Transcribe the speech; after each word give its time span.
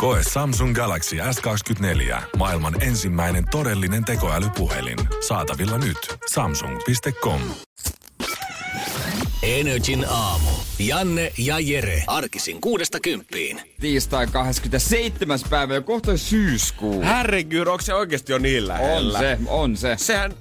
Koe 0.00 0.20
Samsung 0.32 0.74
Galaxy 0.74 1.16
S24. 1.16 2.22
Maailman 2.36 2.82
ensimmäinen 2.82 3.44
todellinen 3.50 4.04
tekoälypuhelin. 4.04 4.98
Saatavilla 5.28 5.78
nyt. 5.78 6.16
Samsung.com. 6.30 7.40
Energin 9.42 10.06
aamu. 10.08 10.50
Janne 10.78 11.32
ja 11.38 11.58
Jere. 11.58 12.02
Arkisin 12.06 12.60
kuudesta 12.60 13.00
kymppiin. 13.00 13.60
Tiistai 13.80 14.26
27. 14.26 15.38
päivä 15.50 15.74
ja 15.74 15.80
kohta 15.80 16.16
syyskuu. 16.16 17.02
Herregud, 17.02 17.66
onko 17.66 17.80
se 17.80 17.94
oikeasti 17.94 18.32
jo 18.32 18.38
niin 18.38 18.68
lähellä? 18.68 19.18
On 19.18 19.24
se, 19.24 19.38
on 19.46 19.76
se. 19.76 19.94
Sehän 19.98 20.34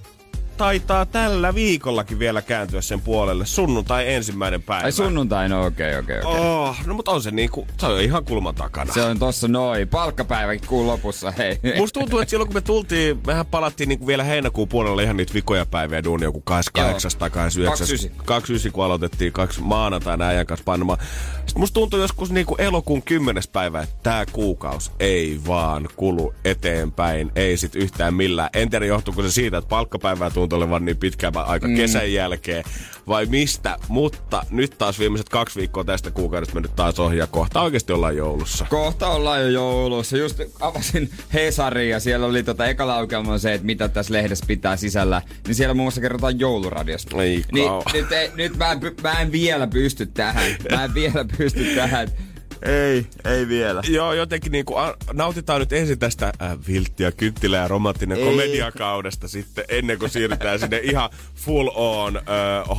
taitaa 0.60 1.06
tällä 1.06 1.56
viikollakin 1.56 2.20
vielä 2.20 2.42
kääntyä 2.42 2.82
sen 2.82 3.02
puolelle. 3.02 3.46
Sunnuntai 3.46 4.14
ensimmäinen 4.14 4.64
päivä. 4.64 4.86
Ai 4.86 4.92
sunnuntai, 4.92 5.50
no 5.50 5.66
okei, 5.66 5.90
okay, 5.90 6.00
okei, 6.00 6.20
okay, 6.20 6.32
okei. 6.32 6.40
Okay. 6.40 6.52
Oh, 6.52 6.76
no 6.86 6.94
mutta 6.94 7.12
on 7.12 7.22
se 7.22 7.32
niinku, 7.32 7.68
se 7.78 7.86
on 7.86 8.02
ihan 8.02 8.26
kulman 8.26 8.56
takana. 8.56 8.94
Se 8.94 9.02
on 9.02 9.20
tossa 9.20 9.48
noin, 9.48 9.88
palkkapäiväkin 9.88 10.70
kuun 10.70 10.88
lopussa, 10.88 11.34
hei. 11.38 11.60
Musta 11.78 12.00
tuntuu, 12.00 12.20
että 12.20 12.30
silloin 12.30 12.48
kun 12.48 12.56
me 12.56 12.62
tultiin, 12.62 13.20
mehän 13.28 13.46
palattiin 13.46 13.90
niinku 13.90 14.08
vielä 14.08 14.24
heinäkuun 14.24 14.68
puolella 14.68 15.02
ihan 15.02 15.18
niitä 15.18 15.34
vikoja 15.34 15.66
päiviä 15.66 16.04
duunia, 16.04 16.28
joku 16.28 16.42
28 16.42 17.12
tai 17.20 17.30
29. 17.30 17.88
29. 17.88 18.26
29 18.26 18.72
kun 18.72 18.86
aloitettiin, 18.86 19.34
kaksi 19.34 19.62
maanantaina 19.62 20.26
äijän 20.26 20.46
kanssa 20.46 20.64
painamaan. 20.64 21.00
Sitten 21.36 21.60
musta 21.60 21.74
tuntuu 21.74 22.00
joskus 22.00 22.32
niinku 22.32 22.56
elokuun 22.58 23.02
10. 23.02 23.44
päivä, 23.54 23.82
että 23.82 23.96
tää 24.04 24.26
kuukaus 24.32 24.92
ei 25.00 25.40
vaan 25.48 25.88
kulu 25.96 26.34
eteenpäin, 26.46 27.32
ei 27.36 27.58
sit 27.58 27.76
yhtään 27.76 28.14
millään. 28.14 28.50
En 28.54 28.70
tiedä 28.70 28.86
johtuuko 28.86 29.22
se 29.22 29.32
siitä, 29.32 29.58
että 29.58 29.70
palkkapäivää 29.70 30.30
tuntuu 30.30 30.49
olevan 30.54 30.86
niin 30.86 30.98
pitkään 30.98 31.38
aika 31.38 31.68
mm. 31.68 31.76
kesän 31.76 32.14
jälkeen 32.14 32.64
vai 33.08 33.26
mistä, 33.26 33.78
mutta 33.88 34.46
nyt 34.50 34.78
taas 34.78 35.00
viimeiset 35.00 35.30
kaksi 35.30 35.60
viikkoa 35.60 35.84
tästä 35.84 36.12
kuukaudesta 36.12 36.56
mennyt 36.56 36.76
taas 36.76 37.00
ohi 37.00 37.18
ja 37.18 37.28
kohta 37.28 37.62
oikeasti 37.62 37.94
ollaan 37.94 38.18
joulussa. 38.18 38.66
Kohta 38.70 39.08
ollaan 39.08 39.42
jo 39.42 39.48
joulussa. 39.48 40.18
Just 40.18 40.42
avasin 40.60 41.10
Hesarin 41.34 41.90
ja 41.90 42.00
siellä 42.00 42.26
oli 42.26 42.44
tota 42.44 42.66
eka 42.66 42.88
laukelma 42.88 43.38
se, 43.38 43.54
että 43.54 43.66
mitä 43.66 43.90
tässä 43.90 44.14
lehdessä 44.14 44.46
pitää 44.48 44.78
sisällä. 44.78 45.22
Niin 45.48 45.56
siellä 45.56 45.74
muun 45.74 45.86
muassa 45.86 46.02
kerrotaan 46.02 46.40
jouluradiosta. 46.40 47.24
Ei 47.24 47.44
niin, 47.52 47.72
nyt, 47.94 48.12
ei, 48.12 48.32
nyt 48.36 48.58
mä, 48.58 48.72
en, 48.72 48.80
mä 49.04 49.22
en 49.22 49.32
vielä 49.32 49.68
pysty 49.68 50.06
tähän. 50.06 50.56
Mä 50.72 50.84
en 50.84 50.94
vielä 50.94 51.26
pysty 51.38 51.76
tähän. 51.76 52.08
Ei, 52.62 53.06
ei 53.26 53.48
vielä. 53.48 53.82
Joo, 53.88 54.14
jotenkin 54.14 54.52
niinku, 54.52 54.76
a, 54.76 54.96
nautitaan 55.14 55.60
nyt 55.60 55.74
ensin 55.74 56.00
tästä 56.00 56.34
äh, 56.42 56.58
vilttiä, 56.68 57.12
kynttilä 57.12 57.58
ja 57.58 57.68
romanttinen 57.68 58.18
ei. 58.18 58.24
komediakaudesta 58.26 59.28
sitten, 59.28 59.66
ennen 59.70 60.00
kuin 60.00 60.10
siirrytään 60.10 60.60
sinne 60.60 60.80
ihan 60.84 61.10
full 61.36 61.70
on 61.76 62.18
äh, 62.18 62.24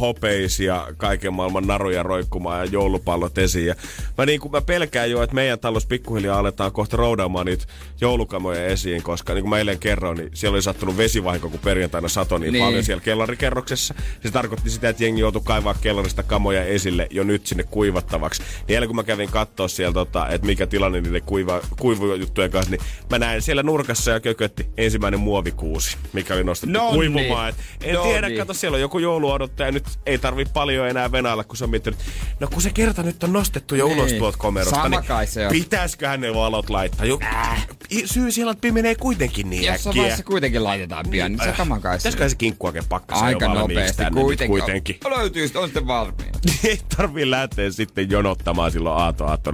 hopeisia, 0.01 0.87
kaiken 0.97 1.35
maailman 1.35 1.67
naruja 1.67 2.03
roikkumaan 2.03 2.59
ja 2.59 2.65
joulupallot 2.65 3.39
esiin. 3.39 3.67
Ja 3.67 3.75
mä, 4.19 4.27
niinku, 4.27 4.49
mä 4.49 4.61
pelkään 4.61 5.11
jo, 5.11 5.23
että 5.23 5.35
meidän 5.35 5.59
talossa 5.59 5.89
pikkuhiljaa 5.89 6.39
aletaan 6.39 6.73
kohta 6.73 6.97
roudaamaan 6.97 7.47
niitä 7.47 7.65
joulukamoja 8.01 8.67
esiin, 8.67 9.03
koska 9.03 9.35
niin 9.35 9.43
kuin 9.43 9.51
mä 9.51 9.59
eilen 9.59 9.79
kerroin, 9.79 10.19
niin 10.19 10.31
siellä 10.35 10.55
oli 10.55 10.63
sattunut 10.63 10.97
vesivahinko, 10.97 11.51
kun 11.51 11.61
perjantaina 11.61 12.09
sato 12.09 12.39
niin, 12.39 12.53
niin. 12.53 12.65
paljon 12.65 12.85
siellä 12.85 13.03
kellarikerroksessa. 13.03 13.95
Se 14.23 14.31
tarkoitti 14.31 14.71
sitä, 14.71 14.89
että 14.89 15.05
jengi 15.05 15.21
joutui 15.21 15.43
kaivaa 15.45 15.75
kellarista 15.75 16.23
kamoja 16.23 16.65
esille 16.65 17.07
jo 17.11 17.25
nyt 17.25 17.47
sinne 17.47 17.63
kuivattavaksi. 17.63 18.43
Niin 18.69 18.87
kun 18.87 18.97
mä 18.97 19.05
kävin 19.05 19.31
katsoa 19.31 19.70
siellä, 19.77 19.95
tota, 19.95 20.29
että 20.29 20.47
mikä 20.47 20.67
tilanne 20.67 21.01
niiden 21.01 21.23
kuiva, 21.23 21.61
kuivujuttujen 21.79 22.51
kanssa, 22.51 22.71
niin 22.71 22.81
mä 23.11 23.19
näin 23.19 23.43
siellä 23.43 23.63
nurkassa 23.63 24.11
ja 24.11 24.21
kökötti 24.21 24.67
ensimmäinen 24.77 25.21
muovikuusi, 25.21 25.97
mikä 26.13 26.35
oli 26.35 26.45
nostettu 26.45 26.79
no 26.79 26.91
kuivumaan. 26.91 27.55
Niin. 27.81 27.91
En 27.91 27.95
no 27.95 28.03
tiedä, 28.03 28.29
niin. 28.29 28.39
kato, 28.39 28.55
siellä 28.55 28.75
on 28.77 28.81
joku 28.81 28.99
jouluodottaja, 28.99 29.73
nyt 29.73 29.85
ei 30.07 30.19
tarvi 30.19 30.45
paljon 30.45 30.89
enää 30.89 31.13
venailla, 31.13 31.45
kun 31.45 31.57
se 31.57 31.65
on 31.65 31.71
miettinyt, 31.71 31.99
no 32.41 32.49
kun 32.49 32.63
se 32.63 32.71
kerta 32.71 33.03
nyt 33.03 33.25
on 33.25 33.33
nostettu 33.33 33.75
jo 33.75 33.87
ulos 33.87 34.11
niin. 34.11 34.19
tuolta 34.19 34.39
komerosta, 34.39 34.83
Sama 34.83 35.01
niin 35.01 35.29
se 35.29 35.49
pitäisiköhän 35.51 36.21
ne 36.21 36.35
valot 36.35 36.71
laittaa? 36.71 37.07
Jo, 37.07 37.19
äh. 37.23 37.69
Syy 38.05 38.31
siellä 38.31 38.55
pimenee 38.61 38.95
kuitenkin 38.95 39.51
niin 39.51 39.65
Jossain 39.65 39.91
äkkiä. 39.91 40.03
vaiheessa 40.03 40.25
kuitenkin 40.25 40.65
laitetaan 40.65 41.07
pian, 41.11 41.33
niin 41.33 41.45
se 41.45 41.55
sama 41.57 41.81
kai 41.81 41.97
Pitäisiköhän 41.97 42.31
se 42.31 42.37
kinkkuakin 42.37 42.83
pakkaa 42.89 43.21
Aika 43.21 43.55
nopeasti 43.55 44.03
kuitenkin. 44.13 44.49
kuitenkin. 44.49 44.99
Löytyy, 45.11 45.51
on 45.55 45.69
sitten 45.69 45.87
valmiin. 45.87 46.31
ei 46.65 46.79
tarvi 46.97 47.31
lähteä 47.31 47.71
sitten 47.71 48.11
jonottamaan 48.11 48.73
silloin 48.73 48.97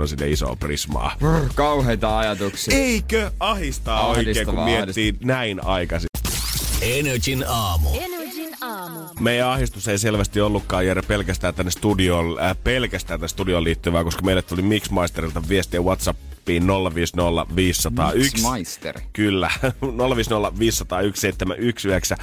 aatonaattona 0.07 0.09
sinne 0.09 0.33
isoon 0.33 0.59
prismaa. 0.59 1.17
Brr, 1.19 1.49
kauheita 1.55 2.19
ajatuksia. 2.19 2.79
Eikö 2.79 3.31
ahistaa 3.41 4.07
oikein, 4.07 4.47
kun 4.47 4.55
miettii 4.65 5.09
ahdistaa. 5.09 5.27
näin 5.27 5.65
aikaisin? 5.65 6.09
Energin 6.81 7.45
aamu. 7.49 7.89
Energin 7.95 8.26
aamu. 8.61 9.01
Meidän 9.21 9.49
ahdistus 9.49 9.89
ei 9.89 9.99
selvästi 9.99 10.41
ollutkaan 10.41 10.87
Jere 10.87 11.03
pelkästään 11.03 11.55
tänne 11.55 11.71
studioon, 11.71 12.41
äh, 12.41 12.57
pelkästään 12.65 13.21
tänne 13.21 13.29
studioon 13.29 13.65
liittyvää, 13.65 14.05
koska 14.05 14.23
meille 14.23 14.43
tuli 14.43 14.63
Mixmeisterilta 14.63 15.43
viestiä 15.49 15.81
WhatsAppiin 15.81 16.67
050 16.95 17.57
501. 17.57 18.33
Mixmeister. 18.37 19.01
Kyllä, 19.13 19.51
050 20.17 20.59
501 20.59 21.21
719. 21.21 22.17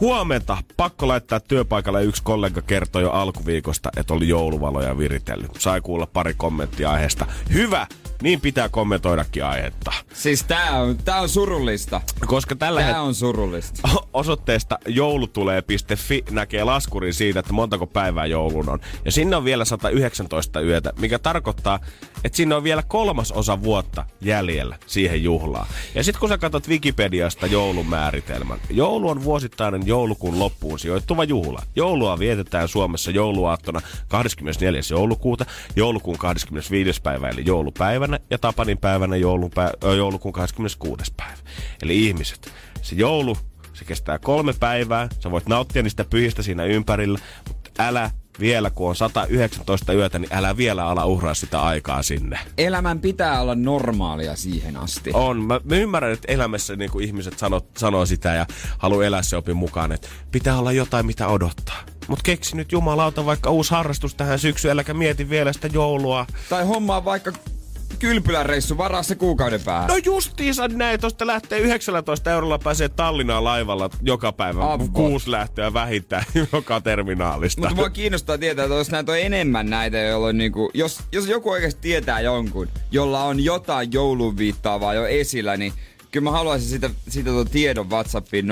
Huomenta, 0.00 0.58
pakko 0.76 1.08
laittaa 1.08 1.40
työpaikalle 1.40 2.04
yksi 2.04 2.22
kollega 2.22 2.62
kertoi 2.62 3.02
jo 3.02 3.10
alkuviikosta, 3.10 3.90
että 3.96 4.14
oli 4.14 4.28
jouluvaloja 4.28 4.98
viritellyt. 4.98 5.50
Sai 5.58 5.80
kuulla 5.80 6.06
pari 6.06 6.34
kommenttia 6.34 6.90
aiheesta. 6.90 7.26
Hyvä, 7.52 7.86
niin 8.22 8.40
pitää 8.40 8.68
kommentoidakin 8.68 9.44
aihetta. 9.44 9.92
Siis 10.14 10.44
tää 10.44 10.70
on, 10.80 10.96
tää 10.96 11.20
on 11.20 11.28
surullista. 11.28 12.00
Koska 12.26 12.56
tällä 12.56 12.80
tää 12.80 12.92
het- 12.92 12.96
on 12.96 13.14
surullista. 13.14 13.88
Osoitteesta 14.12 14.78
joulutulee.fi 14.86 16.24
näkee 16.30 16.64
laskurin 16.64 17.14
siitä, 17.14 17.40
että 17.40 17.52
montako 17.52 17.86
päivää 17.86 18.26
joulun 18.26 18.68
on. 18.68 18.80
Ja 19.04 19.12
sinne 19.12 19.36
on 19.36 19.44
vielä 19.44 19.64
119 19.64 20.60
yötä, 20.60 20.92
mikä 21.00 21.18
tarkoittaa, 21.18 21.80
että 22.24 22.36
sinne 22.36 22.54
on 22.54 22.64
vielä 22.64 22.82
kolmas 22.82 23.32
osa 23.32 23.62
vuotta 23.62 24.04
jäljellä 24.20 24.78
siihen 24.86 25.22
juhlaan. 25.22 25.66
Ja 25.94 26.04
sitten 26.04 26.20
kun 26.20 26.28
sä 26.28 26.38
katsot 26.38 26.68
Wikipediasta 26.68 27.46
joulun 27.46 27.86
määritelmän. 27.86 28.58
Joulu 28.70 29.08
on 29.08 29.24
vuosittainen 29.24 29.86
joulukuun 29.86 30.38
loppuun 30.38 30.78
sijoittuva 30.78 31.24
juhla. 31.24 31.62
Joulua 31.76 32.18
vietetään 32.18 32.68
Suomessa 32.68 33.10
jouluaattona 33.10 33.80
24. 34.08 34.80
joulukuuta, 34.90 35.46
joulukuun 35.76 36.18
25. 36.18 37.02
päivä 37.02 37.28
eli 37.28 37.42
joulupäivänä 37.46 38.18
ja 38.30 38.38
Tapanin 38.38 38.78
päivänä 38.78 39.16
joulupä- 39.16 39.72
joulukuun 39.96 40.32
26. 40.32 41.12
päivä. 41.16 41.38
Eli 41.82 42.06
ihmiset, 42.06 42.52
se 42.82 42.94
joulu, 42.94 43.36
se 43.72 43.84
kestää 43.84 44.18
kolme 44.18 44.52
päivää, 44.60 45.08
sä 45.20 45.30
voit 45.30 45.48
nauttia 45.48 45.82
niistä 45.82 46.04
pyhistä 46.04 46.42
siinä 46.42 46.64
ympärillä, 46.64 47.18
mutta 47.48 47.70
älä 47.78 48.10
vielä, 48.40 48.70
kun 48.70 48.88
on 48.88 48.96
119 48.96 49.92
yötä, 49.92 50.18
niin 50.18 50.34
älä 50.34 50.56
vielä 50.56 50.86
ala 50.86 51.04
uhraa 51.04 51.34
sitä 51.34 51.62
aikaa 51.62 52.02
sinne. 52.02 52.38
Elämän 52.58 53.00
pitää 53.00 53.40
olla 53.40 53.54
normaalia 53.54 54.36
siihen 54.36 54.76
asti. 54.76 55.10
On. 55.14 55.36
Mä, 55.40 55.60
mä 55.64 55.76
ymmärrän, 55.76 56.12
että 56.12 56.32
elämässä 56.32 56.76
niin 56.76 56.90
kuin 56.90 57.04
ihmiset 57.04 57.38
sano, 57.38 57.60
sanoo 57.76 58.06
sitä 58.06 58.34
ja 58.34 58.46
haluaa 58.78 59.04
elää 59.04 59.22
se 59.22 59.36
opin 59.36 59.56
mukaan, 59.56 59.92
että 59.92 60.08
pitää 60.32 60.58
olla 60.58 60.72
jotain, 60.72 61.06
mitä 61.06 61.28
odottaa. 61.28 61.80
Mutta 62.08 62.22
keksi 62.22 62.56
nyt 62.56 62.72
jumalauta 62.72 63.26
vaikka 63.26 63.50
uusi 63.50 63.70
harrastus 63.70 64.14
tähän 64.14 64.38
syksyyn, 64.38 64.72
äläkä 64.72 64.94
mieti 64.94 65.30
vielä 65.30 65.52
sitä 65.52 65.66
joulua. 65.72 66.26
Tai 66.48 66.64
hommaa 66.64 67.04
vaikka 67.04 67.32
kylpyläreissu, 67.98 68.78
varaa 68.78 69.02
se 69.02 69.14
kuukauden 69.14 69.60
päähän. 69.64 69.88
No 69.88 69.96
justiinsa 69.96 70.68
näin, 70.68 71.00
tosta 71.00 71.26
lähtee 71.26 71.58
19 71.58 72.30
eurolla 72.30 72.58
pääsee 72.58 72.88
Tallinnaan 72.88 73.44
laivalla 73.44 73.90
joka 74.02 74.32
päivä. 74.32 74.72
Abbo. 74.72 74.88
Kuusi 74.92 75.30
lähtöä 75.30 75.72
vähintään 75.72 76.24
joka 76.52 76.80
terminaalista. 76.80 77.60
Mutta 77.60 77.74
mua 77.74 77.90
kiinnostaa 77.90 78.38
tietää, 78.38 78.64
että 78.64 78.74
jos 78.74 78.90
näitä 78.90 79.12
on 79.12 79.18
enemmän 79.18 79.70
näitä, 79.70 79.98
jolloin 79.98 80.38
niinku, 80.38 80.70
jos, 80.74 81.02
jos 81.12 81.26
joku 81.26 81.50
oikeasti 81.50 81.80
tietää 81.80 82.20
jonkun, 82.20 82.68
jolla 82.90 83.24
on 83.24 83.44
jotain 83.44 83.92
joulun 83.92 84.36
viittaavaa 84.36 84.94
jo 84.94 85.06
esillä, 85.06 85.56
niin 85.56 85.72
Kyllä 86.10 86.24
mä 86.24 86.30
haluaisin 86.30 86.68
sitä, 86.68 86.90
sitä 87.08 87.30
tuon 87.30 87.48
tiedon 87.48 87.90
WhatsAppiin 87.90 88.46
050501719. 88.46 88.50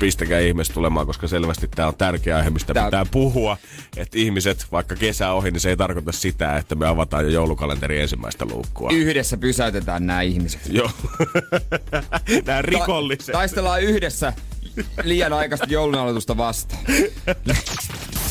Pistäkää 0.00 0.40
ihmeessä 0.40 0.74
tulemaan, 0.74 1.06
koska 1.06 1.28
selvästi 1.28 1.68
tämä 1.68 1.88
on 1.88 1.94
tärkeä 1.94 2.36
aihe, 2.36 2.50
mistä 2.50 2.74
tää... 2.74 2.84
pitää 2.84 3.06
puhua. 3.10 3.56
Että 3.96 4.18
ihmiset, 4.18 4.66
vaikka 4.72 4.96
kesä 4.96 5.32
ohi, 5.32 5.50
niin 5.50 5.60
se 5.60 5.68
ei 5.68 5.76
tarkoita 5.76 6.12
sitä, 6.12 6.56
että 6.56 6.74
me 6.74 6.86
avataan 6.86 7.24
jo 7.24 7.30
joulukalenteri 7.30 8.00
ensimmäistä 8.00 8.44
luukkua. 8.44 8.90
Yhdessä 8.92 9.36
pysäytetään 9.36 10.06
nämä 10.06 10.22
ihmiset. 10.22 10.60
Joo. 10.68 10.90
nämä 12.46 12.62
rikolliset. 12.62 13.26
Ta- 13.26 13.32
taistellaan 13.32 13.82
yhdessä 13.82 14.32
liian 15.02 15.32
aikaista 15.32 15.66
joulun 15.68 15.94
aloitusta 15.94 16.36
vastaan. 16.36 16.82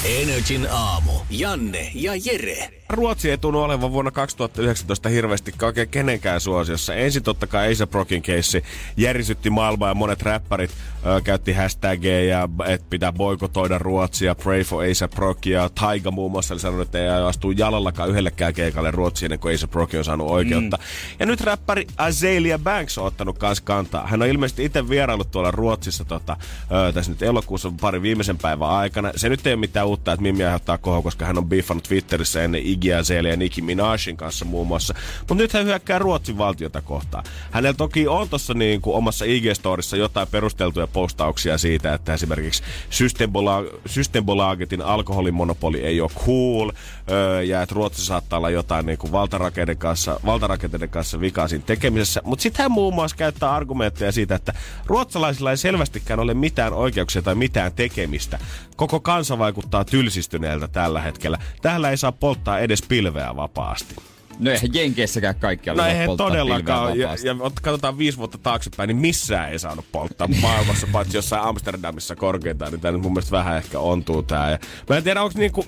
Energin 0.05 0.67
aamu. 0.71 1.11
Janne 1.29 1.91
ja 1.93 2.11
Jere. 2.25 2.69
Ruotsi 2.89 3.29
ei 3.29 3.37
tunnu 3.37 3.61
olevan 3.61 3.91
vuonna 3.91 4.11
2019 4.11 5.09
hirveästi 5.09 5.53
oikein 5.61 5.89
kenenkään 5.89 6.41
suosiossa. 6.41 6.95
Ensin 6.95 7.23
totta 7.23 7.47
kai 7.47 7.67
Aisa 7.67 7.87
Brokin 7.87 8.21
keissi 8.21 8.63
järisytti 8.97 9.49
maailmaa 9.49 9.89
ja 9.89 9.93
monet 9.93 10.21
räppärit 10.21 10.71
ö, 11.05 11.21
käytti 11.21 11.53
hashtageja, 11.53 12.49
että 12.67 12.87
pitää 12.89 13.11
boikotoida 13.11 13.77
Ruotsia, 13.77 14.35
pray 14.35 14.61
for 14.63 14.81
Aisa 14.81 15.07
Brock 15.07 15.45
ja 15.45 15.69
Taiga 15.69 16.11
muun 16.11 16.31
muassa 16.31 16.53
oli 16.53 16.61
sanonut, 16.61 16.87
että 16.87 16.99
ei 16.99 17.09
astu 17.09 17.51
jalallakaan 17.51 18.09
yhdellekään 18.09 18.53
keikalle 18.53 18.91
Ruotsiin 18.91 19.25
ennen 19.25 19.39
kuin 19.39 19.51
Aisa 19.51 19.67
Brock 19.67 19.93
on 19.93 20.03
saanut 20.03 20.29
oikeutta. 20.29 20.77
Mm. 20.77 20.83
Ja 21.19 21.25
nyt 21.25 21.41
räppäri 21.41 21.87
Azalea 21.97 22.59
Banks 22.59 22.97
on 22.97 23.05
ottanut 23.05 23.37
kanssa 23.37 23.63
kantaa. 23.63 24.07
Hän 24.07 24.21
on 24.21 24.27
ilmeisesti 24.27 24.65
itse 24.65 24.89
vierailut 24.89 25.31
tuolla 25.31 25.51
Ruotsissa 25.51 26.05
tota, 26.05 26.28
ö, 26.71 26.93
tässä 26.93 27.11
nyt 27.11 27.21
elokuussa 27.21 27.71
pari 27.81 28.01
viimeisen 28.01 28.37
päivän 28.37 28.69
aikana. 28.69 29.11
Se 29.15 29.29
nyt 29.29 29.47
ei 29.47 29.53
ole 29.53 29.59
mitään 29.59 29.87
uutta, 29.87 30.11
että 30.11 30.21
Mimmi 30.23 30.43
aiheuttaa 30.43 30.77
koho, 30.77 31.01
koska 31.01 31.25
hän 31.25 31.37
on 31.37 31.49
biffannut 31.49 31.83
Twitterissä 31.83 32.43
ennen 32.43 32.61
Iggy 32.65 32.93
Azalea 32.93 33.31
ja 33.31 33.37
Nicki 33.37 33.61
Minajin 33.61 34.17
kanssa 34.17 34.45
muun 34.45 34.67
muassa. 34.67 34.93
Mutta 35.19 35.35
nyt 35.35 35.53
hän 35.53 35.65
hyökkää 35.65 35.99
Ruotsin 35.99 36.37
valtiota 36.37 36.81
kohtaan. 36.81 37.23
Hänellä 37.51 37.73
toki 37.73 38.07
on 38.07 38.29
tuossa 38.29 38.53
niin 38.53 38.81
kuin 38.81 38.95
omassa 38.95 39.25
IG-storissa 39.25 39.97
jotain 39.97 40.27
perusteltuja 40.31 40.87
postauksia 40.87 41.57
siitä, 41.57 41.93
että 41.93 42.13
esimerkiksi 42.13 42.63
Systembola- 42.89 43.79
Systembolagetin 43.85 44.81
alkoholimonopoli 44.81 45.79
ei 45.79 46.01
ole 46.01 46.09
cool, 46.25 46.71
öö, 47.11 47.43
ja 47.43 47.61
että 47.61 47.75
Ruotsi 47.75 48.05
saattaa 48.05 48.37
olla 48.37 48.49
jotain 48.49 48.85
niin 48.85 48.97
kuin 48.97 49.11
valtarakenteiden 49.11 49.77
kanssa, 49.77 50.19
valtarakenteiden 50.25 50.89
kanssa 50.89 51.19
vikaa 51.19 51.47
siinä 51.47 51.63
tekemisessä. 51.67 52.21
Mutta 52.23 52.43
sitten 52.43 52.63
hän 52.63 52.71
muun 52.71 52.93
muassa 52.93 53.17
käyttää 53.17 53.51
argumentteja 53.51 54.11
siitä, 54.11 54.35
että 54.35 54.53
ruotsalaisilla 54.85 55.51
ei 55.51 55.57
selvästikään 55.57 56.19
ole 56.19 56.33
mitään 56.33 56.73
oikeuksia 56.73 57.21
tai 57.21 57.35
mitään 57.35 57.73
tekemistä. 57.73 58.39
Koko 58.75 58.99
kansa 58.99 59.37
vaikuttaa 59.37 59.85
tylsistyneeltä 59.85 60.67
tällä 60.67 61.01
hetkellä. 61.01 61.37
Täällä 61.61 61.89
ei 61.89 61.97
saa 61.97 62.11
polttaa 62.11 62.59
edes 62.59 62.81
pilveä 62.81 63.35
vapaasti. 63.35 63.95
No 64.39 64.51
eihän 64.51 64.73
Jenkeissäkään 64.73 65.35
kaikkialla 65.35 65.83
No 65.83 65.89
eihän 65.89 66.05
polttaa 66.05 66.27
todellakaan. 66.27 66.99
Ja, 66.99 67.09
ja 67.23 67.33
ot- 67.33 67.61
katsotaan 67.61 67.97
viisi 67.97 68.17
vuotta 68.17 68.37
taaksepäin, 68.37 68.87
niin 68.87 68.97
missään 68.97 69.51
ei 69.51 69.59
saanut 69.59 69.85
polttaa 69.91 70.27
maailmassa, 70.41 70.87
paitsi 70.91 71.17
jossain 71.17 71.43
Amsterdamissa 71.43 72.15
korkeintaan. 72.15 72.71
Niin 72.71 72.81
tämä 72.81 72.91
nyt 72.91 73.01
mun 73.01 73.13
mielestä 73.13 73.31
vähän 73.31 73.57
ehkä 73.57 73.79
ontuu 73.79 74.23
tää. 74.23 74.51
Ja 74.51 74.59
mä 74.89 74.97
en 74.97 75.03
tiedä, 75.03 75.21
onko 75.21 75.39
niinku, 75.39 75.65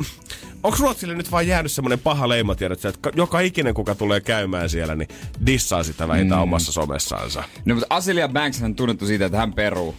Onko 0.64 0.78
Ruotsille 0.80 1.16
nyt 1.16 1.32
vaan 1.32 1.48
jäänyt 1.48 1.72
semmoinen 1.72 2.00
paha 2.00 2.30
leima, 2.30 2.56
tiedätkö, 2.56 2.90
että 2.90 3.00
ka- 3.02 3.12
joka 3.16 3.40
ikinen, 3.40 3.74
kuka 3.74 3.96
tulee 3.96 4.22
käymään 4.22 4.70
siellä, 4.70 4.96
niin 4.96 5.08
dissaa 5.46 5.84
sitä 5.84 6.08
vähintään 6.08 6.40
mm. 6.40 6.44
omassa 6.44 6.72
somessaansa. 6.72 7.44
No 7.66 7.76
mutta 7.76 7.96
Asilia 7.96 8.28
Banks 8.30 8.62
on 8.62 8.76
tunnettu 8.76 9.06
siitä, 9.06 9.26
että 9.26 9.38
hän 9.38 9.54
peruu. 9.54 9.96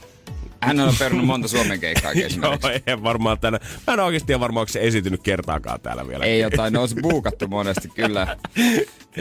Hän 0.62 0.80
on 0.80 0.94
perunut 0.98 1.26
monta 1.26 1.48
Suomen 1.48 1.80
keikkaa 1.80 2.12
Joo, 2.14 2.26
esimerkiksi. 2.26 2.68
ei 2.86 3.02
varmaan 3.02 3.38
tänä. 3.38 3.58
Mä 3.86 3.94
en 3.94 4.00
oikeasti 4.00 4.26
tiedä 4.26 4.40
varmaan, 4.40 4.60
onko 4.62 4.72
se 4.72 4.80
esiintynyt 4.80 5.22
kertaakaan 5.22 5.80
täällä 5.80 6.08
vielä. 6.08 6.24
Ei 6.24 6.40
jotain, 6.40 6.72
ne 6.72 6.78
olisi 6.78 6.96
buukattu 7.02 7.48
monesti 7.48 7.88
kyllä. 7.88 8.36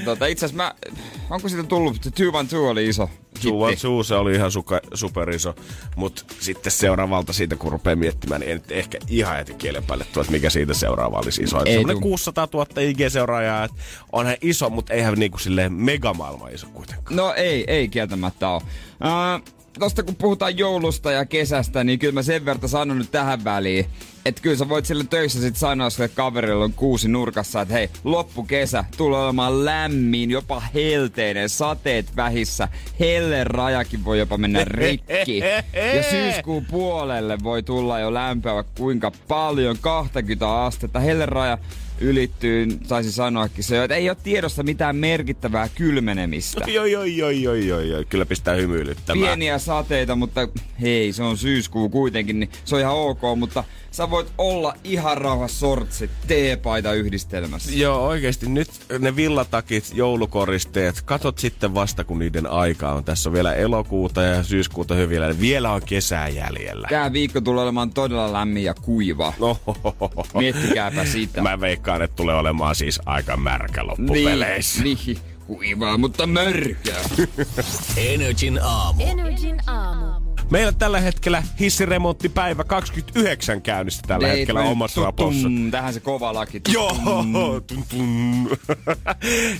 Tota, 0.05 0.25
itse 0.25 0.45
asiassa 0.45 0.63
mä, 0.63 0.75
onko 1.29 1.49
siitä 1.49 1.63
tullut, 1.63 1.97
Two 2.15 2.37
One 2.37 2.49
Two 2.49 2.69
oli 2.69 2.87
iso 2.87 3.09
Two 3.41 3.67
hitti. 3.67 3.81
Two, 3.81 4.03
se 4.03 4.15
oli 4.15 4.35
ihan 4.35 4.51
suka, 4.51 4.79
superiso, 4.93 5.55
mutta 5.95 6.23
sitten 6.39 6.71
seuraavalta 6.71 7.33
siitä, 7.33 7.55
kun 7.55 7.71
rupeaa 7.71 7.95
miettimään, 7.95 8.41
niin 8.41 8.49
ei 8.49 8.55
nyt 8.55 8.71
ehkä 8.71 8.97
ihan 9.07 9.35
heti 9.35 9.53
kielen 9.53 9.83
päälle 9.83 10.05
tuo, 10.13 10.21
että 10.21 10.31
mikä 10.31 10.49
siitä 10.49 10.73
seuraava 10.73 11.17
olisi 11.17 11.43
iso. 11.43 11.57
Ei 11.59 11.73
Semmoinen 11.73 11.95
tuu. 12.01 12.09
600 12.09 12.47
000 12.53 12.65
IG-seuraajaa, 12.65 13.63
että 13.63 13.77
onhan 14.11 14.35
iso, 14.41 14.69
mutta 14.69 14.93
eihän 14.93 15.13
niinku 15.13 15.37
silleen 15.37 15.73
megamaailma 15.73 16.49
iso 16.49 16.67
kuitenkaan. 16.73 17.15
No 17.15 17.33
ei, 17.33 17.63
ei 17.67 17.87
kieltämättä 17.89 18.49
ole. 18.49 18.61
Uh, 18.61 19.60
tosta 19.81 20.03
kun 20.03 20.15
puhutaan 20.15 20.57
joulusta 20.57 21.11
ja 21.11 21.25
kesästä, 21.25 21.83
niin 21.83 21.99
kyllä 21.99 22.13
mä 22.13 22.23
sen 22.23 22.45
verran 22.45 22.69
sanon 22.69 22.97
nyt 22.97 23.11
tähän 23.11 23.43
väliin, 23.43 23.85
että 24.25 24.41
kyllä 24.41 24.55
sä 24.55 24.69
voit 24.69 24.85
sille 24.85 25.03
töissä 25.03 25.41
sit 25.41 25.55
sanoa 25.55 25.89
sille 25.89 26.07
kaverille 26.07 26.63
on 26.63 26.73
kuusi 26.73 27.07
nurkassa, 27.07 27.61
että 27.61 27.73
hei, 27.73 27.89
loppukesä 28.03 28.85
tulee 28.97 29.23
olemaan 29.23 29.65
lämmin, 29.65 30.31
jopa 30.31 30.59
helteinen, 30.73 31.49
sateet 31.49 32.15
vähissä, 32.15 32.67
helle 32.99 33.43
rajakin 33.43 34.05
voi 34.05 34.19
jopa 34.19 34.37
mennä 34.37 34.63
rikki. 34.65 35.39
Ja 35.95 36.03
syyskuun 36.09 36.65
puolelle 36.65 37.37
voi 37.43 37.63
tulla 37.63 37.99
jo 37.99 38.13
lämpöä 38.13 38.63
kuinka 38.77 39.11
paljon, 39.27 39.77
20 39.81 40.63
astetta, 40.63 40.99
helle 40.99 41.25
raja 41.25 41.57
ylittyy, 42.01 42.67
saisi 42.87 43.11
sanoakin 43.11 43.63
se, 43.63 43.83
että 43.83 43.95
ei 43.95 44.09
ole 44.09 44.17
tiedossa 44.23 44.63
mitään 44.63 44.95
merkittävää 44.95 45.69
kylmenemistä. 45.75 46.63
Joo, 46.67 46.85
joo, 46.85 47.03
joo, 47.03 47.29
joo, 47.29 47.53
joo, 47.53 47.79
joo. 47.79 48.03
Kyllä 48.09 48.25
pistää 48.25 48.55
hymyilyttämään. 48.55 49.25
Pieniä 49.25 49.59
sateita, 49.59 50.15
mutta 50.15 50.47
hei, 50.81 51.13
se 51.13 51.23
on 51.23 51.37
syyskuu 51.37 51.89
kuitenkin, 51.89 52.39
niin 52.39 52.49
se 52.65 52.75
on 52.75 52.81
ihan 52.81 52.95
ok, 52.95 53.21
mutta 53.35 53.63
sä 53.91 54.09
voit 54.09 54.27
olla 54.37 54.73
ihan 54.83 55.17
rauhassa 55.17 55.59
sortsit 55.59 56.11
teepaita 56.27 56.93
yhdistelmässä. 56.93 57.71
Joo, 57.73 58.07
oikeasti 58.07 58.49
nyt 58.49 58.69
ne 58.99 59.15
villatakit, 59.15 59.91
joulukoristeet, 59.93 61.01
katot 61.01 61.39
sitten 61.39 61.73
vasta 61.73 62.03
kun 62.03 62.19
niiden 62.19 62.47
aika 62.47 62.91
on. 62.91 63.03
Tässä 63.03 63.29
on 63.29 63.33
vielä 63.33 63.53
elokuuta 63.53 64.21
ja 64.21 64.43
syyskuuta 64.43 64.95
hyvin, 64.95 65.23
eli 65.23 65.39
vielä 65.39 65.71
on 65.71 65.81
kesää 65.85 66.27
jäljellä. 66.27 66.87
Tää 66.89 67.13
viikko 67.13 67.41
tulee 67.41 67.63
olemaan 67.63 67.93
todella 67.93 68.33
lämmin 68.33 68.63
ja 68.63 68.73
kuiva. 68.73 69.33
No, 69.39 69.57
Miettikääpä 70.33 71.05
sitä. 71.05 71.41
Mä 71.41 71.59
veikkaan, 71.61 71.90
että 72.01 72.15
tulee 72.15 72.35
olemaan 72.35 72.75
siis 72.75 72.99
aika 73.05 73.37
märkä 73.37 73.87
loppupeleissä. 73.87 74.83
Niin, 74.83 74.97
niin, 75.05 75.17
kuivaa, 75.47 75.97
mutta 75.97 76.27
mörkää. 76.27 77.01
Energin 77.97 78.59
aamu. 78.63 79.03
Energin 79.03 79.59
aamu. 79.67 80.20
Meillä 80.51 80.71
tällä 80.71 80.99
hetkellä 80.99 81.43
hissiremonttipäivä 81.59 82.63
29 82.63 83.61
käynnissä 83.61 84.01
tällä 84.07 84.27
Ei, 84.27 84.39
hetkellä 84.39 84.61
tum, 84.61 84.71
omassa 84.71 85.01
rapossa. 85.01 85.47
Tähän 85.71 85.93
se 85.93 85.99
kova 85.99 86.33
laki. 86.33 86.61
Joo, 86.67 86.95
tum, 87.67 87.83
tum. 87.89 88.47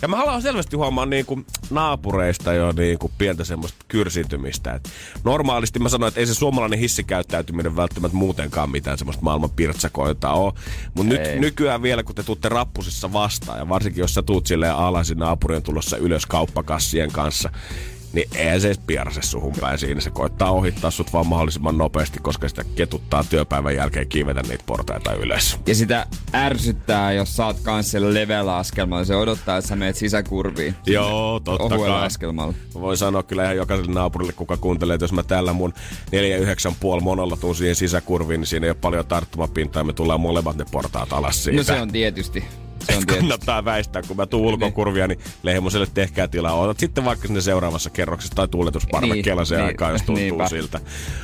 ja 0.01 0.07
mä 0.07 0.17
haluan 0.17 0.41
selvästi 0.41 0.75
huomaa 0.75 1.05
niin 1.05 1.25
kuin 1.25 1.45
naapureista 1.69 2.53
jo 2.53 2.71
niin 2.71 2.99
kuin 2.99 3.13
pientä 3.17 3.43
semmoista 3.43 3.85
kyrsintymistä. 3.87 4.73
Et 4.73 4.89
normaalisti 5.23 5.79
mä 5.79 5.89
sanoin, 5.89 6.07
että 6.07 6.19
ei 6.19 6.27
se 6.27 6.33
suomalainen 6.33 6.79
hissikäyttäytyminen 6.79 7.75
välttämättä 7.75 8.17
muutenkaan 8.17 8.69
mitään 8.69 8.97
semmoista 8.97 9.23
maailman 9.23 9.49
pirtsakoita 9.49 10.31
ole. 10.31 10.53
Mutta 10.93 11.13
nyt 11.13 11.39
nykyään 11.39 11.81
vielä, 11.81 12.03
kun 12.03 12.15
te 12.15 12.23
tuutte 12.23 12.49
rappusissa 12.49 13.13
vastaan, 13.13 13.59
ja 13.59 13.69
varsinkin 13.69 14.01
jos 14.01 14.13
sä 14.13 14.21
tuut 14.21 14.47
silleen 14.47 14.75
alas, 14.75 15.09
niin 15.09 15.19
naapuri 15.19 15.55
on 15.55 15.63
tulossa 15.63 15.97
ylös 15.97 16.25
kauppakassien 16.25 17.11
kanssa, 17.11 17.49
niin 18.13 18.29
eihän 18.35 18.61
se 18.61 18.69
edes 18.69 19.31
suhun 19.31 19.53
päin 19.61 19.77
siinä. 19.77 20.01
Se 20.01 20.09
koittaa 20.09 20.51
ohittaa 20.51 20.91
sut 20.91 21.13
vaan 21.13 21.27
mahdollisimman 21.27 21.77
nopeasti, 21.77 22.19
koska 22.19 22.49
sitä 22.49 22.63
ketuttaa 22.75 23.23
työpäivän 23.23 23.75
jälkeen 23.75 24.07
kiivetä 24.07 24.41
niitä 24.41 24.63
portaita 24.67 25.13
ylös. 25.13 25.59
Ja 25.67 25.75
sitä 25.75 26.07
ärsyttää, 26.33 27.11
jos 27.11 27.39
oot 27.39 27.59
kans 27.59 27.91
siellä 27.91 28.13
leveällä 28.13 28.57
askelmalla. 28.57 29.05
Se 29.05 29.15
odottaa, 29.15 29.57
että 29.57 29.69
sä 29.69 29.75
menet 29.75 29.95
sisäkurviin. 29.95 30.75
Joo, 30.85 31.39
totta 31.39 31.77
kai. 31.77 32.05
askelmalla. 32.05 32.53
Mä 32.75 32.81
voin 32.81 32.97
sanoa 32.97 33.23
kyllä 33.23 33.43
ihan 33.43 33.57
jokaiselle 33.57 33.93
naapurille, 33.93 34.33
kuka 34.33 34.57
kuuntelee, 34.57 34.93
että 34.93 35.03
jos 35.03 35.13
mä 35.13 35.23
täällä 35.23 35.53
mun 35.53 35.73
4,9,5 36.95 37.01
monolla 37.01 37.37
tuun 37.37 37.55
siihen 37.55 37.75
sisäkurviin, 37.75 38.39
niin 38.39 38.47
siinä 38.47 38.65
ei 38.65 38.69
ole 38.71 38.77
paljon 38.81 39.05
tarttumapintaa 39.05 39.79
ja 39.79 39.83
me 39.83 39.93
tullaan 39.93 40.21
molemmat 40.21 40.55
ne 40.55 40.65
portaat 40.71 41.13
alas 41.13 41.43
siitä. 41.43 41.57
No 41.57 41.63
se 41.63 41.81
on 41.81 41.91
tietysti. 41.91 42.43
Se 42.85 42.97
on. 42.97 43.05
Kannattaa 43.05 43.65
väistää, 43.65 44.01
kun 44.01 44.17
mä 44.17 44.25
tuun 44.25 44.47
ulkokurvia, 44.53 45.07
niin 45.07 45.19
lehmoselle 45.43 45.87
tehkää 45.93 46.27
tilaa. 46.27 46.53
Otat 46.53 46.79
sitten 46.79 47.05
vaikka 47.05 47.27
sinne 47.27 47.41
seuraavassa 47.41 47.89
kerroksessa 47.89 48.35
tai 48.35 48.47
tuuletusparvekkeella 48.47 49.41
Niin, 49.41 49.47
se 49.47 49.55
niin, 49.55 49.65
aikaa, 49.65 49.91
jos 49.91 50.01
tuntuu 50.01 50.15
niinpä. 50.23 50.47
siltä. 50.47 50.79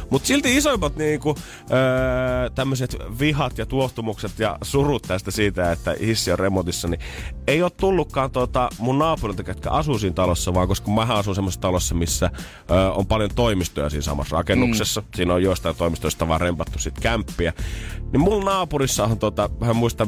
Mutta 0.09 0.27
silti 0.27 0.57
isoimmat 0.57 0.95
niinku, 0.95 1.35
öö, 1.71 2.49
tämmöiset 2.49 2.97
vihat 3.19 3.57
ja 3.57 3.65
tuohtumukset 3.65 4.39
ja 4.39 4.57
surut 4.61 5.01
tästä 5.07 5.31
siitä, 5.31 5.71
että 5.71 5.95
hissi 6.01 6.31
on 6.31 6.39
remontissa, 6.39 6.87
niin 6.87 6.99
ei 7.47 7.61
ole 7.63 7.71
tullutkaan 7.77 8.31
tota 8.31 8.69
mun 8.79 8.99
naapurilta, 8.99 9.43
ketkä 9.43 9.69
asuu 9.71 9.99
siinä 9.99 10.13
talossa, 10.13 10.53
vaan 10.53 10.67
koska 10.67 10.91
mä 10.91 11.01
asun 11.01 11.35
semmoisessa 11.35 11.61
talossa, 11.61 11.95
missä 11.95 12.29
öö, 12.71 12.89
on 12.91 13.05
paljon 13.05 13.29
toimistoja 13.35 13.89
siinä 13.89 14.01
samassa 14.01 14.35
rakennuksessa. 14.35 15.01
Mm. 15.01 15.07
Siinä 15.15 15.33
on 15.33 15.43
joistain 15.43 15.75
toimistoista 15.75 16.27
vaan 16.27 16.41
rempattu 16.41 16.79
sit 16.79 16.99
kämppiä. 16.99 17.53
Niin 18.11 18.21
mun 18.21 18.45
naapurissa 18.45 19.03
on 19.03 19.19
tota, 19.19 19.49
mä 19.61 19.69
en 19.69 19.75
muista 19.75 20.07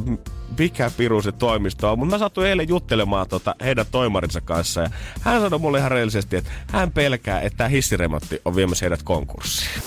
mikä 0.58 0.91
piru 0.98 1.22
se 1.22 1.32
toimisto 1.32 1.91
on, 1.91 2.00
mutta 2.00 2.15
mä 2.15 2.20
satuin 2.20 2.48
eilen 2.48 2.70
juttelemaan 2.70 3.27
tota 3.27 3.56
heidän 3.63 3.86
toimarinsa 3.91 4.41
kanssa 4.41 4.82
ja 4.82 4.89
hän 5.22 5.41
sanoi 5.41 5.60
mulle 5.60 5.77
ihan 5.77 5.91
reellisesti, 5.91 6.36
että 6.36 6.51
hän 6.72 6.91
pelkää, 6.91 7.41
että 7.41 7.58
tämä 7.58 7.68
hissiremontti 7.68 8.41
on 8.46 8.56
viemässä 8.56 8.86
heidät 8.86 9.03
konkurssiin. 9.03 9.82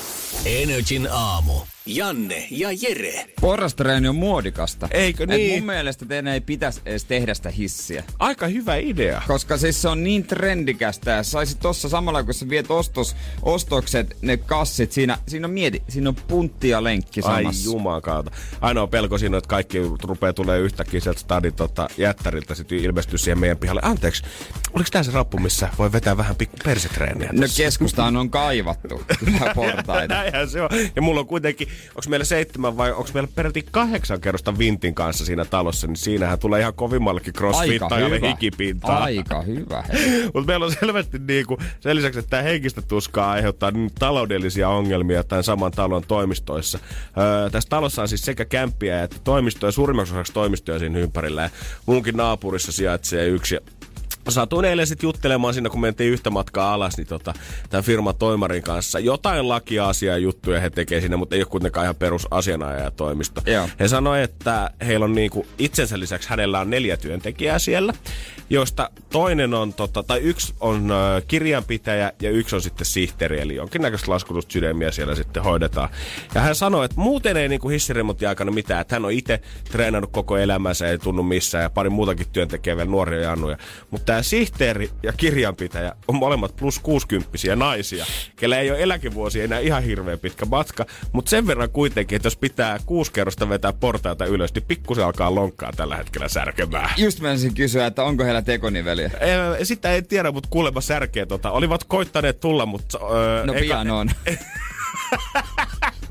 Energin 0.45 1.09
aamu. 1.11 1.53
Janne 1.87 2.47
ja 2.51 2.69
Jere. 2.83 3.25
Porrastreeni 3.41 4.09
on 4.09 4.17
muodikasta. 4.17 4.89
Eikö 4.91 5.23
Et 5.25 5.29
niin? 5.31 5.55
mun 5.59 5.67
mielestä 5.67 6.07
teidän 6.07 6.33
ei 6.33 6.41
pitäisi 6.41 6.81
edes 6.87 7.05
tehdä 7.05 7.35
sitä 7.35 7.51
hissiä. 7.51 8.05
Aika 8.19 8.47
hyvä 8.47 8.77
idea. 8.77 9.23
Koska 9.27 9.57
siis 9.57 9.83
se 9.83 9.89
on 9.89 10.05
niin 10.05 10.25
trendikästä 10.25 11.11
ja 11.11 11.23
saisit 11.23 11.61
tossa 11.61 11.89
samalla 11.89 12.23
kun 12.23 12.35
sä 12.35 12.49
viet 12.49 12.71
ostos, 12.71 13.17
ostokset, 13.43 14.17
ne 14.23 14.37
kassit, 14.37 14.93
siinä, 14.93 15.19
siinä 15.29 15.47
on 15.47 15.51
mieti, 15.53 15.83
siinä 15.89 16.09
on 16.09 16.15
puntti 16.15 16.69
ja 16.69 16.85
lenkki 16.85 17.21
Ai 17.25 17.43
samassa. 17.43 17.65
jumakauta. 17.71 18.31
Ainoa 18.61 18.87
pelko 18.87 19.19
siinä 19.19 19.37
on, 19.37 19.39
että 19.39 19.49
kaikki 19.49 19.79
rupeaa 20.03 20.33
tulee 20.33 20.59
yhtäkkiä 20.59 21.01
sieltä 21.01 21.21
stadin 21.21 21.55
tota, 21.55 21.89
jättäriltä 21.99 22.55
sitten 22.55 22.79
ilmestyy 22.79 23.19
siihen 23.19 23.39
meidän 23.39 23.59
pihalle. 23.59 23.81
Anteeksi, 23.85 24.23
oliko 24.73 24.89
tämä 24.93 25.03
se 25.03 25.11
rappu, 25.11 25.39
missä 25.39 25.69
voi 25.79 25.93
vetää 25.93 26.17
vähän 26.17 26.37
pikku 26.37 26.57
persetreeniä? 26.65 27.29
No 27.33 27.47
keskustaan 27.57 28.17
on 28.17 28.31
kaivattu 28.31 29.03
portaita. 29.55 30.15
Näinhän 30.15 30.51
se 30.51 30.63
on. 30.63 30.69
Ja 30.97 31.03
mulla 31.03 31.21
on 31.21 31.27
kuitenkin 31.27 31.69
onko 31.89 32.09
meillä 32.09 32.25
seitsemän 32.25 32.77
vai 32.77 32.91
onko 32.91 33.11
meillä 33.15 33.29
peräti 33.35 33.67
kahdeksan 33.71 34.21
kerrosta 34.21 34.59
Vintin 34.59 34.95
kanssa 34.95 35.25
siinä 35.25 35.45
talossa, 35.45 35.87
niin 35.87 35.97
siinähän 35.97 36.39
tulee 36.39 36.61
ihan 36.61 36.75
kovimmallekin 36.75 37.35
crossfittajalle 37.35 38.21
hikipintaa. 38.29 39.03
Aika 39.03 39.43
hyvä. 39.43 39.85
Mutta 40.35 40.47
meillä 40.47 40.67
on 40.67 40.73
selvästi 40.81 41.19
niin 41.19 41.47
kuin, 41.47 41.61
sen 41.81 41.97
lisäksi, 41.97 42.19
että 42.19 42.31
tämä 42.31 42.43
henkistä 42.43 42.83
tuskaa 42.83 43.31
aiheuttaa 43.31 43.71
niin 43.71 43.91
taloudellisia 43.99 44.69
ongelmia 44.69 45.25
tämän 45.25 45.45
saman 45.45 45.73
talon 45.73 46.03
toimistoissa. 46.09 46.79
Öö, 47.19 47.51
tässä 47.51 47.69
talossa 47.69 48.03
on 48.03 48.09
siis 48.09 48.25
sekä 48.25 48.45
kämppiä 48.45 49.03
että 49.03 49.17
toimistoja, 49.25 49.73
suurimmaksi 49.73 50.13
osaksi 50.13 50.33
toimistoja 50.33 50.79
siinä 50.79 50.99
ympärillä. 50.99 51.43
Ja 51.43 51.51
munkin 51.87 52.17
naapurissa 52.17 52.73
sijaitsee 52.73 53.27
yksi 53.27 53.59
satuin 54.31 54.65
eilen 54.65 54.87
sitten 54.87 55.07
juttelemaan 55.07 55.55
siinä, 55.55 55.71
kun 55.71 55.81
mentiin 55.81 56.13
yhtä 56.13 56.31
matkaa 56.31 56.75
alas, 56.75 56.97
niin 56.97 57.07
tota, 57.07 57.35
tämän 57.71 57.85
firman 57.85 58.17
toimarin 58.17 58.63
kanssa. 58.63 58.99
Jotain 58.99 59.49
lakia-asiaa 59.49 60.17
juttuja 60.17 60.61
he 60.61 60.71
tekee 60.71 61.01
siinä, 61.01 61.17
mutta 61.17 61.35
ei 61.37 61.43
ole 61.43 61.47
kuitenkaan 61.47 61.85
ihan 61.85 61.97
perus 61.97 62.29
asianajajatoimisto. 62.31 63.43
Joo. 63.47 63.69
He 63.81 63.89
sanoi, 63.89 64.23
että 64.23 64.71
heillä 64.87 65.05
on 65.05 65.15
niinku, 65.15 65.47
itsensä 65.59 65.99
lisäksi 65.99 66.29
hänellä 66.29 66.61
on 66.61 66.71
neljä 66.71 66.97
työntekijää 66.97 67.59
siellä, 67.59 67.95
joista 68.51 68.91
toinen 69.11 69.55
on, 69.55 69.75
tota, 69.75 70.03
tai 70.03 70.21
yksi 70.21 70.55
on 70.61 70.91
ö, 70.91 71.23
kirjanpitäjä 71.29 72.13
ja 72.23 72.31
yksi 72.31 72.55
on 72.57 72.63
sitten 72.63 72.87
sihteeri, 72.87 73.41
eli 73.41 73.55
jonkinnäköistä 73.55 74.11
laskutusta 74.11 74.53
sydämiä 74.53 74.91
siellä 74.91 75.15
sitten 75.15 75.43
hoidetaan. 75.43 75.89
Ja 76.35 76.41
hän 76.41 76.55
sanoi, 76.55 76.85
että 76.85 77.01
muuten 77.01 77.37
ei 77.37 77.49
niinku 77.49 77.69
hissiremontin 77.69 78.29
aikana 78.29 78.51
mitään, 78.51 78.81
että 78.81 78.95
hän 78.95 79.05
on 79.05 79.13
itse 79.13 79.41
treenannut 79.71 80.13
koko 80.13 80.37
elämänsä, 80.37 80.89
ei 80.89 80.99
tunnu 80.99 81.23
missään 81.23 81.63
ja 81.63 81.71
pari 81.71 81.91
muutakin 81.91 82.27
työntekijää 82.33 82.77
vielä 82.77 82.91
nuoria 82.91 83.21
jannuja. 83.21 83.57
Mutta 83.91 84.12
tämä 84.13 84.23
sihteeri 84.23 84.91
ja 85.03 85.13
kirjanpitäjä 85.13 85.93
on 86.09 86.15
molemmat 86.15 86.57
plus 86.57 86.79
60 86.79 87.57
naisia, 87.57 88.05
kellä 88.37 88.59
ei 88.59 88.71
ole 88.71 88.83
eläkevuosi 88.83 89.41
enää 89.41 89.59
ihan 89.59 89.83
hirveän 89.83 90.19
pitkä 90.19 90.45
matka, 90.47 90.87
mutta 91.13 91.29
sen 91.29 91.47
verran 91.47 91.71
kuitenkin, 91.71 92.17
että 92.17 92.27
jos 92.27 92.37
pitää 92.37 92.79
kuusi 92.87 93.13
kerrosta 93.13 93.49
vetää 93.49 93.73
portaita 93.73 94.27
ylös, 94.27 94.55
niin 94.55 94.65
pikkusen 94.69 95.05
alkaa 95.05 95.35
lonkkaa 95.35 95.73
tällä 95.77 95.97
hetkellä 95.97 96.29
särkemään. 96.29 96.91
Just 96.97 97.21
mä 97.21 97.31
ensin 97.31 97.55
kysyä, 97.55 97.87
että 97.87 98.05
onko 98.05 98.25
heillä 98.25 98.43
tekoniveliä. 98.43 99.11
Sitä 99.63 99.93
ei 99.93 100.03
tiedä, 100.03 100.33
mutta 100.33 100.49
kuulemma 100.51 100.81
särkeä 100.81 101.27
tota. 101.27 101.51
Olivat 101.51 101.85
koittaneet 101.85 102.41
tulla, 102.41 102.67
mutta... 102.67 102.99
Öö, 103.13 103.47
No 103.47 103.55
pian 103.55 103.91
on. 103.91 104.11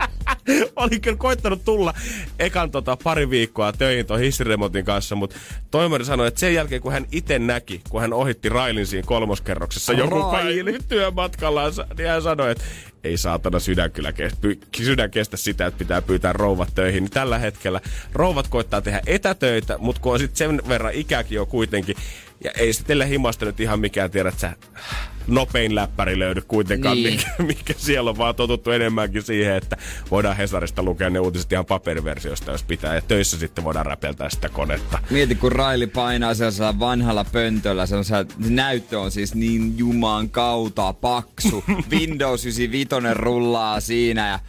oli 0.76 1.00
kyllä 1.00 1.18
koittanut 1.18 1.66
tulla 1.66 1.94
ekan 2.40 2.72
tota, 2.72 2.98
pari 3.04 3.30
viikkoa 3.30 3.74
töihin 3.74 4.06
tuon 4.06 4.20
hissiremontin 4.20 4.86
kanssa, 4.86 5.16
mutta 5.16 5.36
toimari 5.72 6.06
sanoi, 6.06 6.28
että 6.28 6.40
sen 6.40 6.54
jälkeen 6.54 6.82
kun 6.82 6.92
hän 6.92 7.06
itse 7.12 7.40
näki, 7.40 7.82
kun 7.90 8.02
hän 8.02 8.14
ohitti 8.14 8.50
Railin 8.50 8.88
siinä 8.88 9.08
kolmoskerroksessa 9.08 9.94
joku 9.94 10.32
päivä 10.32 10.80
työmatkallaan, 10.88 11.74
niin 11.98 12.10
hän 12.10 12.22
sanoi, 12.22 12.52
että 12.52 12.64
ei 13.04 13.18
saatana 13.18 13.60
sydän 13.60 13.92
kyllä 13.92 14.12
kestä, 14.12 14.48
sydän 14.78 15.12
kestä 15.12 15.38
sitä, 15.38 15.66
että 15.66 15.78
pitää 15.78 16.02
pyytää 16.02 16.34
rouvat 16.34 16.76
töihin. 16.76 17.04
Niin 17.04 17.12
tällä 17.12 17.38
hetkellä 17.38 17.82
rouvat 18.14 18.48
koittaa 18.48 18.82
tehdä 18.82 19.02
etätöitä, 19.06 19.78
mutta 19.78 20.02
kun 20.02 20.14
on 20.14 20.20
sitten 20.20 20.38
sen 20.38 20.62
verran 20.68 20.94
ikäkin 20.94 21.36
jo 21.36 21.46
kuitenkin, 21.46 21.96
ja 22.44 22.52
ei 22.58 22.72
teille 22.88 23.10
himasta 23.10 23.46
nyt 23.46 23.60
ihan 23.60 23.80
mikään 23.80 24.12
tiedä, 24.12 24.30
että 24.30 24.42
sä 24.42 24.56
nopein 25.28 25.76
läppäri 25.76 26.20
löydy 26.20 26.42
kuitenkaan, 26.48 26.98
Niin. 26.98 27.14
mikä, 27.14 27.44
mikä 27.44 27.74
siellä 27.78 28.10
on 28.10 28.18
vaan 28.18 28.36
totuttu 28.36 28.72
enemmänkin 28.72 29.24
siihen, 29.24 29.56
että 29.56 29.78
voidaan 30.12 30.38
Hesarista 30.38 30.84
lukea 30.84 31.10
ne 31.10 31.20
uutiset 31.20 31.52
ihan 31.52 31.66
paperiversiosta, 31.66 32.52
jos 32.52 32.64
pitää. 32.64 32.96
Ja 32.96 33.02
töissä 33.02 33.38
sitten 33.40 33.64
voidaan 33.64 33.86
räpeltää 33.86 34.30
sitä 34.30 34.50
konetta. 34.50 35.00
Mieti, 35.10 35.36
kun 35.36 35.52
Raili 35.52 35.88
painaa 35.88 36.34
sellaisella 36.34 36.80
vanhalla 36.80 37.26
pöntöllä, 37.32 37.86
sellaisella, 37.86 38.26
se 38.44 38.50
näyttö 38.50 39.00
on 39.00 39.12
siis 39.12 39.36
niin 39.36 39.78
jumaan 39.78 40.30
kautta 40.30 40.94
paksu. 40.94 41.64
Windows 41.92 42.46
95 42.46 42.90
rullaa 43.14 43.80
siinä 43.80 44.28
ja 44.30 44.40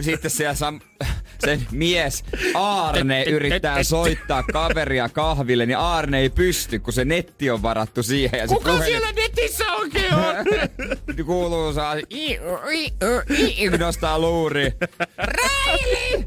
sitten 0.00 0.30
siellä 0.30 0.54
sam- 0.54 1.06
sen 1.44 1.66
mies 1.70 2.24
Aarne 2.54 3.22
yrittää 3.22 3.82
soittaa 3.82 4.42
kaveria 4.52 5.08
kahville, 5.08 5.66
niin 5.66 5.78
Aarne 5.78 6.18
ei 6.20 6.30
pysty, 6.30 6.78
kun 6.78 6.92
se 6.92 7.04
netti 7.04 7.50
on 7.50 7.62
varattu 7.62 8.02
siihen. 8.02 8.38
Ja 8.40 8.46
Kuka 8.46 8.70
puhelin- 8.70 8.84
siellä 8.84 9.12
netissä 9.12 9.72
oikein 9.72 10.14
on? 10.14 10.34
Kuuluu 11.26 11.72
saa 11.72 11.94
i- 11.94 12.04
i- 12.10 12.92
i- 13.38 13.64
i- 13.64 13.68
nostaa 13.78 14.18
luuri. 14.18 14.72
Raili! 15.18 16.26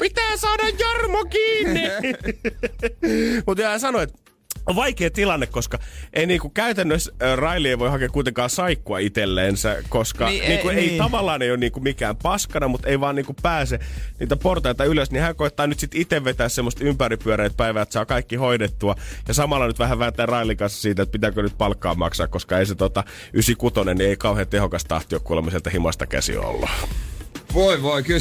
Pitää 0.00 0.36
saada 0.36 0.62
Jarmo 0.78 1.24
kiinni! 1.24 1.82
Mutta 3.46 3.68
hän 3.68 3.80
sanoi, 3.80 4.02
että 4.02 4.18
on 4.66 4.76
vaikea 4.76 5.10
tilanne, 5.10 5.46
koska 5.46 5.78
ei 6.12 6.26
niinku 6.26 6.48
käytännössä 6.48 7.12
Riley 7.36 7.70
ei 7.70 7.78
voi 7.78 7.90
hakea 7.90 8.08
kuitenkaan 8.08 8.50
saikkua 8.50 8.98
itselleensä, 8.98 9.76
koska 9.88 10.26
Niin, 10.28 10.38
niin, 10.40 10.48
niinku, 10.48 10.68
ei- 10.68 10.76
ei, 10.78 10.86
niin. 10.86 10.98
tavallaan 10.98 11.42
ei 11.42 11.50
ole 11.50 11.58
niinku 11.58 11.80
mikään 11.80 12.16
paskana, 12.16 12.68
mutta 12.68 12.88
ei 12.88 13.00
vaan 13.00 13.14
niinku 13.16 13.34
pääse 13.42 13.78
niitä 14.20 14.36
portaita 14.36 14.84
ylös, 14.84 15.10
niin 15.10 15.22
hän 15.22 15.36
koittaa 15.36 15.66
nyt 15.66 15.78
sitten 15.78 16.00
itse 16.00 16.24
vetää 16.24 16.48
semmoista 16.48 16.84
ympäripyöreitä 16.84 17.56
päivää, 17.56 17.82
että 17.82 17.92
saa 17.92 18.06
kaikki 18.06 18.36
hoidettua. 18.36 18.94
Ja 19.28 19.34
samalla 19.34 19.66
nyt 19.66 19.78
vähän 19.78 19.98
vääntää 19.98 20.26
Railin 20.26 20.56
kanssa 20.56 20.80
siitä, 20.82 21.02
että 21.02 21.12
pitääkö 21.12 21.42
nyt 21.42 21.58
palkkaa 21.58 21.94
maksaa, 21.94 22.26
koska 22.28 22.58
ei 22.58 22.66
se 22.66 22.74
tota 22.74 23.04
96, 23.32 23.94
niin 23.94 24.08
ei 24.10 24.16
kauhean 24.16 24.48
tehokas 24.48 24.84
tahti 24.84 25.14
ole 25.14 25.22
kuulemma 25.24 25.50
sieltä 25.50 25.70
himasta 25.70 26.06
käsi 26.06 26.36
ollut. 26.36 26.70
Voi 27.54 27.82
voi, 27.82 28.02
kyllä 28.02 28.20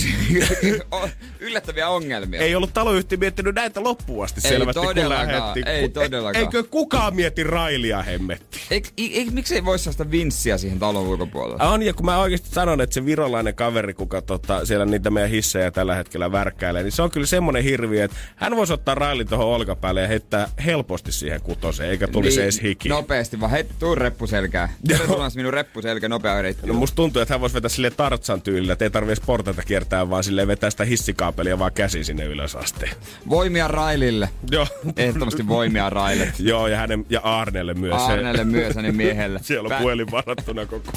on 0.91 1.09
yllättäviä 1.39 1.89
ongelmia. 1.89 2.41
Ei 2.41 2.55
ollut 2.55 2.73
taloyhtiö 2.73 3.17
miettinyt 3.17 3.55
näitä 3.55 3.83
loppuun 3.83 4.23
asti 4.23 4.41
Ei 4.43 4.49
selvästi, 4.49 4.79
kun 4.79 5.67
ei 5.67 5.89
todellakaan. 5.89 6.45
Eikö 6.45 6.63
kukaan 6.63 7.15
mieti 7.15 7.43
Railia 7.43 8.01
hemmetti? 8.01 8.59
Eik, 8.71 8.87
eik, 8.97 9.31
miksei 9.31 9.65
voi 9.65 9.79
saada 9.79 10.11
vinssiä 10.11 10.57
siihen 10.57 10.79
talon 10.79 11.07
ulkopuolelle? 11.07 11.63
On, 11.63 11.83
ja 11.83 11.93
kun 11.93 12.05
mä 12.05 12.17
oikeasti 12.17 12.49
sanon, 12.49 12.81
että 12.81 12.93
se 12.93 13.05
virolainen 13.05 13.55
kaveri, 13.55 13.93
kuka 13.93 14.21
tota, 14.21 14.65
siellä 14.65 14.85
niitä 14.85 15.09
meidän 15.09 15.29
hissejä 15.29 15.71
tällä 15.71 15.95
hetkellä 15.95 16.31
värkkäilee, 16.31 16.83
niin 16.83 16.91
se 16.91 17.01
on 17.01 17.11
kyllä 17.11 17.27
semmonen 17.27 17.63
hirviö, 17.63 18.03
että 18.03 18.17
hän 18.35 18.55
voisi 18.55 18.73
ottaa 18.73 18.95
Railin 18.95 19.27
tuohon 19.27 19.47
olkapäälle 19.47 20.01
ja 20.01 20.07
heittää 20.07 20.49
helposti 20.65 21.11
siihen 21.11 21.41
kutoseen, 21.41 21.89
eikä 21.89 22.07
tulisi 22.07 22.37
niin, 22.37 22.43
edes 22.43 22.61
hiki. 22.61 22.89
Nopeasti 22.89 23.39
vaan, 23.39 23.51
hei, 23.51 23.65
tuu 23.79 23.95
reppuselkää. 23.95 24.73
Tervetuloa 24.87 25.29
minun 25.35 25.53
reppuselkä 25.53 26.09
nopea 26.09 26.41
reitti. 26.41 26.67
No 26.67 26.73
musta 26.73 26.95
tuntuu, 26.95 27.21
että 27.21 27.33
hän 27.33 27.41
voisi 27.41 27.55
vetää 27.55 27.69
sille 27.69 27.91
Tartsan 27.91 28.41
tyylillä, 28.41 28.73
että 28.73 28.85
ei 28.85 28.89
tarvitse 29.19 29.25
portaita 29.25 29.61
kiertää, 29.61 30.09
vaan 30.09 30.23
sille 30.23 30.47
vetää 30.47 30.69
sitä 30.69 30.85
hissikaapelia 30.85 31.59
vaan 31.59 31.71
käsi 31.73 32.03
sinne 32.03 32.25
ylös 32.25 32.55
asti. 32.55 32.85
Voimia 33.29 33.67
Railille. 33.67 34.29
Joo. 34.51 34.67
Ehdottomasti 34.97 35.47
voimia 35.47 35.89
Raille. 35.89 36.33
Joo, 36.39 36.67
ja, 36.67 36.77
hänen, 36.77 37.05
ja 37.09 37.19
Arnelle 37.19 37.73
myös. 37.73 38.01
Arnelle 38.01 38.43
myös 38.43 38.75
hänen 38.75 38.95
miehelle. 38.95 39.39
Siellä 39.43 39.67
on 39.67 39.71
Pä- 39.71 39.81
puhelin 39.81 40.11
varattuna 40.11 40.65
koko 40.65 40.91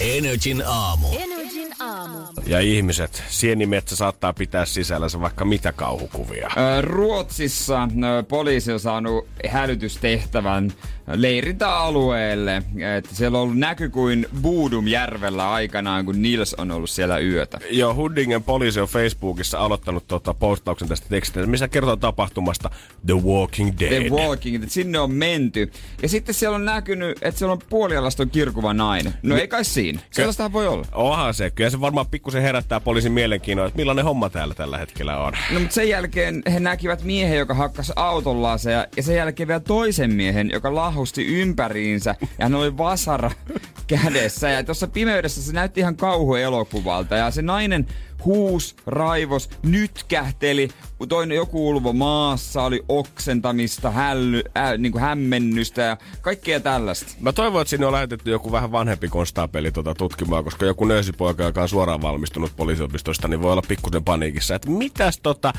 Energin 0.00 0.62
aamu. 0.66 1.06
Energin 1.18 1.68
aamu. 1.80 2.18
Ja 2.46 2.60
ihmiset, 2.60 3.22
sienimetsä 3.28 3.96
saattaa 3.96 4.32
pitää 4.32 4.64
sisällänsä 4.64 5.20
vaikka 5.20 5.44
mitä 5.44 5.72
kauhukuvia. 5.72 6.50
Ruotsissa 6.80 7.88
poliisi 8.28 8.72
on 8.72 8.80
saanut 8.80 9.26
hälytystehtävän 9.48 10.72
leirintäalueelle. 11.14 12.62
Että 12.96 13.14
siellä 13.14 13.38
on 13.38 13.42
ollut 13.42 13.58
näky 13.58 13.88
kuin 13.88 14.26
Buudumjärvellä 14.42 15.50
aikanaan, 15.50 16.04
kun 16.04 16.22
Nils 16.22 16.54
on 16.54 16.70
ollut 16.70 16.90
siellä 16.90 17.18
yötä. 17.18 17.58
Joo, 17.70 17.94
Huddingen 17.94 18.42
poliisi 18.42 18.80
on 18.80 18.88
Facebookissa 18.88 19.58
aloittanut 19.58 20.06
tota 20.08 20.34
postauksen 20.34 20.88
tästä 20.88 21.06
tekstistä, 21.08 21.46
missä 21.46 21.68
kertoo 21.68 21.96
tapahtumasta 21.96 22.70
The 23.06 23.14
Walking 23.14 23.72
Dead. 23.80 24.00
The 24.00 24.10
Walking, 24.10 24.56
että 24.56 24.74
sinne 24.74 24.98
on 24.98 25.12
menty. 25.12 25.72
Ja 26.02 26.08
sitten 26.08 26.34
siellä 26.34 26.54
on 26.54 26.64
näkynyt, 26.64 27.18
että 27.22 27.38
siellä 27.38 27.52
on 27.52 27.58
puolialaston 27.70 28.30
kirkuva 28.30 28.74
nainen. 28.74 29.14
No 29.22 29.36
ei 29.36 29.48
kai 29.48 29.64
siinä. 29.64 30.00
Sellaistahan 30.10 30.52
voi 30.52 30.68
olla. 30.68 30.86
Onhan 30.92 31.34
se. 31.34 31.50
Kyllä 31.50 31.70
se 31.70 31.80
varmaan 31.80 32.06
pikkusen 32.06 32.42
herättää 32.42 32.80
poliisin 32.80 33.12
mielenkiinnoa, 33.12 33.66
että 33.66 33.76
millainen 33.76 34.04
homma 34.04 34.30
täällä 34.30 34.54
tällä 34.54 34.78
hetkellä 34.78 35.18
on. 35.18 35.32
No 35.52 35.60
mutta 35.60 35.74
sen 35.74 35.88
jälkeen 35.88 36.42
he 36.52 36.60
näkivät 36.60 37.02
miehen, 37.02 37.38
joka 37.38 37.54
hakkas 37.54 37.92
autollansa 37.96 38.70
ja, 38.70 38.86
ja 38.96 39.02
sen 39.02 39.16
jälkeen 39.16 39.48
vielä 39.48 39.60
toisen 39.60 40.14
miehen, 40.14 40.50
joka 40.52 40.74
lahusti 40.98 41.26
ympäriinsä 41.40 42.14
ja 42.20 42.44
hän 42.44 42.54
oli 42.54 42.78
vasara 42.78 43.30
kädessä. 43.86 44.50
Ja 44.50 44.64
tuossa 44.64 44.86
pimeydessä 44.86 45.42
se 45.42 45.52
näytti 45.52 45.80
ihan 45.80 45.96
kauhuelokuvalta 45.96 47.16
ja 47.16 47.30
se 47.30 47.42
nainen 47.42 47.86
huus, 48.24 48.76
raivos, 48.86 49.50
nytkähteli, 49.62 50.68
toinen 51.08 51.36
joku 51.36 51.68
ulvo 51.68 51.92
maassa, 51.92 52.62
oli 52.62 52.84
oksentamista, 52.88 53.90
hälly, 53.90 54.42
äh, 54.56 54.78
niin 54.78 54.92
kuin 54.92 55.02
hämmennystä 55.02 55.82
ja 55.82 55.96
kaikkea 56.20 56.60
tällaista. 56.60 57.12
Mä 57.20 57.32
toivon, 57.32 57.62
että 57.62 57.70
sinne 57.70 57.86
on 57.86 57.92
lähetetty 57.92 58.30
joku 58.30 58.52
vähän 58.52 58.72
vanhempi 58.72 59.08
konstaapeli 59.08 59.72
tota 59.72 59.94
tutkimaan, 59.94 60.44
koska 60.44 60.66
joku 60.66 60.84
nöösipoika, 60.84 61.42
joka 61.42 61.62
on 61.62 61.68
suoraan 61.68 62.02
valmistunut 62.02 62.52
poliisiopistosta, 62.56 63.28
niin 63.28 63.42
voi 63.42 63.52
olla 63.52 63.62
pikkusen 63.68 64.04
paniikissa, 64.04 64.54
että 64.54 64.70
mitäs 64.70 65.18
tota, 65.22 65.52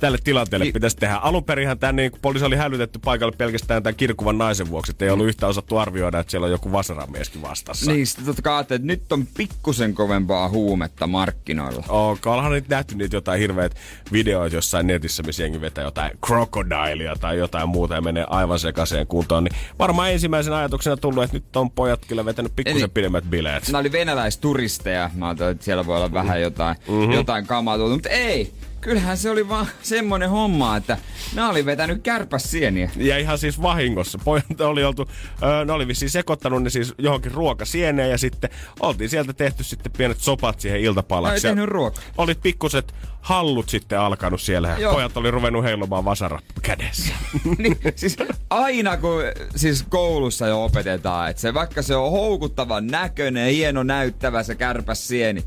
tälle 0.00 0.18
tilanteelle 0.24 0.64
Niin. 0.64 0.72
pitäisi 0.72 0.96
tehdä? 0.96 1.14
Alun 1.16 1.44
perinhän 1.44 1.78
tämä 1.78 1.92
niin, 1.92 2.12
poliisi 2.22 2.46
oli 2.46 2.56
hälytetty 2.56 2.98
paikalle 2.98 3.36
pelkästään 3.38 3.82
tämän 3.82 3.96
kirkuvan 3.96 4.38
naisen 4.38 4.70
vuoksi, 4.70 4.90
että 4.90 5.04
ei 5.04 5.10
ollut 5.10 5.26
yhtään 5.26 5.50
osattu 5.50 5.76
arvioida, 5.76 6.18
että 6.18 6.30
siellä 6.30 6.44
on 6.44 6.50
joku 6.50 6.72
vasaramieskin 6.72 7.42
vastassa. 7.42 7.92
Niin, 7.92 8.06
sitten 8.06 8.24
totta 8.24 8.42
kai 8.42 8.60
että 8.60 8.78
nyt 8.78 9.12
on 9.12 9.26
pikkusen 9.36 9.94
kovempaa 9.94 10.48
huumetta 10.48 11.06
markkinoilla. 11.06 11.84
Onko, 12.08 12.32
onhan 12.32 12.52
nyt 12.52 12.68
nähty 12.68 12.94
niitä 12.94 13.16
jotain 13.16 13.40
hirveät 13.40 13.76
videoita 14.12 14.56
jossain 14.56 14.86
netissä, 14.86 15.22
missä 15.22 15.42
jengi 15.42 15.60
vetää 15.60 15.84
jotain 15.84 16.18
krokodailia 16.26 17.16
tai 17.20 17.38
jotain 17.38 17.68
muuta 17.68 17.94
ja 17.94 18.00
menee 18.00 18.26
aivan 18.30 18.58
sekaiseen 18.58 19.06
kuntoon. 19.06 19.44
Niin 19.44 19.54
varmaan 19.78 20.12
ensimmäisen 20.12 20.52
ajatuksena 20.52 20.96
tullut, 20.96 21.24
että 21.24 21.36
nyt 21.36 21.56
on 21.56 21.70
pojat 21.70 22.00
kyllä 22.06 22.24
vetänyt 22.24 22.52
pikkusen 22.56 22.80
Eli- 22.82 22.90
pidemmät 22.94 23.24
bileet. 23.30 23.68
Nämä 23.68 23.78
oli 23.78 23.92
venäläisturisteja. 23.92 25.10
Mä 25.14 25.26
ajattelin, 25.26 25.52
että 25.52 25.64
siellä 25.64 25.86
voi 25.86 25.96
olla 25.96 26.12
vähän 26.12 26.40
jotain, 26.40 26.76
mm-hmm. 26.88 27.12
jotain 27.12 27.46
kamaa 27.46 27.76
tuotu. 27.76 27.94
Mutta 27.94 28.08
ei, 28.08 28.52
kyllähän 28.84 29.16
se 29.16 29.30
oli 29.30 29.48
vaan 29.48 29.66
semmonen 29.82 30.30
homma, 30.30 30.76
että 30.76 30.98
nämä 31.34 31.50
oli 31.50 31.66
vetänyt 31.66 32.02
kärpäsieniä. 32.02 32.90
Ja 32.96 33.18
ihan 33.18 33.38
siis 33.38 33.62
vahingossa. 33.62 34.18
Pojat 34.24 34.60
oli 34.60 34.84
oltu, 34.84 35.08
öö, 35.42 35.64
ne 35.64 35.72
oli 35.72 35.88
vissiin 35.88 36.10
sekoittanut 36.10 36.62
ne 36.62 36.70
siis 36.70 36.94
johonkin 36.98 37.32
ruokasieneen 37.32 38.10
ja 38.10 38.18
sitten 38.18 38.50
oltiin 38.80 39.10
sieltä 39.10 39.32
tehty 39.32 39.64
sitten 39.64 39.92
pienet 39.92 40.20
sopat 40.20 40.60
siihen 40.60 40.80
iltapalaksi. 40.80 41.46
Ja 41.46 41.50
tehnyt 41.50 41.68
ruokaa. 41.68 42.02
Olit 42.18 42.42
pikkuset 42.42 42.94
hallut 43.20 43.68
sitten 43.68 44.00
alkanut 44.00 44.40
siellä 44.40 44.68
ja 44.68 44.78
Joo. 44.78 44.94
pojat 44.94 45.16
oli 45.16 45.30
ruvennut 45.30 45.64
heilumaan 45.64 46.04
vasara 46.04 46.38
kädessä. 46.62 47.14
niin, 47.58 47.78
siis 47.96 48.16
aina 48.50 48.96
kun 48.96 49.22
siis 49.56 49.84
koulussa 49.88 50.46
jo 50.46 50.64
opetetaan, 50.64 51.30
että 51.30 51.40
se 51.40 51.54
vaikka 51.54 51.82
se 51.82 51.96
on 51.96 52.10
houkuttavan 52.10 52.86
näköinen, 52.86 53.50
hieno 53.50 53.82
näyttävä 53.82 54.42
se 54.42 54.54
kärpäsieni, 54.54 55.44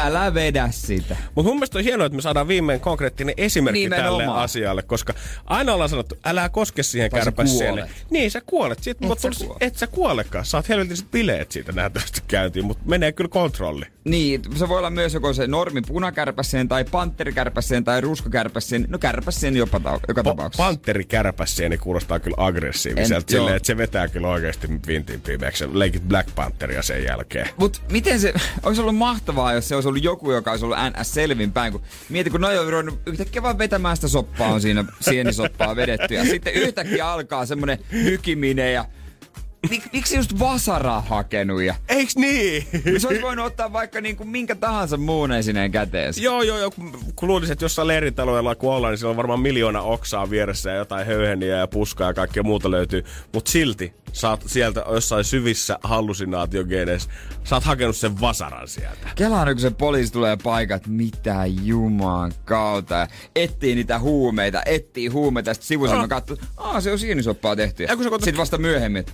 älä 0.00 0.34
vedä 0.34 0.68
sitä. 0.70 1.16
Mutta 1.34 1.48
mun 1.48 1.56
mielestä 1.56 1.78
on 1.78 1.84
hienoa, 1.84 2.06
että 2.06 2.16
me 2.16 2.22
saadaan 2.22 2.48
viimein 2.48 2.80
konkreettinen 2.80 3.34
esimerkki 3.36 3.80
Nimenomaan. 3.82 4.26
tälle 4.28 4.40
asialle, 4.42 4.82
koska 4.82 5.14
aina 5.46 5.74
ollaan 5.74 5.90
sanottu, 5.90 6.14
älä 6.24 6.48
koske 6.48 6.82
siihen 6.82 7.10
kuolet. 7.10 7.90
Niin, 8.10 8.30
sä 8.30 8.40
kuolet. 8.46 8.78
Siitä, 8.82 9.06
Et 9.12 9.18
sä 9.18 9.28
sä 9.32 9.44
kuole. 9.44 9.56
et 9.60 9.76
sä 9.76 9.86
kuolekaan. 9.86 10.44
Saat 10.44 10.68
helvetiset 10.68 11.10
bileet 11.10 11.52
siitä 11.52 11.72
nähtävästi 11.72 12.20
käyntiin, 12.28 12.64
mutta 12.64 12.82
menee 12.86 13.12
kyllä 13.12 13.28
kontrolli. 13.28 13.84
Niin, 14.04 14.42
se 14.56 14.68
voi 14.68 14.78
olla 14.78 14.90
myös 14.90 15.14
joko 15.14 15.32
se 15.32 15.46
normi 15.46 15.80
punakärpäseen 15.82 16.68
tai 16.68 16.84
pantterikärpäseen 16.84 17.84
tai 17.84 18.00
ruskokärpäseen. 18.00 18.84
No 18.88 18.98
kärpäseen 18.98 19.56
jopa 19.56 19.80
ta- 19.80 20.00
joka 20.08 20.20
Pa- 20.20 20.24
tapauksessa. 20.24 20.62
Panteri 20.64 21.04
kärpäsieni 21.04 21.78
kuulostaa 21.78 22.20
kyllä 22.20 22.36
aggressiiviselta, 22.38 23.30
silleen, 23.30 23.56
että 23.56 23.66
se 23.66 23.76
vetää 23.76 24.08
kyllä 24.08 24.28
oikeasti 24.28 24.68
vintin 24.86 25.20
pimeäksi. 25.20 25.64
Leikit 25.78 26.02
Black 26.08 26.34
Pantheria 26.34 26.82
sen 26.82 27.04
jälkeen. 27.04 27.48
Mut 27.56 27.82
miten 27.90 28.20
se, 28.20 28.34
olisi 28.62 28.80
ollut 28.80 28.96
mahtavaa, 28.96 29.52
jos 29.52 29.68
se 29.68 29.76
olisi 29.88 29.88
ollut 29.88 30.04
joku, 30.04 30.32
joka 30.32 30.50
olisi 30.50 30.64
ollut 30.64 30.78
NS 31.00 31.14
selvinpäin, 31.14 31.72
kun 31.72 31.82
mieti, 32.08 32.30
kun 32.30 32.40
noi 32.40 32.58
on 32.58 32.70
ruvennut 32.70 33.00
yhtäkkiä 33.06 33.42
vaan 33.42 33.58
vetämään 33.58 33.96
sitä 33.96 34.08
soppaa, 34.08 34.48
on 34.48 34.60
siinä 34.60 34.84
sienisoppaa 35.00 35.76
vedetty, 35.76 36.14
ja 36.14 36.24
sitten 36.24 36.52
yhtäkkiä 36.54 37.08
alkaa 37.12 37.46
semmonen 37.46 37.78
nykiminen 37.92 38.74
ja 38.74 38.84
Mik, 39.70 39.82
miksi 39.92 40.16
just 40.16 40.38
vasaraa 40.38 41.00
hakenut 41.00 41.62
ja 41.62 41.74
Eiks 41.88 42.16
niin? 42.16 42.66
se 42.98 43.08
olisi 43.08 43.22
voinut 43.22 43.46
ottaa 43.46 43.72
vaikka 43.72 44.00
niinku 44.00 44.24
minkä 44.24 44.54
tahansa 44.54 44.96
muun 44.96 45.32
esineen 45.32 45.70
käteensä. 45.72 46.20
Joo, 46.20 46.42
joo, 46.42 46.58
joo. 46.58 46.70
Kun, 46.70 46.98
kun 47.16 47.28
luulisin, 47.28 47.52
että 47.52 47.64
jossain 47.64 47.88
leiritaloilla 47.88 48.54
kun 48.54 48.72
ollaan, 48.74 48.92
niin 48.92 48.98
siellä 48.98 49.10
on 49.10 49.16
varmaan 49.16 49.40
miljoona 49.40 49.82
oksaa 49.82 50.30
vieressä 50.30 50.70
ja 50.70 50.76
jotain 50.76 51.06
höyheniä 51.06 51.56
ja 51.56 51.66
puskaa 51.66 52.06
ja 52.08 52.14
kaikkea 52.14 52.42
muuta 52.42 52.70
löytyy. 52.70 53.04
Mutta 53.34 53.50
silti 53.50 53.92
saat 54.12 54.42
sieltä 54.46 54.84
jossain 54.90 55.24
syvissä 55.24 55.78
hallusinaatiogeneissä, 55.84 57.10
sä 57.44 57.56
oot 57.56 57.64
hakenut 57.64 57.96
sen 57.96 58.20
vasaran 58.20 58.68
sieltä. 58.68 59.08
Kelaan, 59.14 59.48
kun 59.48 59.60
se 59.60 59.70
poliisi 59.70 60.12
tulee 60.12 60.36
paikat, 60.42 60.86
mitä 60.86 61.42
jumaan 61.62 62.32
kautta. 62.44 63.06
Etsii 63.36 63.74
niitä 63.74 63.98
huumeita, 63.98 64.62
etsii 64.66 65.06
huumeita, 65.06 65.54
sitten 65.54 65.68
sivusilmä 65.68 66.02
Ah. 66.02 66.08
katsoo, 66.08 66.36
aa 66.56 66.80
se 66.80 66.92
on 66.92 66.98
sienisoppaa 66.98 67.56
tehty. 67.56 67.82
Ja 67.82 67.96
kun 67.96 68.04
sä 68.04 68.10
katsot- 68.10 68.24
Sitten 68.24 68.36
vasta 68.40 68.58
myöhemmin, 68.58 69.04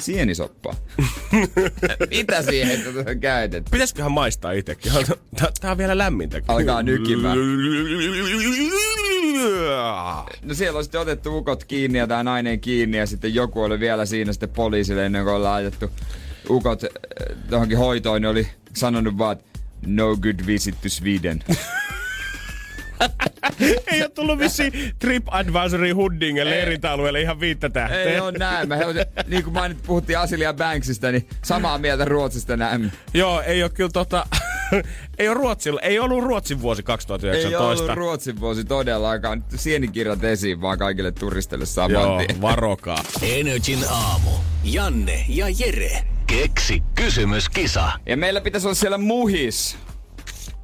että 0.00 0.06
sienisoppaa. 0.06 0.74
mitä 2.18 2.42
siihen 2.42 2.80
on 3.08 3.20
käytetty? 3.20 3.70
Pitäisiköhän 3.70 4.12
maistaa 4.12 4.52
itsekin? 4.52 4.92
Tää, 5.36 5.48
tää 5.60 5.70
on 5.70 5.78
vielä 5.78 5.98
lämmintä. 5.98 6.40
Alkaa 6.48 6.82
nykimään. 6.82 7.38
No 10.42 10.54
siellä 10.54 10.78
on 10.78 10.84
sitten 10.84 11.00
otettu 11.00 11.38
ukot 11.38 11.64
kiinni 11.64 11.98
ja 11.98 12.06
tämä 12.06 12.22
nainen 12.22 12.60
kiinni 12.60 12.98
ja 12.98 13.06
sitten 13.06 13.34
joku 13.34 13.62
oli 13.62 13.80
vielä 13.80 14.06
siinä 14.06 14.32
sitten 14.32 14.48
poliisille 14.48 15.06
ennen 15.06 15.24
kuin 15.24 15.34
on 15.34 15.42
laitettu 15.42 15.90
ukot 16.50 16.82
johonkin 17.50 17.78
hoitoon, 17.78 18.22
niin 18.22 18.28
oli 18.28 18.48
sanonut 18.76 19.18
vaan, 19.18 19.36
no 19.86 20.16
good 20.16 20.46
visit 20.46 20.80
to 20.82 20.88
Sweden. 20.88 21.44
Ei 23.86 24.02
ole 24.02 24.08
tullut 24.08 24.38
vissiin 24.38 24.72
TripAdvisorin 24.98 25.96
Huddingen 25.96 26.50
leirintäalueelle 26.50 27.20
ihan 27.20 27.40
viittä 27.40 27.70
tähteä. 27.70 28.02
Ei 28.02 28.20
ole 28.20 28.32
näin. 28.32 28.68
Me, 28.68 28.78
niin 29.26 29.44
kuin 29.44 29.54
mainit, 29.54 29.82
puhuttiin 29.86 30.18
Asilia 30.18 30.54
Banksista, 30.54 31.12
niin 31.12 31.28
samaa 31.42 31.78
mieltä 31.78 32.04
Ruotsista 32.04 32.56
näin. 32.56 32.92
Joo, 33.14 33.40
ei 33.40 33.62
ole 33.62 33.70
kyllä 33.70 33.90
tota... 33.92 34.26
ei 35.18 35.28
ole 35.28 35.34
Ruotsilla, 35.34 35.80
ei 35.80 35.98
ollut 35.98 36.24
Ruotsin 36.24 36.62
vuosi 36.62 36.80
Ei 36.80 36.84
2019. 36.84 37.82
ollut 37.82 37.96
Ruotsin 37.96 38.40
vuosi 38.40 38.64
todellakaan. 38.64 39.44
Sienikirjat 39.56 40.24
esiin 40.24 40.60
vaan 40.60 40.78
kaikille 40.78 41.12
turisteille 41.12 41.66
saman 41.66 41.90
Joo, 41.90 42.18
tien. 42.18 42.40
varokaa. 42.50 43.04
Energin 43.22 43.78
aamu. 43.90 44.30
Janne 44.64 45.24
ja 45.28 45.46
Jere. 45.58 46.02
Keksi 46.26 46.82
kysymyskisa. 46.94 47.92
Ja 48.06 48.16
meillä 48.16 48.40
pitäisi 48.40 48.66
olla 48.66 48.74
siellä 48.74 48.98
muhis. 48.98 49.76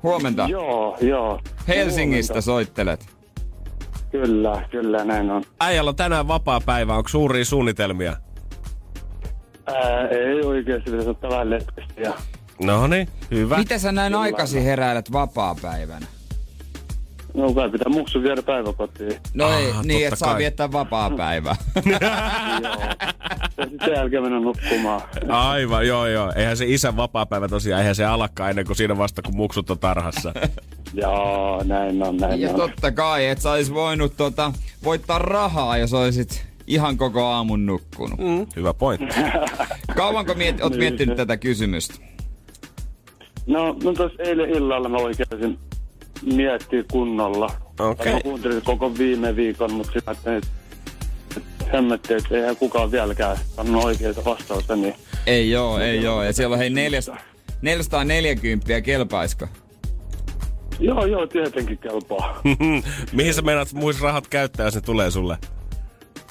Huomenta. 0.02 0.46
Joo, 0.48 0.96
joo. 1.00 1.40
Helsingistä 1.68 2.32
Huomenta. 2.32 2.44
soittelet. 2.46 3.06
Kyllä, 4.10 4.62
kyllä 4.70 5.04
näin 5.04 5.30
on. 5.30 5.42
Äijällä 5.60 5.88
on 5.88 5.96
tänään 5.96 6.28
vapaa 6.28 6.60
päivä, 6.60 6.96
onko 6.96 7.08
suuria 7.08 7.44
suunnitelmia? 7.44 8.16
Ää, 9.66 10.08
ei 10.08 10.40
oikeasti 10.44 10.90
pitäisi 10.90 11.10
ottaa 11.10 11.30
vähän 11.30 11.50
letkästi. 11.50 12.02
Ja... 12.02 12.12
No 12.62 12.86
niin, 12.86 13.08
hyvä. 13.30 13.58
Miten 13.58 13.80
sä 13.80 13.92
näin 13.92 14.14
aikaisin 14.14 14.62
heräilet 14.62 15.12
vapaa-päivänä? 15.12 16.06
No 17.34 17.52
kai 17.54 17.70
pitää 17.70 17.92
muksu 17.92 18.22
viedä 18.22 18.42
päiväkotiin. 18.42 19.12
No 19.34 19.46
Ah, 19.46 19.58
ei, 19.60 19.66
totta 19.66 19.82
niin, 19.82 20.04
että 20.06 20.16
saa 20.16 20.38
viettää 20.38 20.72
vapaa-päivää. 20.72 21.56
joo. 22.62 22.76
Sen 23.84 23.94
jälkeen 23.96 24.22
mennä 24.22 24.40
nukkumaan. 24.40 25.00
Aivan, 25.28 25.86
joo 25.86 26.06
joo. 26.06 26.32
Eihän 26.36 26.56
se 26.56 26.64
isän 26.68 26.96
vapaa-päivä 26.96 27.48
tosiaan, 27.48 27.80
eihän 27.80 27.94
se 27.94 28.04
alakkaan 28.04 28.50
ennen 28.50 28.66
kuin 28.66 28.76
siinä 28.76 28.98
vasta, 28.98 29.22
kun 29.22 29.36
muksut 29.36 29.70
on 29.70 29.78
tarhassa. 29.78 30.32
joo, 30.94 31.62
näin 31.64 32.02
on, 32.02 32.16
näin 32.16 32.40
ja 32.40 32.50
on. 32.50 32.56
totta 32.56 32.92
kai, 32.92 33.26
et 33.26 33.40
sä 33.40 33.50
ois 33.50 33.74
voinut 33.74 34.16
tota, 34.16 34.52
voittaa 34.84 35.18
rahaa, 35.18 35.78
jos 35.78 35.94
olisit 35.94 36.46
ihan 36.66 36.96
koko 36.96 37.24
aamun 37.24 37.66
nukkunut. 37.66 38.18
Mm. 38.18 38.46
Hyvä 38.56 38.74
pointti. 38.74 39.14
Kauanko 39.96 40.34
miet, 40.34 40.62
oot 40.62 40.76
miettinyt 40.76 41.16
tätä 41.16 41.36
kysymystä? 41.36 41.94
No, 43.46 43.76
no 43.84 43.92
tos 43.92 44.12
eilen 44.18 44.50
illalla 44.50 44.88
mä 44.88 44.96
oikein 44.96 45.58
miettiä 46.34 46.84
kunnolla. 46.92 47.50
Okei. 47.80 48.12
Mä 48.12 48.20
kuuntelin 48.20 48.62
koko 48.62 48.98
viime 48.98 49.36
viikon, 49.36 49.72
mutta 49.72 49.92
sitten 49.92 50.14
että 50.14 50.50
hemmettiin, 51.72 52.16
että 52.18 52.36
eihän 52.36 52.56
kukaan 52.56 52.92
vieläkään 52.92 53.36
sanonut 53.56 53.84
oikeita 53.84 54.24
vastausta, 54.24 54.76
niin 54.76 54.94
Ei 55.26 55.50
joo, 55.50 55.78
ei 55.78 56.02
joo. 56.02 56.22
Ja 56.22 56.32
siellä 56.32 56.54
on 56.54 56.58
hei 56.58 56.70
400, 56.70 57.18
440 57.62 58.80
kelpaisko? 58.80 59.46
joo, 60.80 61.04
joo, 61.06 61.26
tietenkin 61.26 61.78
kelpaa. 61.78 62.40
Mihin 63.12 63.34
sä 63.34 63.42
meinaat 63.42 63.72
muis 63.72 64.00
rahat 64.00 64.26
käyttää, 64.28 64.66
jos 64.66 64.74
ne 64.74 64.80
tulee 64.80 65.10
sulle? 65.10 65.38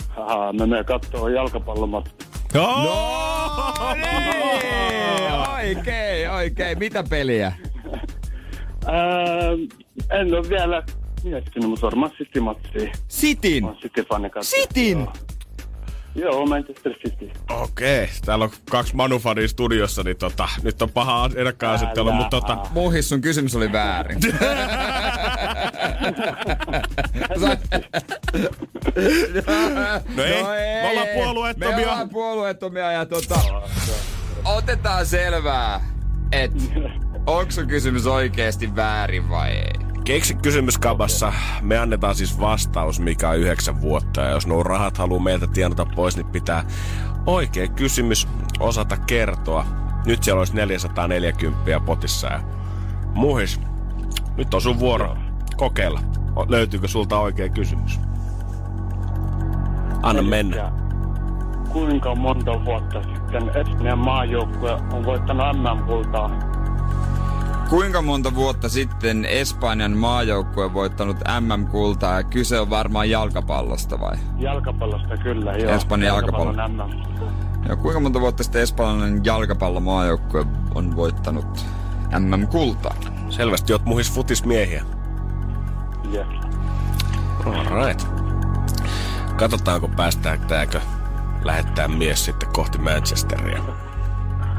Haha, 0.09 0.53
mä 0.53 0.67
menen 0.67 0.85
kattoo 0.85 1.27
jalkapallomat. 1.27 2.25
No! 2.53 2.67
Niin, 3.93 5.75
Oikein, 5.77 6.31
oikein. 6.31 6.79
Mitä 6.79 7.03
peliä? 7.09 7.53
Ää, 8.85 9.39
en 10.19 10.33
ole 10.33 10.49
vielä 10.49 10.83
miettinyt, 11.29 11.69
mutta 11.69 11.85
varmaan 11.85 12.11
City 12.11 12.39
matsia. 12.39 12.91
Sitin! 13.07 13.63
Mä 13.63 13.69
oon 13.69 13.77
City-fani. 13.79 14.29
Sitin! 14.41 14.99
Joo. 14.99 15.13
Joo, 16.15 16.45
Manchester 16.45 16.93
City. 16.93 17.31
Okei, 17.49 18.07
täällä 18.25 18.45
on 18.45 18.51
kaksi 18.71 18.95
Manufania 18.95 19.47
studiossa, 19.47 20.03
niin 20.03 20.17
tota, 20.17 20.49
nyt 20.63 20.81
on 20.81 20.89
paha 20.91 21.29
ehdokkaanasettelu, 21.35 22.09
Älä. 22.09 22.17
mutta 22.17 22.41
tota, 22.41 22.57
Muhis, 22.71 23.09
sun 23.09 23.21
kysymys 23.21 23.55
oli 23.55 23.71
väärin. 23.71 24.17
Sä- 27.41 27.57
No 30.15 30.23
ei, 30.23 30.43
me 30.43 30.89
ollaan 30.89 31.07
puolueettomia. 31.15 31.75
Me 31.77 31.83
ollaan 31.83 32.09
puolueettomia 32.09 32.91
ja 32.91 33.05
tota, 33.05 33.39
otetaan 34.45 35.05
selvää, 35.05 35.81
että 36.31 36.63
onko 37.27 37.51
sun 37.51 37.67
kysymys 37.67 38.05
oikeesti 38.07 38.75
väärin 38.75 39.29
vai 39.29 39.49
ei. 39.51 39.84
Keksi 40.05 40.35
kysymyskabassa. 40.35 41.33
Me 41.61 41.77
annetaan 41.77 42.15
siis 42.15 42.39
vastaus, 42.39 42.99
mikä 42.99 43.29
on 43.29 43.37
yhdeksän 43.37 43.81
vuotta. 43.81 44.21
Ja 44.21 44.29
jos 44.29 44.47
nuo 44.47 44.63
rahat 44.63 44.97
haluaa 44.97 45.23
meiltä 45.23 45.47
tienata 45.47 45.85
pois, 45.85 46.15
niin 46.15 46.25
pitää 46.25 46.63
oikea 47.25 47.67
kysymys 47.67 48.27
osata 48.59 48.97
kertoa. 48.97 49.65
Nyt 50.05 50.23
siellä 50.23 50.39
olisi 50.39 50.55
440 50.55 51.79
potissa. 51.79 52.27
Ja 52.27 52.39
muhis, 53.13 53.61
nyt 54.37 54.53
on 54.53 54.61
sun 54.61 54.79
vuoro 54.79 55.17
kokeilla. 55.57 55.99
Löytyykö 56.47 56.87
sulta 56.87 57.19
oikea 57.19 57.49
kysymys? 57.49 57.99
Anna 60.01 60.21
mennä. 60.21 60.55
Ja 60.55 60.71
kuinka 61.71 62.15
monta 62.15 62.65
vuotta 62.65 63.03
sitten 63.03 63.49
Espanjan 63.49 63.99
maajoukkue 63.99 64.71
on 64.71 65.05
voittanut 65.05 65.45
MM-kultaa? 65.57 66.29
Kuinka 67.69 68.01
monta 68.01 68.35
vuotta 68.35 68.69
sitten 68.69 69.25
Espanjan 69.25 69.97
maajoukkue 69.97 70.65
on 70.65 70.73
voittanut 70.73 71.17
MM-kultaa 71.39 72.17
ja 72.17 72.23
kyse 72.23 72.59
on 72.59 72.69
varmaan 72.69 73.09
jalkapallosta 73.09 73.99
vai? 73.99 74.15
Jalkapallosta 74.37 75.17
kyllä, 75.17 75.53
joo. 75.53 75.71
Espanjan 75.71 76.15
Jalkapallon 76.15 76.55
MM. 76.71 77.03
Ja 77.69 77.75
kuinka 77.75 77.99
monta 77.99 78.21
vuotta 78.21 78.43
sitten 78.43 78.61
espanjalainen 78.61 79.25
jalkapallomaajoukkue 79.25 80.45
on 80.75 80.95
voittanut 80.95 81.65
MM-kultaa? 82.19 82.95
Selvästi 83.29 83.73
oot 83.73 83.85
muhis 83.85 84.11
futismiehiä. 84.11 84.83
Yes. 86.13 86.27
Alright. 87.45 88.07
Katsotaanko 89.37 89.87
päästäänkö 89.87 90.81
lähettää 91.43 91.87
mies 91.87 92.25
sitten 92.25 92.49
kohti 92.53 92.77
Manchesteria. 92.77 93.63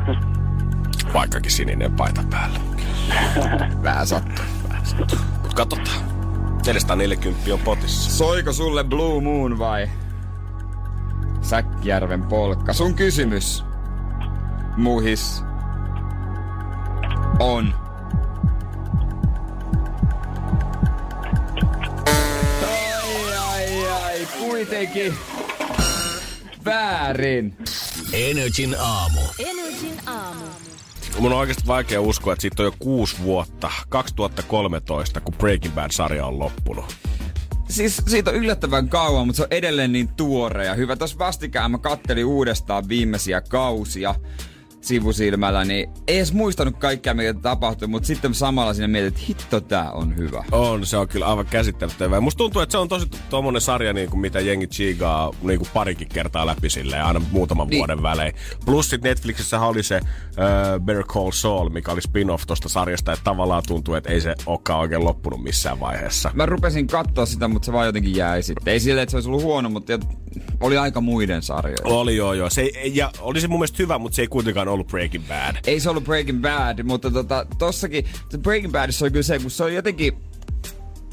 Vaikkakin 1.14 1.50
sininen 1.50 1.92
paita 1.92 2.22
päällä. 2.30 2.75
Vähän 3.82 4.06
sattuu. 4.06 4.44
Mut 5.42 5.54
katsotaan. 5.54 6.06
440 6.66 7.54
on 7.54 7.60
potissa. 7.60 8.10
Soiko 8.10 8.52
sulle 8.52 8.84
Blue 8.84 9.20
Moon 9.20 9.58
vai 9.58 9.90
Säkkijärven 11.42 12.22
polkka? 12.22 12.72
Sun 12.72 12.94
kysymys, 12.94 13.64
muhis, 14.76 15.42
on. 17.38 17.74
Ai, 22.66 23.34
ai, 23.38 23.88
ai, 23.88 24.26
kuitenkin 24.38 25.14
väärin. 26.64 27.56
Energin 28.12 28.76
aamu. 28.78 29.20
Energin 29.38 30.00
aamu. 30.06 30.44
Mun 31.18 31.32
on 31.32 31.38
oikeasti 31.38 31.66
vaikea 31.66 32.00
uskoa, 32.00 32.32
että 32.32 32.40
siitä 32.40 32.62
on 32.62 32.66
jo 32.66 32.74
kuusi 32.78 33.16
vuotta, 33.22 33.70
2013, 33.88 35.20
kun 35.20 35.34
Breaking 35.34 35.74
Bad-sarja 35.74 36.26
on 36.26 36.38
loppunut. 36.38 36.96
Siis 37.68 38.02
siitä 38.06 38.30
on 38.30 38.36
yllättävän 38.36 38.88
kauan, 38.88 39.26
mutta 39.26 39.36
se 39.36 39.42
on 39.42 39.48
edelleen 39.50 39.92
niin 39.92 40.08
tuore 40.08 40.66
ja 40.66 40.74
hyvä. 40.74 40.96
Tuossa 40.96 41.18
vastikään 41.18 41.70
mä 41.70 41.78
kattelin 41.78 42.24
uudestaan 42.24 42.88
viimeisiä 42.88 43.40
kausia 43.40 44.14
sivusilmällä, 44.86 45.64
niin 45.64 45.88
ei 46.08 46.16
edes 46.16 46.32
muistanut 46.32 46.76
kaikkea, 46.76 47.14
mitä 47.14 47.34
tapahtui, 47.34 47.88
mutta 47.88 48.06
sitten 48.06 48.34
samalla 48.34 48.74
siinä 48.74 48.88
mietin, 48.88 49.08
että 49.08 49.20
hitto, 49.28 49.60
tää 49.60 49.90
on 49.92 50.16
hyvä. 50.16 50.44
On, 50.52 50.86
se 50.86 50.96
on 50.96 51.08
kyllä 51.08 51.26
aivan 51.26 51.46
käsittämätöntä. 51.46 52.20
Musta 52.20 52.38
tuntuu, 52.38 52.62
että 52.62 52.72
se 52.72 52.78
on 52.78 52.88
tosi 52.88 53.06
tuommoinen 53.30 53.60
sarja, 53.62 53.92
niin 53.92 54.10
kuin 54.10 54.20
mitä 54.20 54.40
jengi 54.40 54.66
chigaa 54.66 55.32
niin 55.42 55.58
kuin 55.58 55.68
parikin 55.74 56.08
kertaa 56.08 56.46
läpi 56.46 56.70
silleen, 56.70 57.04
aina 57.04 57.20
muutaman 57.30 57.68
Niin. 57.68 57.78
vuoden 57.78 58.02
välein. 58.02 58.32
Plus 58.64 58.90
sit 58.90 59.02
Netflixissä 59.02 59.60
oli 59.60 59.82
se 59.82 60.00
uh, 60.00 60.84
Better 60.84 61.04
Call 61.04 61.30
Saul, 61.30 61.68
mikä 61.68 61.92
oli 61.92 62.02
spin-off 62.02 62.46
tosta 62.46 62.68
sarjasta, 62.68 63.12
että 63.12 63.24
tavallaan 63.24 63.62
tuntuu, 63.66 63.94
että 63.94 64.12
ei 64.12 64.20
se 64.20 64.34
olekaan 64.46 64.80
oikein 64.80 65.04
loppunut 65.04 65.42
missään 65.42 65.80
vaiheessa. 65.80 66.30
Mä 66.34 66.46
rupesin 66.46 66.86
katsoa 66.86 67.26
sitä, 67.26 67.48
mutta 67.48 67.66
se 67.66 67.72
vaan 67.72 67.86
jotenkin 67.86 68.16
jäi 68.16 68.42
sitten. 68.42 68.72
Ei 68.72 68.80
silleen, 68.80 69.02
että 69.02 69.10
se 69.10 69.16
olisi 69.16 69.28
ollut 69.28 69.42
huono, 69.42 69.68
mutta 69.68 69.98
oli 70.60 70.78
aika 70.78 71.00
muiden 71.00 71.42
sarjoja. 71.42 71.76
Oli 71.84 72.16
joo 72.16 72.32
joo. 72.32 72.50
Se 72.50 72.60
ei, 72.74 72.96
ja 72.96 73.10
oli 73.20 73.40
se 73.40 73.48
mun 73.48 73.58
mielestä 73.58 73.76
hyvä, 73.82 73.98
mutta 73.98 74.16
se 74.16 74.22
ei 74.22 74.28
kuitenkaan 74.28 74.68
ollut 74.76 74.88
Breaking 74.88 75.28
Bad. 75.28 75.56
Ei 75.66 75.80
se 75.80 75.90
ollut 75.90 76.04
Breaking 76.04 76.40
Bad, 76.40 76.82
mutta 76.82 77.10
tota, 77.10 77.46
tossakin 77.58 78.04
se 78.28 78.38
Breaking 78.38 78.72
Badissa 78.72 79.04
oli 79.04 79.10
kyllä 79.10 79.22
se, 79.22 79.38
kun 79.38 79.50
se 79.50 79.64
on 79.64 79.74
jotenkin... 79.74 80.12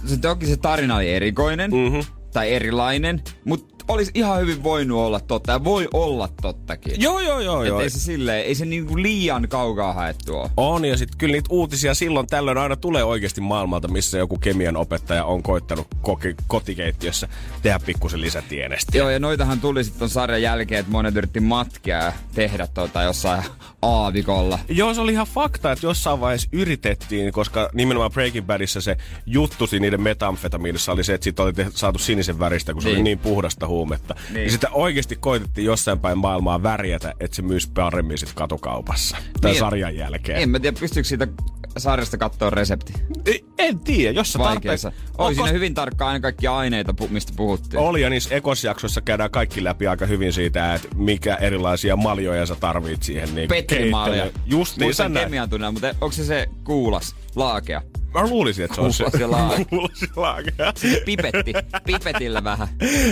Se 0.06 0.18
toki 0.18 0.46
se 0.46 0.58
tarina 0.58 0.96
oli 0.96 1.10
erikoinen, 1.10 1.72
mm-hmm. 1.72 2.04
tai 2.34 2.54
erilainen, 2.54 3.24
mutta 3.46 3.73
olisi 3.88 4.12
ihan 4.14 4.40
hyvin 4.40 4.64
voinut 4.64 4.98
olla 4.98 5.20
totta, 5.20 5.52
ja 5.52 5.64
voi 5.64 5.88
olla 5.94 6.30
tottakin. 6.42 7.02
Joo 7.02 7.20
joo 7.20 7.40
joo 7.40 7.62
Et 7.64 7.68
joo. 7.68 7.82
ei 7.82 7.90
se 7.90 8.00
silleen, 8.00 8.46
ei 8.46 8.56
se 8.56 8.66
niinku 8.66 8.98
liian 8.98 9.48
kaukaa 9.50 9.94
haettu 9.94 10.36
oo. 10.36 10.50
On, 10.58 10.86
ja 10.86 10.98
sitten 10.98 11.18
kyllä 11.18 11.32
niitä 11.32 11.48
uutisia 11.52 11.94
silloin 11.94 12.28
tällöin 12.28 12.58
aina 12.58 12.76
tulee 12.76 13.04
oikeasti 13.04 13.42
maailmalta, 13.42 13.88
missä 13.88 14.18
joku 14.18 14.38
kemian 14.38 14.78
opettaja 14.78 15.26
on 15.26 15.44
koittanut 15.44 15.88
koki- 16.02 16.36
kotikeittiössä 16.48 17.28
tehdä 17.62 17.80
pikkusen 17.86 18.22
lisätienesti. 18.22 18.98
Joo, 18.98 19.10
ja 19.10 19.20
noitahan 19.20 19.62
tuli 19.62 19.84
sitten 19.84 20.10
sarjan 20.10 20.42
jälkeen, 20.42 20.80
että 20.80 20.92
monet 20.92 21.16
yritti 21.16 21.40
matkia 21.40 21.98
ja 21.98 22.14
tehdä 22.36 22.68
tota 22.68 23.02
jossain 23.02 23.44
aavikolla. 23.82 24.60
Joo, 24.70 24.94
se 24.94 25.02
oli 25.02 25.12
ihan 25.12 25.28
fakta, 25.28 25.72
että 25.72 25.86
jossain 25.86 26.20
vaiheessa 26.20 26.48
yritettiin, 26.52 27.34
koska 27.34 27.70
nimenomaan 27.74 28.12
Breaking 28.12 28.46
Badissa 28.48 28.82
se 28.82 28.98
juttu 29.26 29.68
niiden 29.80 30.02
metamfetamiinissa 30.02 30.92
oli 30.92 31.04
se, 31.04 31.14
että 31.14 31.24
siitä 31.24 31.44
oli 31.44 31.54
saatu 31.76 32.00
sinisen 32.00 32.40
väristä, 32.40 32.74
kun 32.74 32.82
se 32.82 32.88
Niin. 32.88 32.96
oli 32.98 33.04
niin 33.04 33.20
puhdasta 33.20 33.68
huumetta. 33.74 34.14
Niin. 34.14 34.34
Niin. 34.34 34.46
Ja 34.46 34.52
sitä 34.52 34.68
oikeasti 34.72 35.16
koitettiin 35.16 35.66
jossain 35.66 36.00
päin 36.00 36.18
maailmaa 36.18 36.64
värjätä, 36.64 37.14
että 37.20 37.36
se 37.36 37.42
myys 37.42 37.68
paremmin 37.68 38.18
sit 38.18 38.34
katokaupassa. 38.36 39.18
Tämän 39.42 39.52
Niin. 39.54 39.60
sarjan 39.60 39.96
jälkeen. 39.96 40.42
En 40.42 40.50
mä 40.50 40.60
tiedä, 40.60 40.78
pystyykö 40.80 41.08
siitä 41.10 41.28
sarjasta 41.78 42.18
katsoa 42.18 42.50
resepti. 42.50 42.94
Ei, 43.26 43.46
en 43.58 43.80
tiedä, 43.80 44.12
jos 44.12 44.34
sä 44.34 44.40
Vaikeassa. 44.40 44.92
tarpeeksi... 44.92 45.14
Oli 45.18 45.36
siinä 45.36 45.52
hyvin 45.52 45.74
tarkkaan 45.74 46.10
aina 46.12 46.20
kaikki 46.22 46.48
aineita, 46.48 46.94
mistä 47.10 47.34
puhuttiin. 47.36 47.80
Oli 47.80 48.02
ja 48.02 48.10
niissä 48.10 48.36
ekosjaksoissa 48.36 49.02
käydään 49.02 49.32
kaikki 49.32 49.64
läpi 49.64 49.88
aika 49.88 50.06
hyvin 50.06 50.34
siitä, 50.34 50.74
että 50.74 50.88
mikä 50.96 51.36
erilaisia 51.36 51.96
maljoja 51.96 52.46
sä 52.46 52.56
tarvit 52.56 53.04
siihen 53.04 53.36
niin 53.36 53.50
Petrimalja. 53.50 54.26
Just 54.46 54.78
niin, 54.78 54.80
sä 54.80 54.86
Muistan 54.86 55.14
näin. 55.14 55.26
kemian 55.26 55.50
tunne, 55.50 55.72
mutta 55.72 55.88
onko 56.02 56.12
se 56.12 56.24
se 56.26 56.50
kuulas, 56.64 57.16
laakea? 57.36 57.82
Mä 58.14 58.28
luulisin, 58.28 58.66
että 58.66 58.76
se 58.76 58.82
on 58.82 58.94
se. 58.94 59.06
Ja 59.20 59.32
laakea. 60.16 60.74
Pipetti, 61.06 61.54
pipetillä 61.86 62.44
vähän. 62.44 62.68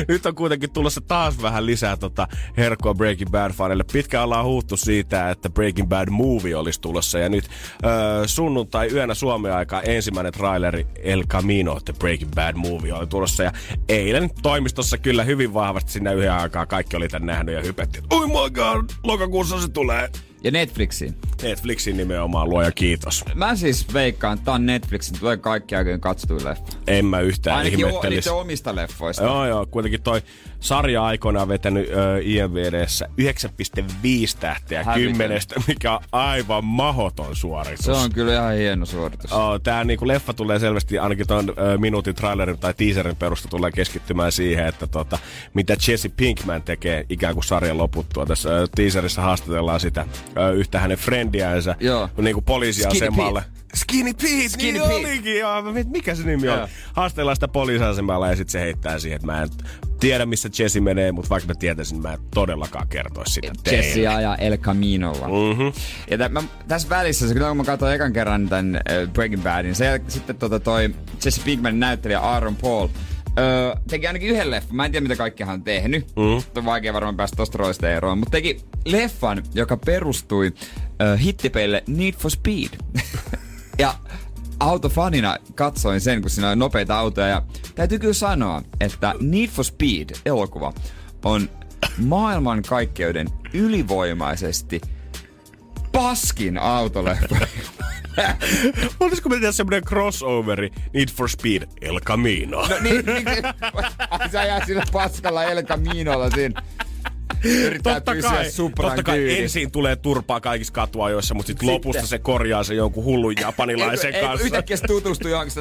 Nyt 0.08 0.26
on 0.26 0.36
kuitenkin 0.36 0.72
tulossa 0.72 1.02
taas 1.02 1.42
vähän 1.42 1.66
lisää 1.66 1.98
tota 1.98 2.28
herkkoa 2.58 2.94
Breaking 2.94 3.32
Bad-faneille. 3.32 3.84
Pitkään 3.94 4.24
ollaan 4.24 4.46
huuttu 4.46 4.78
siitä, 4.78 5.30
että 5.30 5.50
Breaking 5.50 5.90
Bad 5.90 6.10
Movie 6.10 6.56
olisi 6.56 6.82
tulossa. 6.82 7.20
Ja 7.20 7.30
nyt 7.30 7.50
öö, 7.86 8.28
sunnuntai 8.28 8.88
yönä 8.94 9.14
Suomen 9.14 9.54
aikaa 9.54 9.82
ensimmäinen 9.82 10.34
traileri 10.34 10.88
El 11.04 11.24
Camino, 11.24 11.80
The 11.86 11.94
Breaking 11.94 12.32
Bad 12.36 12.56
Movie 12.56 12.94
oli 12.94 13.08
tulossa. 13.08 13.44
Ja 13.44 13.52
eilen 13.90 14.30
toimistossa 14.42 14.98
kyllä 14.98 15.24
hyvin 15.24 15.54
vahvasti 15.54 15.92
sinne 15.92 16.14
yhden 16.14 16.34
aikaa 16.34 16.66
kaikki 16.66 16.98
oli 16.98 17.08
tän 17.08 17.26
nähnyt 17.26 17.56
ja 17.56 17.62
hypettiin. 17.62 18.04
Oh 18.10 18.28
my 18.28 18.50
god, 18.54 18.90
lokakuussa 19.04 19.62
se 19.62 19.68
tulee. 19.68 20.10
Ja 20.44 20.52
Netflixiin. 20.52 21.16
Netflixin 21.44 21.98
nimenomaan 21.98 22.50
luoja 22.50 22.72
kiitos. 22.72 23.24
Mä 23.36 23.56
siis 23.56 23.94
veikkaan, 23.94 24.34
että 24.34 24.46
tää 24.46 24.54
on 24.54 24.66
Netflixin, 24.66 25.20
tulee 25.20 25.38
kaikki 25.38 25.76
aikojen 25.76 26.00
katsotuin 26.02 26.46
leffa. 26.46 26.64
En 26.88 27.06
mä 27.06 27.20
yhtään 27.20 27.58
Ainakin 27.58 27.86
o, 27.86 27.88
ihmettelisi. 27.88 28.30
niiden 28.30 28.42
omista 28.42 28.76
leffoista. 28.76 29.24
Joo, 29.24 29.46
joo. 29.48 29.66
Kuitenkin 29.66 30.02
toi 30.02 30.22
sarja 30.62 31.06
aikoinaan 31.06 31.48
vetänyt 31.48 31.90
ö, 31.90 32.22
IMVDssä 32.24 33.08
9,5 33.22 34.38
tähteä 34.40 34.84
kymmenestä, 34.94 35.56
mikä 35.68 35.94
on 35.94 36.00
aivan 36.12 36.66
mahoton 36.66 37.36
suoritus. 37.36 37.86
Se 37.86 37.92
on 37.92 38.12
kyllä 38.14 38.34
ihan 38.34 38.54
hieno 38.56 38.86
suoritus. 38.86 39.32
Oh, 39.32 39.62
tää 39.64 39.84
niinku 39.84 40.08
leffa 40.08 40.34
tulee 40.34 40.60
selvästi, 40.60 41.00
ainakin 41.00 41.28
ton 41.28 41.50
ö, 41.50 41.78
minuutin 41.78 42.16
trailerin 42.16 42.58
tai 42.58 42.74
teaserin 42.74 43.16
perusta 43.16 43.48
tulee 43.48 43.72
keskittymään 43.72 44.32
siihen, 44.32 44.68
että 44.68 44.88
tota, 44.88 45.20
mitä 45.54 45.76
Jesse 45.88 46.10
Pinkman 46.10 46.64
tekee 46.64 47.06
ikään 47.10 47.34
kuin 47.34 47.44
sarjan 47.44 47.78
loputtua. 47.78 48.26
Tässä 48.26 48.50
ö, 48.50 48.68
teaserissa 48.76 49.22
haastatellaan 49.22 49.80
sitä 49.80 50.06
ö, 50.38 50.52
yhtä 50.52 50.80
hänen 50.80 50.98
friendiänsä 50.98 51.76
Joo. 51.80 52.10
niinku 52.18 52.42
poliisiasemalle. 52.42 53.42
Skinny 53.42 53.61
Skinny 53.76 54.14
Pete, 54.14 54.50
Skinny 54.50 54.80
niin 54.80 54.90
Pete. 54.90 54.96
olikin, 54.96 55.40
joo. 55.40 55.62
Mä 55.62 55.72
mietin, 55.72 55.92
Mikä 55.92 56.16
se 56.16 56.24
nimi 56.24 56.50
on? 56.50 56.68
Haastellaan 56.94 57.36
sitä 57.36 57.48
poliisiasemalla 57.48 58.28
ja 58.30 58.36
sitten 58.36 58.52
se 58.52 58.60
heittää 58.60 59.00
siihen, 59.00 59.16
että 59.16 59.26
mä 59.26 59.42
en 59.42 59.50
tiedä, 60.00 60.26
missä 60.26 60.50
Jesse 60.60 60.80
menee, 60.82 61.12
mutta 61.12 61.30
vaikka 61.30 61.48
mä 61.48 61.56
tietäisin, 61.56 62.02
mä 62.02 62.14
en 62.14 62.20
todellakaan 62.34 62.88
kertoisi 62.88 63.34
sitä 63.34 63.52
teille. 63.64 63.86
Jesse 63.86 64.08
ajaa 64.08 64.36
El 64.36 64.58
Caminolla. 64.58 65.28
Mm-hmm. 65.28 65.72
Ja 66.10 66.18
tä, 66.18 66.30
mä, 66.30 66.44
tässä 66.68 66.90
välissä, 66.90 67.28
se, 67.28 67.34
kun 67.34 67.58
mä 67.58 67.64
katsoin 67.64 67.94
ekan 67.94 68.14
kerran 68.14 68.50
tämän 68.50 68.76
äh, 68.76 68.82
Breaking 69.14 69.44
Badin, 69.44 69.76
se, 69.76 69.98
jäl- 69.98 70.04
sitten 70.08 70.36
tota 70.36 70.60
toi 70.60 70.96
Jesse 71.26 71.42
Pinkmanin 71.46 71.80
näyttelijä 71.80 72.20
Aaron 72.20 72.56
Paul, 72.56 72.88
Öö, 73.40 73.76
teki 73.90 74.08
ainakin 74.08 74.30
yhden 74.30 74.52
leffan. 74.52 74.76
Mä 74.76 74.86
en 74.86 74.92
tiedä, 74.92 75.04
mitä 75.04 75.16
kaikkea 75.16 75.46
hän 75.48 75.54
on 75.54 75.64
tehnyt. 75.64 76.08
Mm. 76.16 76.44
On 76.58 76.66
vaikea 76.66 76.94
varmaan 76.94 77.18
päästä 77.18 77.36
tosta 77.36 77.58
roolista 77.58 77.90
eroon. 77.90 78.18
Mutta 78.18 78.32
teki 78.32 78.60
leffan, 78.86 79.44
joka 79.54 79.78
perustui 79.78 80.54
öö, 81.02 81.18
hittipeille 81.18 81.84
Need 81.88 82.14
for 82.14 82.32
Speed. 82.32 82.70
ja 83.82 83.96
autofanina 84.60 85.38
katsoin 85.56 86.02
sen, 86.02 86.22
kun 86.22 86.30
siinä 86.30 86.50
on 86.50 86.60
nopeita 86.60 86.98
autoja. 86.98 87.28
Ja 87.28 87.42
täytyy 87.76 88.00
kyllä 88.00 88.14
sanoa, 88.14 88.62
että 88.80 89.16
Need 89.20 89.48
for 89.48 89.66
Speed-elokuva 89.66 90.74
on 91.26 91.50
maailman 91.98 92.62
kaikkeuden 92.62 93.28
ylivoimaisesti 93.54 94.82
paskin 95.92 96.58
autoleffa. 96.58 97.36
Olisiko 99.00 99.30
me 99.30 99.36
tehdä 99.36 99.52
semmonen 99.52 99.84
crossoveri 99.84 100.72
Need 100.94 101.10
for 101.10 101.30
Speed 101.30 101.68
El 101.82 102.00
Camino? 102.00 102.68
No 102.68 102.76
niin, 102.82 103.06
niin 103.06 103.26
ai 104.10 104.30
sä 104.30 104.44
jää 104.44 104.66
sillä 104.66 104.84
paskalla 104.92 105.44
El 105.44 105.64
Caminolla 105.64 106.30
siinä. 106.30 106.62
Yrittää 107.44 107.94
Totta 107.94 108.16
kai, 108.22 108.52
Supran 108.52 108.90
totta 108.90 109.04
kai 109.04 109.40
ensin 109.40 109.72
tulee 109.72 109.96
turpaa 109.96 110.42
kaikissa 110.42 110.74
katuajoissa, 110.74 111.34
mutta 111.34 111.48
sitten 111.48 111.70
lopusta 111.70 112.08
se 112.08 112.20
korjaa 112.20 112.64
se 112.64 112.74
jonkun 112.74 113.04
hullun 113.04 113.34
japanilaisen 113.42 114.06
Ei, 114.06 114.12
kun- 114.12 114.20
ei, 114.22 114.28
kanssa. 114.28 114.46
Yhtäkkiä 114.46 114.78
se 114.78 114.88
tutustuu 114.88 115.32
johonkin, 115.32 115.54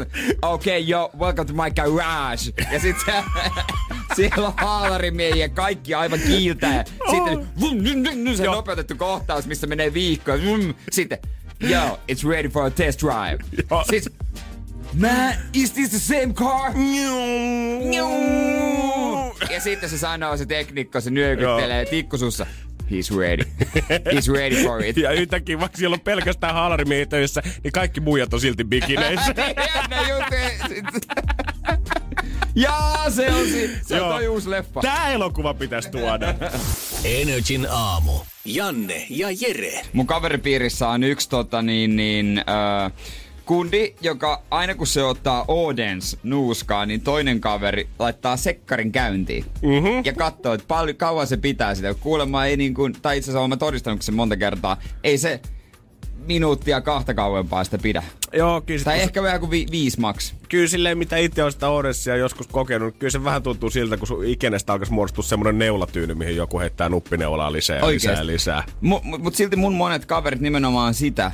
okei, 0.42 0.82
okay, 0.82 0.90
yo, 0.90 1.10
welcome 1.18 1.44
to 1.46 1.52
my 1.52 1.70
garage. 1.70 2.70
Ja 2.72 2.80
sit 2.80 2.96
se, 3.04 3.12
siellä 4.16 4.46
on 4.46 4.54
haalarimiehiä, 4.56 5.48
kaikki 5.48 5.94
aivan 5.94 6.20
kiiltää. 6.20 6.84
Sitten 7.10 7.38
vum, 7.60 7.84
vum, 7.84 8.24
vum, 8.24 8.36
se 8.36 8.44
nopeutettu 8.44 8.94
kohtaus, 8.96 9.46
missä 9.46 9.66
menee 9.66 9.94
viikko. 9.94 10.32
Sitten, 10.92 11.18
yo, 11.70 12.00
it's 12.12 12.28
ready 12.28 12.48
for 12.48 12.66
a 12.66 12.70
test 12.70 13.00
drive. 13.02 13.38
Joo. 13.70 13.84
Sitten, 13.90 14.12
man, 14.94 15.34
is 15.52 15.70
this 15.72 15.90
the 15.90 15.98
same 15.98 16.32
car? 16.34 16.72
Ja 19.50 19.60
sitten 19.60 19.90
se 19.90 19.98
sanoo, 19.98 20.36
se 20.36 20.46
teknikko, 20.46 21.00
se 21.00 21.10
nyökyttelee 21.10 21.84
tikkusussa. 21.86 22.46
He's 22.90 23.18
ready. 23.18 23.42
He's 24.12 24.32
ready 24.32 24.64
for 24.64 24.84
it. 24.84 24.96
Ja 24.96 25.10
yhtäkkiä, 25.12 25.60
vaikka 25.60 25.78
siellä 25.78 25.94
on 25.94 26.00
pelkästään 26.00 26.54
haalarimiehiä 26.54 27.06
töissä, 27.06 27.42
niin 27.64 27.72
kaikki 27.72 28.00
muijat 28.00 28.34
on 28.34 28.40
silti 28.40 28.64
bikineissä. 28.64 29.34
Jaa, 32.54 33.10
se 33.10 33.30
on, 33.32 33.46
si- 33.46 33.70
se 33.86 33.94
on 33.94 34.00
Joo. 34.00 34.12
toi 34.12 34.28
uusi 34.28 34.50
leffa. 34.50 34.80
Tää 34.80 35.12
elokuva 35.12 35.54
pitäisi 35.54 35.90
tuoda. 35.90 36.34
Energin 37.04 37.66
aamu. 37.70 38.12
Janne 38.44 39.06
ja 39.10 39.28
Jere. 39.40 39.80
Mun 39.92 40.06
kaveripiirissä 40.06 40.88
on 40.88 41.02
yksi 41.04 41.28
tota 41.28 41.62
niin, 41.62 41.96
niin 41.96 42.38
äh, 42.38 42.92
kundi, 43.50 43.94
joka 44.00 44.42
aina 44.50 44.74
kun 44.74 44.86
se 44.86 45.02
ottaa 45.04 45.44
Odens 45.48 46.16
nuuskaa, 46.22 46.86
niin 46.86 47.00
toinen 47.00 47.40
kaveri 47.40 47.88
laittaa 47.98 48.36
sekkarin 48.36 48.92
käyntiin. 48.92 49.44
Mm-hmm. 49.62 50.02
Ja 50.04 50.12
katsoo, 50.12 50.54
että 50.54 50.66
paljon 50.68 50.96
kauan 50.96 51.26
se 51.26 51.36
pitää 51.36 51.74
sitä. 51.74 51.94
Kuulemma 51.94 52.44
ei 52.46 52.56
niin 52.56 52.74
kuin, 52.74 52.92
tai 53.02 53.18
itse 53.18 53.30
asiassa 53.30 53.44
olen 53.44 53.58
todistanut 53.58 54.02
sen 54.02 54.14
monta 54.14 54.36
kertaa, 54.36 54.76
ei 55.04 55.18
se 55.18 55.40
minuuttia 56.26 56.80
kahta 56.80 57.14
kauempaa 57.14 57.64
sitä 57.64 57.78
pidä. 57.78 58.02
Joo, 58.32 58.60
kyllä, 58.60 58.84
Tai 58.84 59.00
ehkä 59.00 59.22
vähän 59.22 59.40
kuin 59.40 59.50
vi- 59.50 59.66
viisi 59.70 60.00
maks. 60.00 60.34
kyllä 60.48 60.68
silleen, 60.68 60.98
mitä 60.98 61.16
itse 61.16 61.44
on 61.44 61.52
sitä 61.52 61.68
Odessia 61.68 62.16
joskus 62.16 62.46
kokenut, 62.46 62.96
kyllä 62.98 63.10
se 63.10 63.24
vähän 63.24 63.42
tuntuu 63.42 63.70
siltä, 63.70 63.96
kun 63.96 64.06
sun 64.06 64.24
ikenestä 64.24 64.72
alkaisi 64.72 64.92
muodostua 64.92 65.24
semmoinen 65.24 65.58
neulatyyny, 65.58 66.14
mihin 66.14 66.36
joku 66.36 66.58
heittää 66.60 66.88
nuppineulaa 66.88 67.52
lisää 67.52 67.76
ja 67.78 67.86
lisää 67.88 68.14
ja 68.14 68.26
lisää. 68.26 68.64
Mu- 68.84 69.04
mu- 69.04 69.18
Mutta 69.18 69.36
silti 69.36 69.56
mun 69.56 69.74
monet 69.74 70.04
kaverit 70.06 70.40
nimenomaan 70.40 70.94
sitä 70.94 71.32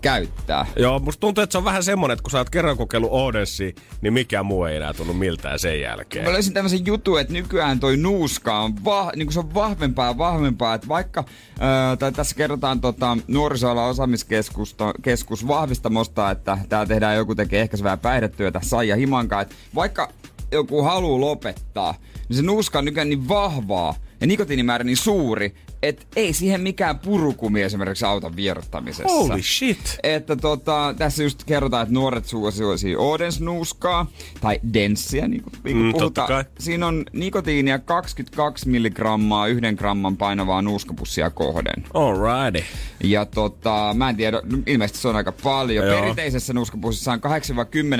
käyttää. 0.00 0.66
Joo, 0.76 0.98
musta 0.98 1.20
tuntuu, 1.20 1.42
että 1.42 1.52
se 1.52 1.58
on 1.58 1.64
vähän 1.64 1.84
semmonen, 1.84 2.12
että 2.12 2.22
kun 2.22 2.30
sä 2.30 2.38
oot 2.38 2.50
kerran 2.50 2.76
kokeillut 2.76 3.10
Odessia, 3.12 3.72
niin 4.00 4.12
mikään 4.12 4.46
muu 4.46 4.64
ei 4.64 4.76
enää 4.76 4.94
tunnu 4.94 5.12
miltään 5.12 5.58
sen 5.58 5.80
jälkeen. 5.80 6.24
Mä 6.24 6.32
löysin 6.32 6.54
tämmöisen 6.54 6.86
jutun, 6.86 7.20
että 7.20 7.32
nykyään 7.32 7.80
toi 7.80 7.96
nuuska 7.96 8.58
on, 8.58 8.84
vah, 8.84 9.10
niin 9.16 9.32
se 9.32 9.38
on 9.38 9.54
vahvempaa 9.54 10.06
ja 10.06 10.18
vahvempaa. 10.18 10.74
Että 10.74 10.88
vaikka, 10.88 11.24
ää, 11.60 11.96
tai 11.96 12.12
tässä 12.12 12.36
kerrotaan 12.36 12.80
tota, 12.80 13.18
nuorisoalan 13.28 13.90
osaamiskeskus 13.90 14.76
keskus 15.02 15.48
vahvistamosta, 15.48 16.30
että 16.30 16.58
täällä 16.68 16.86
tehdään 16.86 17.16
joku 17.16 17.34
tekee 17.34 17.60
ehkäisevää 17.62 17.96
päihdetyötä, 17.96 18.60
Saija 18.62 18.96
Himanka, 18.96 19.40
että 19.40 19.54
vaikka 19.74 20.12
joku 20.52 20.82
haluaa 20.82 21.20
lopettaa, 21.20 21.94
niin 22.28 22.36
se 22.36 22.42
nuuska 22.42 22.78
on 22.78 22.84
nykyään 22.84 23.08
niin 23.08 23.28
vahvaa 23.28 23.94
ja 24.20 24.26
nikotiinimäärä 24.26 24.84
niin 24.84 24.96
suuri, 24.96 25.54
että 25.82 26.06
ei 26.16 26.32
siihen 26.32 26.60
mikään 26.60 26.98
purukumi 26.98 27.62
esimerkiksi 27.62 28.04
auta 28.04 28.36
vierottamisessa. 28.36 29.08
Holy 29.14 29.42
shit! 29.42 29.98
Että 30.02 30.36
tota, 30.36 30.94
tässä 30.98 31.22
just 31.22 31.44
kerrotaan, 31.44 31.82
että 31.82 31.94
nuoret 31.94 32.24
suosioisi 32.26 32.96
Odens-nuuskaa, 32.96 34.06
tai 34.40 34.60
denssiä, 34.74 35.28
niin 35.28 35.42
kuin, 35.42 35.52
niin 35.64 35.76
kuin 35.76 35.84
Mm, 35.86 35.92
totta 35.92 35.98
puhutaan. 36.00 36.28
kai. 36.28 36.44
Siinä 36.58 36.86
on 36.86 37.04
nikotiinia 37.12 37.78
22 37.78 38.68
milligrammaa 38.68 39.46
yhden 39.46 39.74
gramman 39.74 40.16
painavaa 40.16 40.62
nuuskapussia 40.62 41.30
kohden. 41.30 41.84
Alrighty. 41.94 42.64
Ja 43.04 43.24
tota, 43.26 43.94
mä 43.94 44.10
en 44.10 44.16
tiedä, 44.16 44.42
ilmeisesti 44.66 44.98
se 44.98 45.08
on 45.08 45.16
aika 45.16 45.32
paljon. 45.32 45.86
Joo. 45.86 46.00
Perinteisessä 46.00 46.52
nuuskapussissa 46.52 47.12
on 47.12 47.20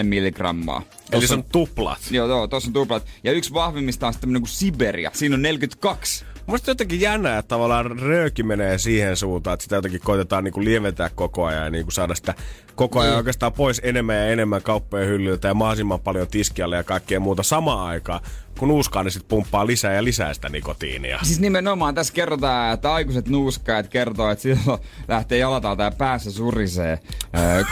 8-10 0.00 0.02
milligrammaa. 0.02 0.82
Eli 1.12 1.26
se 1.26 1.34
on 1.34 1.44
tuplat. 1.44 1.98
Joo, 2.10 2.26
joo, 2.28 2.46
tuossa 2.46 2.68
on 2.68 2.72
tuplat. 2.72 3.06
Ja 3.24 3.32
yksi 3.32 3.52
vahvimmista 3.54 4.06
on 4.06 4.12
sitten 4.12 4.20
tämmönen 4.20 4.42
kuin 4.42 4.48
Siberia. 4.50 5.10
Siinä 5.14 5.34
on 5.34 5.42
42. 5.42 6.24
Musta 6.46 6.70
jotenkin 6.70 7.00
jännää, 7.00 7.38
että 7.38 7.48
tavallaan 7.48 8.00
rööki 8.00 8.42
menee 8.42 8.78
siihen 8.78 9.16
suuntaan, 9.16 9.54
että 9.54 9.62
sitä 9.62 9.76
jotenkin 9.76 10.00
koitetaan 10.00 10.44
niinku 10.44 10.64
lieventää 10.64 11.10
koko 11.14 11.44
ajan 11.44 11.64
ja 11.64 11.70
niinku 11.70 11.90
saada 11.90 12.14
sitä 12.14 12.34
koko 12.74 13.00
ajan 13.00 13.10
Niin. 13.10 13.18
oikeastaan 13.18 13.52
pois 13.52 13.80
enemmän 13.84 14.16
ja 14.16 14.26
enemmän 14.26 14.62
kauppojen 14.62 15.08
hyllyltä 15.08 15.48
ja 15.48 15.54
mahdollisimman 15.54 16.00
paljon 16.00 16.28
tiskialle 16.28 16.76
ja 16.76 16.84
kaikkea 16.84 17.20
muuta 17.20 17.42
samaan 17.42 17.88
aikaan. 17.88 18.20
Kun 18.60 18.68
nuuskaa, 18.68 19.02
niin 19.02 19.12
sit 19.12 19.28
pumppaa 19.28 19.66
lisää 19.66 19.92
ja 19.94 20.04
lisää 20.04 20.34
sitä 20.34 20.48
nikotiinia. 20.48 21.18
Siis 21.22 21.40
nimenomaan 21.40 21.94
tässä 21.94 22.12
kerrotaan, 22.12 22.74
että 22.74 22.92
aikuiset 22.92 23.28
nuuskaajat 23.28 23.88
kertoo, 23.88 24.30
että 24.30 24.42
silloin 24.42 24.80
lähtee 25.08 25.38
jalatalta 25.38 25.82
ja 25.82 25.90
päässä 25.90 26.30
surisee, 26.30 26.98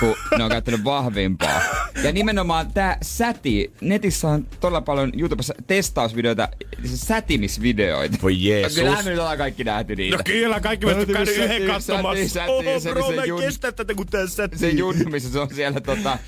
kun 0.01 0.15
ne 0.39 0.45
on 0.45 0.51
käyttänyt 0.51 0.85
vahvimpaa. 0.85 1.61
Ja 2.03 2.13
nimenomaan 2.13 2.73
tämä 2.73 2.97
säti, 3.03 3.73
netissä 3.81 4.29
on 4.29 4.47
todella 4.61 4.81
paljon 4.81 5.13
YouTubessa 5.19 5.55
testausvideoita, 5.67 6.49
siis 6.85 7.01
sätimisvideoita. 7.01 8.19
Voi 8.23 8.45
Jeesus. 8.45 8.79
Kyllähän 8.79 9.05
me 9.05 9.11
nyt 9.11 9.19
ollaan 9.21 9.39
kaikki 9.39 9.65
nähty 9.65 9.97
niitä. 9.97 10.17
No 10.17 10.23
kyllä, 10.25 10.61
kaikki 10.61 10.87
meistä 10.87 11.01
on 11.01 11.07
Säti, 11.07 11.13
käynyt 11.13 11.35
säti, 11.35 11.45
yhden 11.55 11.67
katsomassa. 11.75 12.17
säti, 12.17 12.29
säti, 12.29 12.51
Oh, 12.51 12.83
se- 12.83 12.91
bro, 12.91 13.09
se 13.09 13.15
mä 13.17 13.23
en 13.23 13.29
jun- 13.29 13.41
kestä 13.41 13.73
tätä, 13.73 13.95
kun 13.95 14.07
tää 14.07 14.27
sätii. 14.27 14.59
se 14.59 14.69
junnu, 14.69 15.11
missä 15.11 15.31
se 15.33 15.39
on 15.39 15.49
siellä 15.55 15.81
tota, 15.81 16.19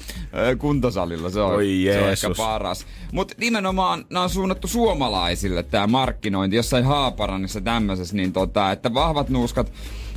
kuntosalilla. 0.59 1.31
Se 1.31 1.40
on, 1.40 1.55
Oi 1.55 1.81
se 1.92 2.03
on 2.03 2.11
ehkä 2.11 2.29
paras. 2.37 2.87
Mutta 3.12 3.35
nimenomaan 3.38 4.05
nämä 4.11 4.23
on 4.23 4.31
suunnattu 4.50 4.68
suomalaisille 4.68 5.62
tämä 5.62 5.86
markkinointi 5.86 6.56
jossain 6.56 6.84
Haaparannissa 6.84 7.60
tämmöisessä, 7.60 8.16
niin 8.16 8.32
tota, 8.32 8.72
että 8.72 8.94
vahvat 8.94 9.28
nuuskat 9.28 9.72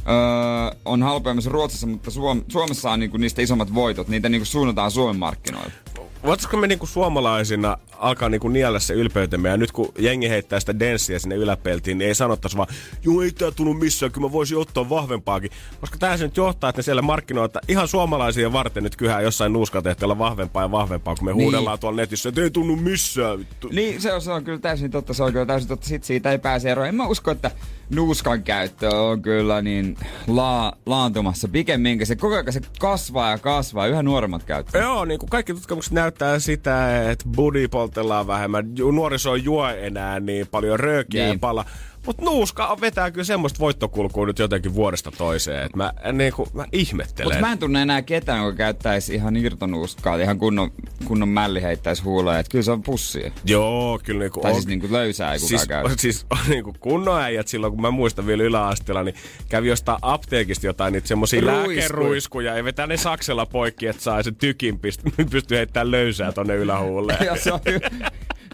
öö, 0.07 0.77
on 0.85 1.03
halpemmassa 1.03 1.49
Ruotsissa, 1.49 1.87
mutta 1.87 2.11
Suom- 2.11 2.43
Suomessa 2.47 2.91
on 2.91 2.99
niinku 2.99 3.17
niistä 3.17 3.41
isommat 3.41 3.73
voitot. 3.73 4.07
Niitä 4.07 4.29
niinku 4.29 4.45
suunnataan 4.45 4.91
Suomen 4.91 5.19
markkinoille. 5.19 5.71
Voitaisiko 6.23 6.57
me 6.57 6.67
niinku 6.67 6.85
suomalaisina 6.85 7.77
alkaa 8.03 8.29
niinku 8.29 8.47
niellä 8.47 8.79
se 8.79 8.93
ylpeytemme 8.93 9.49
ja 9.49 9.57
nyt 9.57 9.71
kun 9.71 9.91
jengi 9.99 10.29
heittää 10.29 10.59
sitä 10.59 10.79
denssiä 10.79 11.19
sinne 11.19 11.35
yläpeltiin, 11.35 11.97
niin 11.97 12.07
ei 12.07 12.15
sanottaisi 12.15 12.57
vaan, 12.57 12.67
joo 13.03 13.21
ei 13.21 13.31
tää 13.31 13.51
tunnu 13.51 13.73
missään, 13.73 14.11
kyllä 14.11 14.27
mä 14.27 14.31
voisin 14.31 14.57
ottaa 14.57 14.89
vahvempaakin. 14.89 15.51
Koska 15.81 15.97
tähän 15.97 16.17
se 16.17 16.23
nyt 16.25 16.37
johtaa, 16.37 16.69
että 16.69 16.79
ne 16.79 16.83
siellä 16.83 17.01
markkinoita 17.01 17.59
ihan 17.67 17.87
suomalaisia 17.87 18.53
varten 18.53 18.83
nyt 18.83 18.95
kyhää 18.95 19.21
jossain 19.21 19.53
nuuskatehteellä 19.53 20.17
vahvempaa 20.17 20.63
ja 20.63 20.71
vahvempaa, 20.71 21.15
kun 21.15 21.25
me 21.25 21.33
Niin. 21.33 21.43
huudellaan 21.43 21.79
tuolla 21.79 21.95
netissä, 21.97 22.29
että 22.29 22.41
ei 22.41 22.51
tunnu 22.51 22.75
missään 22.75 23.39
vittu. 23.39 23.69
Niin, 23.71 24.01
se 24.01 24.13
on, 24.13 24.21
se 24.21 24.31
on 24.31 24.43
kyllä 24.43 24.59
täysin 24.59 24.91
totta, 24.91 25.13
se 25.13 25.23
on 25.23 25.33
kyllä 25.33 25.45
täysin 25.45 25.67
totta. 25.69 25.87
Sitten 25.87 26.07
siitä 26.07 26.31
ei 26.31 26.37
pääse 26.39 26.71
eroon. 26.71 26.87
En 26.87 26.95
mä 26.95 27.07
usko, 27.07 27.31
että 27.31 27.51
nuuskan 27.89 28.43
käyttö 28.43 28.89
on 28.95 29.21
kyllä 29.21 29.61
niin 29.61 29.97
la- 30.27 30.73
laantumassa. 30.85 31.47
Pikemminkin 31.47 32.07
se 32.07 32.15
koko 32.15 32.33
ajan 32.35 32.53
se 32.53 32.61
kasvaa 32.79 33.31
ja 33.31 33.37
kasvaa, 33.37 33.87
yhä 33.87 34.03
nuoremmat 34.03 34.43
käyttää. 34.43 34.81
Joo, 34.81 35.05
niin 35.05 35.19
kuin 35.19 35.29
kaikki 35.29 35.53
tutkimukset 35.53 35.93
näyttää 35.93 36.39
sitä, 36.39 37.09
että 37.11 37.25
budi 37.35 37.67
poltellaan 37.93 38.27
vähemmän, 38.27 38.65
nuoriso 38.91 39.35
ei 39.35 39.43
juo 39.43 39.67
enää 39.69 40.19
niin 40.19 40.47
paljon 40.51 40.79
röökiä 40.79 41.21
niin. 41.21 41.27
Niin. 41.29 41.35
ja 41.35 41.39
pala. 41.39 41.65
Mutta 42.05 42.25
nuuska 42.25 42.77
vetää 42.81 43.11
kyllä 43.11 43.23
semmoista 43.23 43.59
voittokulkua 43.59 44.25
nyt 44.25 44.39
jotenkin 44.39 44.73
vuodesta 44.73 45.11
toiseen, 45.11 45.63
että 45.63 45.77
mä, 45.77 45.93
niin 46.13 46.33
kuin, 46.33 46.49
mä 46.53 46.65
ihmettelen. 46.71 47.27
Mutta 47.35 47.45
mä 47.47 47.51
en 47.51 47.59
tunne 47.59 47.81
enää 47.81 48.01
ketään, 48.01 48.45
joka 48.45 48.57
käyttäisi 48.57 49.15
ihan 49.15 49.35
irtonuuskaa, 49.37 50.15
ihan 50.15 50.37
kunnon, 50.39 50.71
kunnon 51.05 51.29
mälli 51.29 51.61
heittäisi 51.61 52.03
huuleen. 52.03 52.39
Että 52.39 52.49
kyllä 52.51 52.63
se 52.63 52.71
on 52.71 52.83
pussia. 52.83 53.31
Joo, 53.45 53.99
kyllä 54.03 54.19
niinku 54.19 54.39
Tai 54.39 54.51
on. 54.51 54.55
siis 54.55 54.67
niinku 54.67 54.87
löysää 54.91 55.33
ei 55.33 55.39
kukaan 55.39 55.49
siis, 55.59 55.67
käy. 55.67 55.83
siis 55.97 56.25
niinku 56.47 56.75
kunnon 56.79 57.21
äijät 57.21 57.47
silloin, 57.47 57.73
kun 57.73 57.81
mä 57.81 57.91
muistan 57.91 58.25
vielä 58.27 58.43
yläasteella, 58.43 59.03
niin 59.03 59.15
kävi 59.49 59.67
jostain 59.67 59.99
apteekista 60.01 60.65
jotain 60.65 60.93
niitä 60.93 61.07
semmosia 61.07 61.41
Ruiskuja. 61.41 61.77
lääkeruiskuja 61.77 62.57
ja 62.57 62.63
vetää 62.63 62.87
ne 62.87 62.97
saksella 62.97 63.45
poikki, 63.45 63.87
että 63.87 64.03
saa 64.03 64.23
sen 64.23 64.35
tykin 64.35 64.75
pist- 64.75 65.25
pystyy 65.31 65.57
heittämään 65.57 65.91
löysää 65.91 66.31
tonne 66.31 66.55
ylähuuleen. 66.55 67.25
Ja 67.25 67.35
se 67.35 67.53
on 67.53 67.59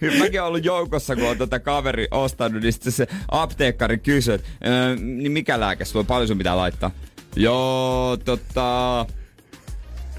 hy- 0.05 0.19
Mäkin 0.19 0.41
ollut 0.41 0.65
joukossa, 0.65 1.15
kun 1.15 1.29
on 1.29 1.37
tätä 1.37 1.59
kaveri 1.59 2.07
ostanut, 2.11 2.61
niin 2.61 2.73
sitten 2.73 2.91
se 2.91 3.07
apteekkari 3.31 3.97
kysyy, 3.97 4.33
että 4.33 4.47
"Öö, 4.67 4.95
niin 4.95 5.31
mikä 5.31 5.59
lääke 5.59 5.85
sulla 5.85 5.99
on, 5.99 6.05
paljon 6.05 6.27
sun 6.27 6.37
pitää 6.37 6.57
laittaa? 6.57 6.91
Joo, 7.35 8.17
tota... 8.25 9.05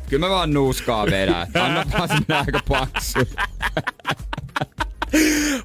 Kyllä 0.08 0.26
mä 0.26 0.30
vaan 0.30 0.52
nuuskaa 0.52 1.06
vedän. 1.06 1.46
Anna 1.60 1.84
vaan 1.98 2.08
sinne 2.08 2.34
aika 2.34 2.60
paksu. 2.68 3.18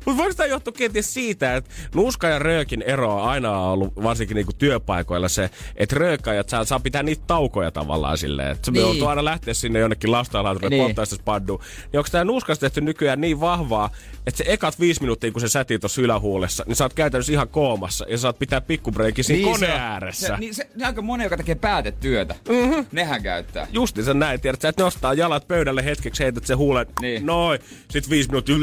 Mutta 0.06 0.18
voiko 0.18 0.34
tämä 0.34 0.48
johtua 0.48 0.74
kenties 0.78 1.14
siitä, 1.14 1.56
että 1.56 1.70
nuuska 1.96 2.28
ja 2.28 2.40
röökin 2.40 2.82
ero 2.82 3.16
on 3.16 3.30
aina 3.30 3.60
ollut, 3.60 3.96
varsinkin 4.04 4.36
niinku 4.36 4.54
työpaikoilla 4.54 5.30
se, 5.30 5.50
että 5.76 5.96
röökkäjät 5.96 6.50
saa, 6.50 6.66
saa 6.66 6.80
pitää 6.80 7.04
niitä 7.04 7.24
taukoja 7.28 7.72
tavallaan 7.72 8.18
silleen. 8.18 8.52
Että 8.52 8.66
se 8.66 8.72
Niin. 8.72 8.82
joutuu 8.82 9.08
aina 9.08 9.26
lähteä 9.26 9.54
sinne 9.54 9.80
jonnekin 9.80 10.12
lastaalaatuille 10.12 10.70
niin. 10.70 10.84
Polttaa 10.84 11.06
sitä 11.06 11.22
spadua. 11.22 11.64
Niin 11.92 12.00
onko 12.00 12.10
tämä 12.12 12.24
nuuskasta 12.24 12.62
tehty 12.62 12.82
nykyään 12.82 13.22
niin 13.22 13.40
vahvaa, 13.40 13.90
että 14.28 14.38
se 14.38 14.44
ekat 14.48 14.80
viisi 14.80 15.02
minuuttia, 15.02 15.32
kun 15.32 15.42
se 15.42 15.48
sätii 15.48 15.80
tuossa 15.80 16.02
ylähuulessa, 16.02 16.64
niin 16.68 16.76
sä 16.76 16.84
oot 16.86 16.94
käytännössä 16.94 17.32
ihan 17.34 17.48
koomassa 17.50 18.06
ja 18.10 18.18
saat 18.18 18.40
pitää 18.40 18.62
pikkubreikin 18.62 19.24
siinä 19.24 19.42
niin, 19.46 19.52
koneen 19.54 19.74
on- 19.74 19.80
ääressä. 19.80 20.28
Se, 20.28 20.38
niin 20.38 20.54
se, 20.56 20.70
se 20.80 20.86
aika 20.86 21.02
moni, 21.02 21.24
joka 21.24 21.38
tekee 21.38 21.56
päätetyötä. 21.56 22.36
Mm-hmm. 22.50 22.86
Nehän 22.92 23.24
käyttää. 23.24 23.68
Justiinsa 23.72 24.14
näin, 24.14 24.42
tiedät 24.42 24.62
sä, 24.62 24.70
että 24.70 24.84
nostaa 24.84 25.14
jalat 25.14 25.48
pöydälle 25.48 25.86
hetkeksi, 25.86 26.24
heität 26.24 26.46
se 26.46 26.54
huulen. 26.54 26.86
Niin. 27.02 27.26
noin, 27.26 27.60
sit 27.92 28.10
viisi 28.10 28.30
minuuttia, 28.30 28.56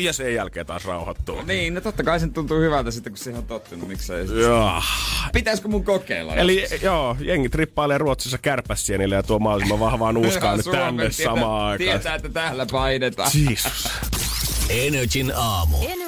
ja 0.00 0.12
sen 0.12 0.34
jälkeen 0.34 0.66
taas 0.66 0.84
rauhoittuu. 0.84 1.42
Niin, 1.42 1.74
no 1.74 1.80
totta 1.80 2.02
kai 2.02 2.20
sen 2.20 2.32
tuntuu 2.32 2.60
hyvältä 2.60 2.90
sitten, 2.90 3.12
kun 3.12 3.18
siihen 3.18 3.38
on 3.38 3.46
tottunut. 3.46 3.88
Miksei? 3.88 4.26
Joo. 4.40 4.82
Pitäisikö 5.32 5.68
mun 5.68 5.84
kokeilla? 5.84 6.34
Eli 6.34 6.60
joskus? 6.62 6.82
joo, 6.82 7.16
jengi 7.20 7.48
trippailee 7.48 7.98
Ruotsissa 7.98 8.38
kärpäsienille 8.38 9.14
ja 9.14 9.22
tuo 9.22 9.38
mahdollisimman 9.38 9.80
vahvaa 9.80 10.12
nuuskaa 10.12 10.56
nyt 10.56 10.66
tänne 10.70 11.02
tietää- 11.10 11.24
samaan 11.34 11.64
aikaan. 11.66 11.78
Tietää, 11.90 12.14
että 12.14 12.28
täällä 12.28 12.66
painetaan. 12.72 13.30
Jeesus. 13.48 13.88
Energin 14.68 15.32
aamu. 15.36 15.76
Energin 15.82 16.03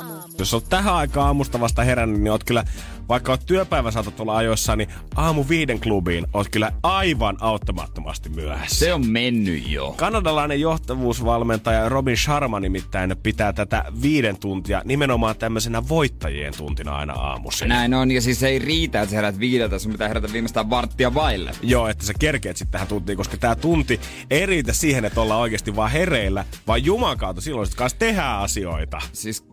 aamu. 0.00 0.34
Jos 0.38 0.54
olet 0.54 0.68
tähän 0.68 0.94
aikaan 0.94 1.26
aamusta 1.26 1.60
vasta 1.60 1.84
herännyt, 1.84 2.20
niin 2.20 2.30
oot 2.30 2.44
kyllä, 2.44 2.64
vaikka 3.08 3.32
oot 3.32 3.46
työpäivä 3.46 3.90
saatat 3.90 4.20
olla 4.20 4.36
ajoissa, 4.36 4.76
niin 4.76 4.88
aamu 5.16 5.44
viiden 5.48 5.80
klubiin 5.80 6.26
oot 6.34 6.48
kyllä 6.48 6.72
aivan 6.82 7.36
auttamattomasti 7.40 8.28
myöhässä. 8.28 8.76
Se 8.76 8.94
on 8.94 9.06
mennyt 9.06 9.68
jo. 9.68 9.94
Kanadalainen 9.96 10.60
johtavuusvalmentaja 10.60 11.88
Robin 11.88 12.16
Sharma 12.16 12.60
nimittäin 12.60 13.16
pitää 13.22 13.52
tätä 13.52 13.84
viiden 14.02 14.36
tuntia 14.36 14.82
nimenomaan 14.84 15.36
tämmöisenä 15.36 15.88
voittajien 15.88 16.54
tuntina 16.56 16.96
aina 16.96 17.12
aamuisin. 17.12 17.68
Näin 17.68 17.94
on, 17.94 18.10
ja 18.10 18.20
siis 18.20 18.42
ei 18.42 18.58
riitä, 18.58 19.02
että 19.02 19.10
sä 19.10 19.16
herät 19.16 19.38
viideltä, 19.38 19.78
sun 19.78 19.92
pitää 19.92 20.08
herätä 20.08 20.32
viimeistään 20.32 20.70
varttia 20.70 21.14
vaille. 21.14 21.52
Joo, 21.62 21.88
että 21.88 22.06
sä 22.06 22.12
kerkeet 22.18 22.56
sitten 22.56 22.72
tähän 22.72 22.88
tuntiin, 22.88 23.16
koska 23.16 23.36
tämä 23.36 23.56
tunti 23.56 24.00
ei 24.30 24.46
riitä 24.46 24.72
siihen, 24.72 25.04
että 25.04 25.20
ollaan 25.20 25.40
oikeasti 25.40 25.76
vaan 25.76 25.90
hereillä, 25.90 26.44
vaan 26.66 26.84
Juman 26.84 27.18
kautta 27.18 27.42
silloin 27.42 27.66
sit 27.66 27.76
kanssa 27.76 27.98
tehdään 27.98 28.38
asioita. 28.38 28.98
Siis 29.12 29.44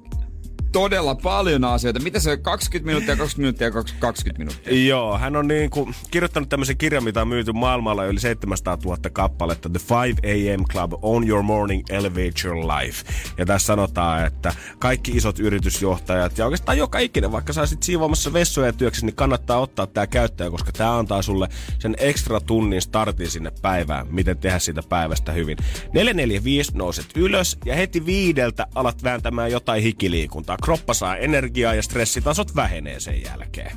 todella 0.71 1.15
paljon 1.15 1.63
asioita. 1.63 1.99
Mitä 1.99 2.19
se 2.19 2.31
on? 2.31 2.41
20 2.41 2.85
minuuttia, 2.85 3.15
20 3.15 3.41
minuuttia, 3.41 3.99
20 3.99 4.39
minuuttia. 4.39 4.87
Joo, 4.87 5.17
hän 5.17 5.35
on 5.35 5.47
niin 5.47 5.69
kuin 5.69 5.95
kirjoittanut 6.11 6.49
tämmöisen 6.49 6.77
kirjan, 6.77 7.03
mitä 7.03 7.21
on 7.21 7.27
myyty 7.27 7.51
maailmalla 7.53 8.05
yli 8.05 8.19
700 8.19 8.77
000 8.85 8.97
kappaletta, 9.13 9.69
The 9.69 9.79
5 9.79 10.21
AM 10.23 10.63
Club, 10.71 10.93
On 11.01 11.27
Your 11.27 11.43
Morning 11.43 11.83
Elevate 11.89 12.33
Your 12.45 12.57
Life. 12.57 13.13
Ja 13.37 13.45
tässä 13.45 13.65
sanotaan, 13.65 14.25
että 14.25 14.53
kaikki 14.79 15.11
isot 15.11 15.39
yritysjohtajat 15.39 16.37
ja 16.37 16.45
oikeastaan 16.45 16.77
joka 16.77 16.99
ikinen, 16.99 17.31
vaikka 17.31 17.53
sä 17.53 17.61
olisit 17.61 17.83
siivoamassa 17.83 18.33
vessoja 18.33 18.73
työksi, 18.73 19.05
niin 19.05 19.15
kannattaa 19.15 19.59
ottaa 19.59 19.87
tämä 19.87 20.07
käyttöön, 20.07 20.51
koska 20.51 20.71
tämä 20.71 20.97
antaa 20.97 21.21
sulle 21.21 21.47
sen 21.79 21.95
ekstra 21.99 22.39
tunnin 22.39 22.81
startin 22.81 23.29
sinne 23.29 23.51
päivään, 23.61 24.07
miten 24.09 24.37
tehdä 24.37 24.59
siitä 24.59 24.83
päivästä 24.89 25.31
hyvin. 25.31 25.57
445 25.93 26.71
nouset 26.75 27.05
ylös 27.15 27.57
ja 27.65 27.75
heti 27.75 28.05
viideltä 28.05 28.67
alat 28.75 29.03
vääntämään 29.03 29.51
jotain 29.51 29.83
hikiliikuntaa. 29.83 30.56
Kroppa 30.63 30.93
saa 30.93 31.17
energiaa 31.17 31.73
ja 31.73 31.83
stressitasot 31.83 32.55
vähenee 32.55 32.99
sen 32.99 33.23
jälkeen. 33.23 33.71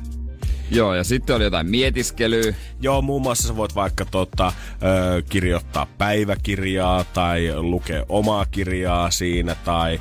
Joo, 0.71 0.95
ja 0.95 1.03
sitten 1.03 1.35
oli 1.35 1.43
jotain 1.43 1.69
mietiskelyä. 1.69 2.53
Joo, 2.81 3.01
muun 3.01 3.21
muassa 3.21 3.47
sä 3.47 3.55
voit 3.55 3.75
vaikka 3.75 4.05
tota, 4.05 4.53
ö, 4.83 5.21
kirjoittaa 5.29 5.87
päiväkirjaa 5.97 7.03
tai 7.03 7.51
lukea 7.55 8.05
omaa 8.09 8.45
kirjaa 8.45 9.11
siinä 9.11 9.55
tai 9.55 9.99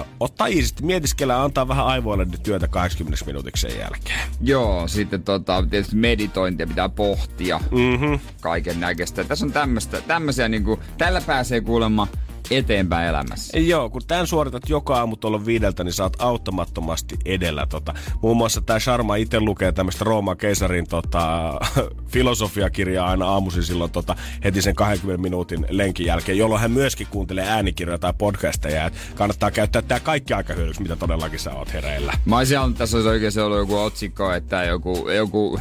ö, 0.00 0.04
ottaa 0.20 0.46
iisisti, 0.46 0.84
mietiskellä 0.84 1.32
ja 1.32 1.44
antaa 1.44 1.68
vähän 1.68 1.86
aivoille 1.86 2.26
työtä 2.42 2.68
80 2.68 3.26
minuutiksi 3.26 3.68
sen 3.68 3.80
jälkeen. 3.80 4.20
Joo, 4.40 4.88
sitten 4.88 5.22
tota, 5.22 5.64
tietysti 5.70 5.96
meditointia 5.96 6.66
pitää 6.66 6.88
pohtia. 6.88 7.58
Mhm. 7.58 8.14
Kaiken 8.40 8.80
näköistä. 8.80 9.24
Tässä 9.24 9.46
on 9.46 9.52
tämmöistä, 9.52 10.00
tämmöisiä 10.00 10.48
niinku, 10.48 10.80
tällä 10.98 11.20
pääsee 11.20 11.60
kuulemma 11.60 12.08
eteenpäin 12.56 13.08
elämässä. 13.08 13.58
Joo, 13.58 13.90
kun 13.90 14.02
tämän 14.06 14.26
suoritat 14.26 14.68
joka 14.68 14.96
aamu 14.96 15.16
tuolla 15.16 15.46
viideltä, 15.46 15.84
niin 15.84 15.92
saat 15.92 16.16
auttamattomasti 16.18 17.18
edellä. 17.24 17.66
Tota. 17.66 17.94
Muun 18.22 18.36
muassa 18.36 18.60
tämä 18.60 18.78
Sharma 18.78 19.16
itse 19.16 19.40
lukee 19.40 19.72
tämmöistä 19.72 20.04
Rooman 20.04 20.36
keisarin 20.36 20.86
tota, 20.88 21.54
filosofiakirjaa 22.12 23.10
aina 23.10 23.26
aamuisin 23.26 23.62
silloin 23.62 23.90
tota, 23.90 24.16
heti 24.44 24.62
sen 24.62 24.74
20 24.74 25.22
minuutin 25.22 25.66
lenkin 25.70 26.06
jälkeen, 26.06 26.38
jolloin 26.38 26.60
hän 26.60 26.70
myöskin 26.70 27.06
kuuntelee 27.10 27.48
äänikirjoja 27.48 27.98
tai 27.98 28.12
podcasteja. 28.18 28.86
Et 28.86 28.94
kannattaa 29.14 29.50
käyttää 29.50 29.82
tämä 29.82 30.00
kaikki 30.00 30.34
aika 30.34 30.54
hyödyksi, 30.54 30.82
mitä 30.82 30.96
todellakin 30.96 31.38
sä 31.38 31.54
oot 31.54 31.72
hereillä. 31.72 32.12
Mä 32.24 32.38
olisin 32.38 32.58
halunnut, 32.58 32.74
että 32.74 32.82
tässä 32.82 32.96
olisi 32.96 33.08
oikeasti 33.08 33.40
ollut 33.40 33.58
joku 33.58 33.78
otsikko, 33.78 34.32
että 34.32 34.64
joku, 34.64 35.08
joku 35.08 35.60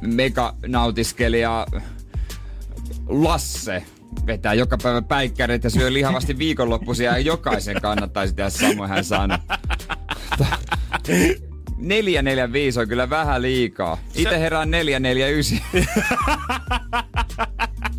meganautiskelija 0.00 1.66
Lasse 3.08 3.82
vetää 4.26 4.54
joka 4.54 4.76
päivä 4.82 5.02
päikkärit 5.02 5.64
ja 5.64 5.70
syö 5.70 5.92
lihavasti 5.92 6.38
viikonloppuisia 6.38 7.12
ja 7.12 7.18
jokaisen 7.18 7.80
kannattaisi 7.80 8.34
tehdä 8.34 8.50
samoin 8.50 8.90
hän 8.90 9.04
sanoi. 9.04 9.38
445 11.76 12.80
on 12.80 12.88
kyllä 12.88 13.10
vähän 13.10 13.42
liikaa. 13.42 13.98
Itse 14.14 14.40
herään 14.40 14.70
449. 14.70 15.58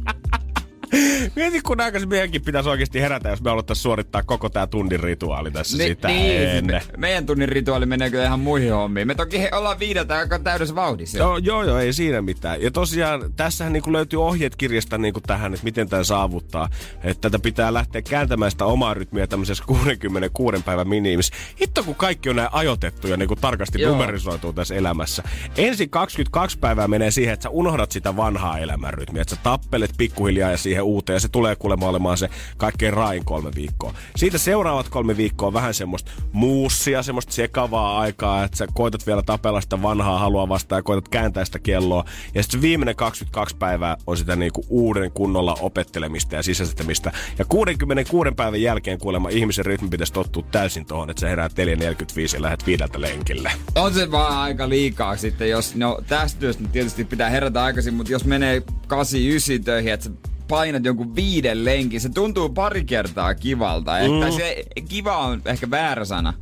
Mieti, 1.35 1.61
kun 1.61 1.81
aikaisemmin 1.81 2.15
meidänkin 2.15 2.41
pitäisi 2.41 2.69
oikeasti 2.69 3.01
herätä, 3.01 3.29
jos 3.29 3.41
me 3.41 3.49
aloittaisiin 3.51 3.83
suorittaa 3.83 4.23
koko 4.23 4.49
tämä 4.49 4.67
tunnin 4.67 4.99
rituaali 4.99 5.51
tässä 5.51 5.77
Ni- 5.77 5.83
sitä 5.83 6.07
niin, 6.07 6.41
ennen. 6.41 6.65
me, 6.65 6.81
meidän 6.97 7.25
tunnin 7.25 7.49
rituaali 7.49 7.85
menee 7.85 8.09
kyllä 8.09 8.25
ihan 8.25 8.39
muihin 8.39 8.73
hommiin. 8.73 9.07
Me 9.07 9.15
toki 9.15 9.39
he, 9.41 9.49
ollaan 9.53 9.79
viideltä 9.79 10.17
aika 10.17 10.39
täydessä 10.39 10.75
vauhdissa. 10.75 11.17
Joo, 11.17 11.37
joo, 11.37 11.63
joo, 11.63 11.79
ei 11.79 11.93
siinä 11.93 12.21
mitään. 12.21 12.61
Ja 12.61 12.71
tosiaan 12.71 13.33
tässähän 13.35 13.73
niin 13.73 13.83
löytyy 13.93 14.23
ohjeet 14.23 14.55
kirjasta 14.55 14.97
niin 14.97 15.13
tähän, 15.27 15.53
että 15.53 15.63
miten 15.63 15.89
tämän 15.89 16.05
saavuttaa. 16.05 16.69
Että 17.03 17.21
tätä 17.29 17.43
pitää 17.43 17.73
lähteä 17.73 18.01
kääntämään 18.01 18.51
sitä 18.51 18.65
omaa 18.65 18.93
rytmiä 18.93 19.27
tämmöisessä 19.27 19.63
66 19.67 20.63
päivän 20.65 20.87
minimissä. 20.87 21.33
Hitto, 21.61 21.83
kun 21.83 21.95
kaikki 21.95 22.29
on 22.29 22.35
näin 22.35 22.49
ajoitettu 22.51 23.07
ja 23.07 23.17
niin 23.17 23.27
kuin 23.27 23.39
tarkasti 23.41 23.81
Joo. 23.81 23.91
numerisoituu 23.91 24.53
tässä 24.53 24.75
elämässä. 24.75 25.23
Ensin 25.57 25.89
22 25.89 26.59
päivää 26.59 26.87
menee 26.87 27.11
siihen, 27.11 27.33
että 27.33 27.43
sä 27.43 27.49
unohdat 27.49 27.91
sitä 27.91 28.15
vanhaa 28.15 28.59
elämän 28.59 28.93
rytmiä. 28.93 29.21
Että 29.21 29.35
sä 29.35 29.41
tappelet 29.43 29.91
pikkuhiljaa 29.97 30.51
ja 30.51 30.57
siihen 30.57 30.83
uuteen. 30.83 31.22
Se 31.23 31.29
tulee 31.29 31.55
kuulemma 31.55 31.87
olemaan 31.87 32.17
se 32.17 32.29
kaikkein 32.57 32.93
rain 32.93 33.25
kolme 33.25 33.51
viikkoa. 33.55 33.93
Siitä 34.15 34.37
seuraavat 34.37 34.89
kolme 34.89 35.17
viikkoa 35.17 35.47
on 35.47 35.53
vähän 35.53 35.73
semmoista 35.73 36.11
muussia, 36.31 37.03
semmoista 37.03 37.33
sekavaa 37.33 37.99
aikaa, 37.99 38.43
että 38.43 38.57
sä 38.57 38.67
koetat 38.73 39.07
vielä 39.07 39.21
tapella 39.21 39.61
sitä 39.61 39.81
vanhaa 39.81 40.19
halua 40.19 40.49
vastaan 40.49 40.79
ja 40.79 40.83
koetat 40.83 41.09
kääntää 41.09 41.45
sitä 41.45 41.59
kelloa. 41.59 42.05
Ja 42.35 42.43
sitten 42.43 42.61
viimeinen 42.61 42.95
22 42.95 43.55
päivää 43.57 43.97
on 44.07 44.17
sitä 44.17 44.35
niinku 44.35 44.65
uuden 44.69 45.11
kunnolla 45.11 45.57
opettelemista 45.61 46.35
ja 46.35 46.43
sisäistämistä. 46.43 47.11
Ja 47.39 47.45
66 47.45 48.31
päivän 48.31 48.61
jälkeen 48.61 48.99
kuulemma 48.99 49.29
ihmisen 49.29 49.65
rytmi 49.65 49.89
pitäisi 49.89 50.13
tottua 50.13 50.43
täysin 50.51 50.85
tuohon, 50.85 51.09
että 51.09 51.21
sä 51.21 51.29
heräät 51.29 51.51
4.45 51.51 52.35
ja 52.35 52.41
lähdet 52.41 52.65
viideltä 52.65 53.01
lenkille. 53.01 53.51
On 53.75 53.93
se 53.93 54.11
vaan 54.11 54.37
aika 54.37 54.69
liikaa 54.69 55.17
sitten, 55.17 55.49
jos, 55.49 55.75
no 55.75 55.99
tästä 56.07 56.39
työstä 56.39 56.63
tietysti 56.71 57.05
pitää 57.05 57.29
herätä 57.29 57.63
aikaisin, 57.63 57.93
mutta 57.93 58.11
jos 58.11 58.25
menee 58.25 58.59
8-9 58.59 59.63
töihin, 59.63 59.93
että 59.93 60.09
painat 60.47 60.85
jonkun 60.85 61.15
viiden 61.15 61.65
lenkin, 61.65 62.01
se 62.01 62.09
tuntuu 62.09 62.49
pari 62.49 62.83
kertaa 62.83 63.35
kivalta. 63.35 63.91
Mm. 63.91 64.21
Että 64.21 64.35
se 64.35 64.63
kiva 64.89 65.17
on 65.17 65.41
ehkä 65.45 65.69
väärä 65.69 66.05
sana. 66.05 66.33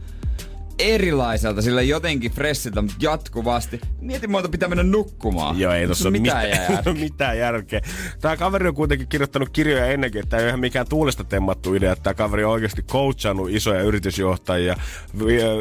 Erilaiselta, 0.81 1.61
sillä 1.61 1.81
jotenkin 1.81 2.31
fressiltä, 2.31 2.81
mutta 2.81 2.97
jatkuvasti. 2.99 3.81
Mieti 4.01 4.27
monta 4.27 4.49
pitää 4.49 4.69
mennä 4.69 4.83
nukkumaan. 4.83 5.59
Joo, 5.59 5.73
ei 5.73 5.87
tossa 5.87 6.09
ole 6.09 6.19
mitään 6.19 6.45
mitään, 6.45 6.69
järkeä. 6.71 6.93
mitään 6.93 7.37
järkeä. 7.37 7.81
Tämä 8.21 8.37
kaveri 8.37 8.67
on 8.67 8.75
kuitenkin 8.75 9.07
kirjoittanut 9.07 9.49
kirjoja 9.49 9.85
ennenkin, 9.85 10.23
että 10.23 10.37
ei 10.37 10.43
ole 10.43 10.47
ihan 10.47 10.59
mikään 10.59 10.87
tuulesta 10.89 11.23
temmattu 11.23 11.73
idea. 11.73 11.95
Tämä 11.95 12.13
kaveri 12.13 12.43
on 12.43 12.51
oikeasti 12.51 12.81
coachannut 12.83 13.49
isoja 13.49 13.81
yritysjohtajia. 13.81 14.75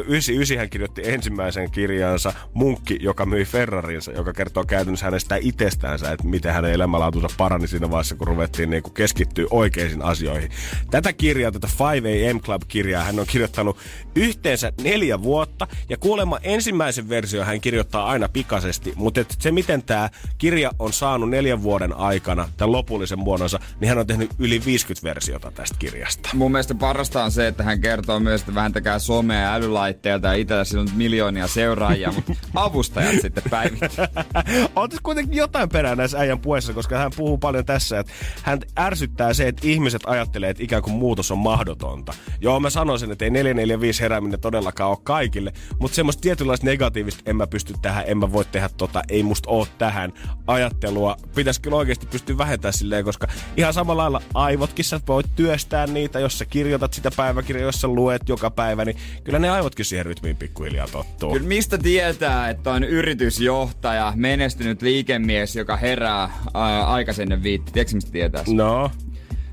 99 0.07 0.57
hän 0.57 0.69
kirjoitti 0.69 1.01
ensimmäisen 1.05 1.71
kirjansa 1.71 2.33
Munkki, 2.53 2.97
joka 3.01 3.25
myi 3.25 3.45
Ferrarinsa, 3.45 4.11
joka 4.11 4.33
kertoo 4.33 4.63
käytännössä 4.63 5.05
hänestä 5.05 5.35
itsestäänsä, 5.41 6.11
että 6.11 6.27
miten 6.27 6.53
hänen 6.53 6.71
elämänlaatunsa 6.71 7.27
parani 7.37 7.67
siinä 7.67 7.91
vaiheessa, 7.91 8.15
kun 8.15 8.27
ruvettiin 8.27 8.69
niin 8.69 8.83
kuin 8.83 8.93
keskittyä 8.93 9.45
oikeisiin 9.49 10.01
asioihin. 10.01 10.49
Tätä 10.91 11.13
kirjaa, 11.13 11.51
tätä 11.51 11.67
5 11.93 12.27
AM 12.29 12.39
Club-kirjaa, 12.39 13.03
hän 13.03 13.19
on 13.19 13.25
kirjoittanut 13.27 13.77
yhteensä 14.15 14.73
neljä 14.83 15.10
vuotta, 15.23 15.67
ja 15.89 15.97
kuulemma 15.97 16.39
ensimmäisen 16.43 17.09
versio 17.09 17.43
hän 17.43 17.61
kirjoittaa 17.61 18.05
aina 18.05 18.29
pikaisesti, 18.29 18.93
mutta 18.95 19.21
et 19.21 19.35
se 19.39 19.51
miten 19.51 19.83
tämä 19.83 20.09
kirja 20.37 20.71
on 20.79 20.93
saanut 20.93 21.29
neljän 21.29 21.63
vuoden 21.63 21.93
aikana, 21.93 22.49
tämän 22.57 22.71
lopullisen 22.71 23.19
muodonsa, 23.19 23.59
niin 23.79 23.89
hän 23.89 23.97
on 23.97 24.07
tehnyt 24.07 24.31
yli 24.39 24.61
50 24.65 25.09
versiota 25.09 25.51
tästä 25.51 25.75
kirjasta. 25.79 26.29
Mun 26.33 26.51
mielestä 26.51 26.75
parasta 26.75 27.23
on 27.23 27.31
se, 27.31 27.47
että 27.47 27.63
hän 27.63 27.81
kertoo 27.81 28.19
myös, 28.19 28.41
että 28.41 28.55
vähentäkää 28.55 28.99
somea 28.99 29.39
ja 29.39 29.53
älylaitteelta 29.53 30.27
ja 30.27 30.33
itsellä 30.33 30.63
sillä 30.63 30.81
on 30.81 30.87
miljoonia 30.95 31.47
seuraajia, 31.47 32.11
mutta 32.11 32.33
avustajat 32.55 33.21
sitten 33.21 33.43
päivittäin. 33.49 34.09
on 34.75 34.89
tässä 34.89 35.03
kuitenkin 35.03 35.37
jotain 35.37 35.69
perää 35.69 35.95
näissä 35.95 36.19
äijän 36.19 36.39
puheissa, 36.39 36.73
koska 36.73 36.97
hän 36.97 37.11
puhuu 37.17 37.37
paljon 37.37 37.65
tässä, 37.65 37.99
että 37.99 38.13
hän 38.43 38.59
ärsyttää 38.79 39.33
se, 39.33 39.47
että 39.47 39.67
ihmiset 39.67 40.01
ajattelee, 40.05 40.49
että 40.49 40.63
ikään 40.63 40.81
kuin 40.81 40.93
muutos 40.93 41.31
on 41.31 41.37
mahdotonta. 41.37 42.13
Joo, 42.41 42.59
mä 42.59 42.69
sanoisin, 42.69 43.11
että 43.11 43.25
ei 43.25 43.31
445 43.31 44.01
herääminen 44.01 44.39
todellakaan 44.39 44.89
ole 44.89 44.97
kaikille, 45.03 45.53
mutta 45.79 45.95
semmoista 45.95 46.21
tietynlaista 46.21 46.65
negatiivista, 46.65 47.21
en 47.25 47.35
mä 47.35 47.47
pysty 47.47 47.73
tähän, 47.81 48.03
en 48.07 48.17
mä 48.17 48.31
voi 48.31 48.45
tehdä 48.45 48.69
tota, 48.77 49.01
ei 49.09 49.23
musta 49.23 49.49
oo 49.49 49.67
tähän 49.77 50.13
ajattelua. 50.47 51.17
Pitäisi 51.35 51.61
kyllä 51.61 51.77
oikeasti 51.77 52.05
pystyä 52.05 52.37
vähentämään 52.37 52.73
silleen, 52.73 53.05
koska 53.05 53.27
ihan 53.57 53.73
samalla 53.73 54.01
lailla 54.01 54.21
aivotkin 54.33 54.85
sä 54.85 54.99
voit 55.07 55.25
työstää 55.35 55.87
niitä, 55.87 56.19
jos 56.19 56.39
sä 56.39 56.45
kirjoitat 56.45 56.93
sitä 56.93 57.11
päiväkirjaa, 57.17 57.65
jos 57.65 57.81
sä 57.81 57.87
luet 57.87 58.29
joka 58.29 58.51
päivä, 58.51 58.85
niin 58.85 58.97
kyllä 59.23 59.39
ne 59.39 59.49
aivotkin 59.49 59.85
siihen 59.85 60.05
rytmiin 60.05 60.37
pikkuhiljaa 60.37 60.87
tottuu. 60.87 61.33
Kyllä 61.33 61.47
mistä 61.47 61.77
tietää, 61.77 62.49
että 62.49 62.71
on 62.71 62.83
yritysjohtaja, 62.83 64.13
menestynyt 64.15 64.81
liikemies, 64.81 65.55
joka 65.55 65.77
herää 65.77 66.29
ää, 66.53 66.85
aikaisemmin 66.85 67.43
viitti. 67.43 67.71
Tiedätkö 67.71 67.95
mistä 67.95 68.11
tietää? 68.11 68.43
No, 68.47 68.91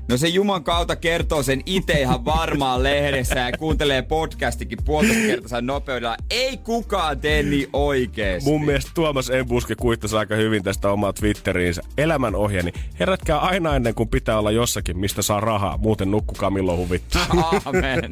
No 0.09 0.17
se 0.17 0.27
Juman 0.27 0.63
kautta 0.63 0.95
kertoo 0.95 1.43
sen 1.43 1.61
itse 1.65 1.93
ihan 1.93 2.25
varmaan 2.25 2.83
lehdessä 2.83 3.39
ja 3.39 3.57
kuuntelee 3.57 4.01
podcastikin 4.01 4.77
puolitoista 4.85 5.27
kertaisen 5.27 5.65
nopeudella. 5.65 6.17
Ei 6.29 6.57
kukaan 6.57 7.19
tee 7.19 7.43
niin 7.43 7.69
oikeesti. 7.73 8.49
Mun 8.49 8.65
mielestä 8.65 8.91
Tuomas 8.93 9.29
Embuske 9.29 9.75
kuittasi 9.75 10.15
aika 10.15 10.35
hyvin 10.35 10.63
tästä 10.63 10.89
omaa 10.89 11.13
Twitteriinsä. 11.13 11.81
Elämän 11.97 12.35
ohjeni. 12.35 12.73
Herätkää 12.99 13.39
aina 13.39 13.75
ennen 13.75 13.95
kuin 13.95 14.09
pitää 14.09 14.39
olla 14.39 14.51
jossakin, 14.51 14.97
mistä 14.99 15.21
saa 15.21 15.39
rahaa. 15.39 15.77
Muuten 15.77 16.11
nukkukaa 16.11 16.49
milloin 16.49 16.79
huvittaa. 16.79 17.25
Amen. 17.65 18.11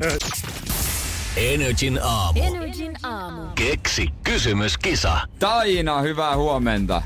Energin 1.38 2.00
aamu. 2.04 2.40
Energin 2.44 2.98
aamu. 3.04 3.42
Keksi 3.56 4.08
kysymyskisa. 4.24 5.20
Taina, 5.40 6.02
hyvää 6.02 6.36
huomenta. 6.36 7.02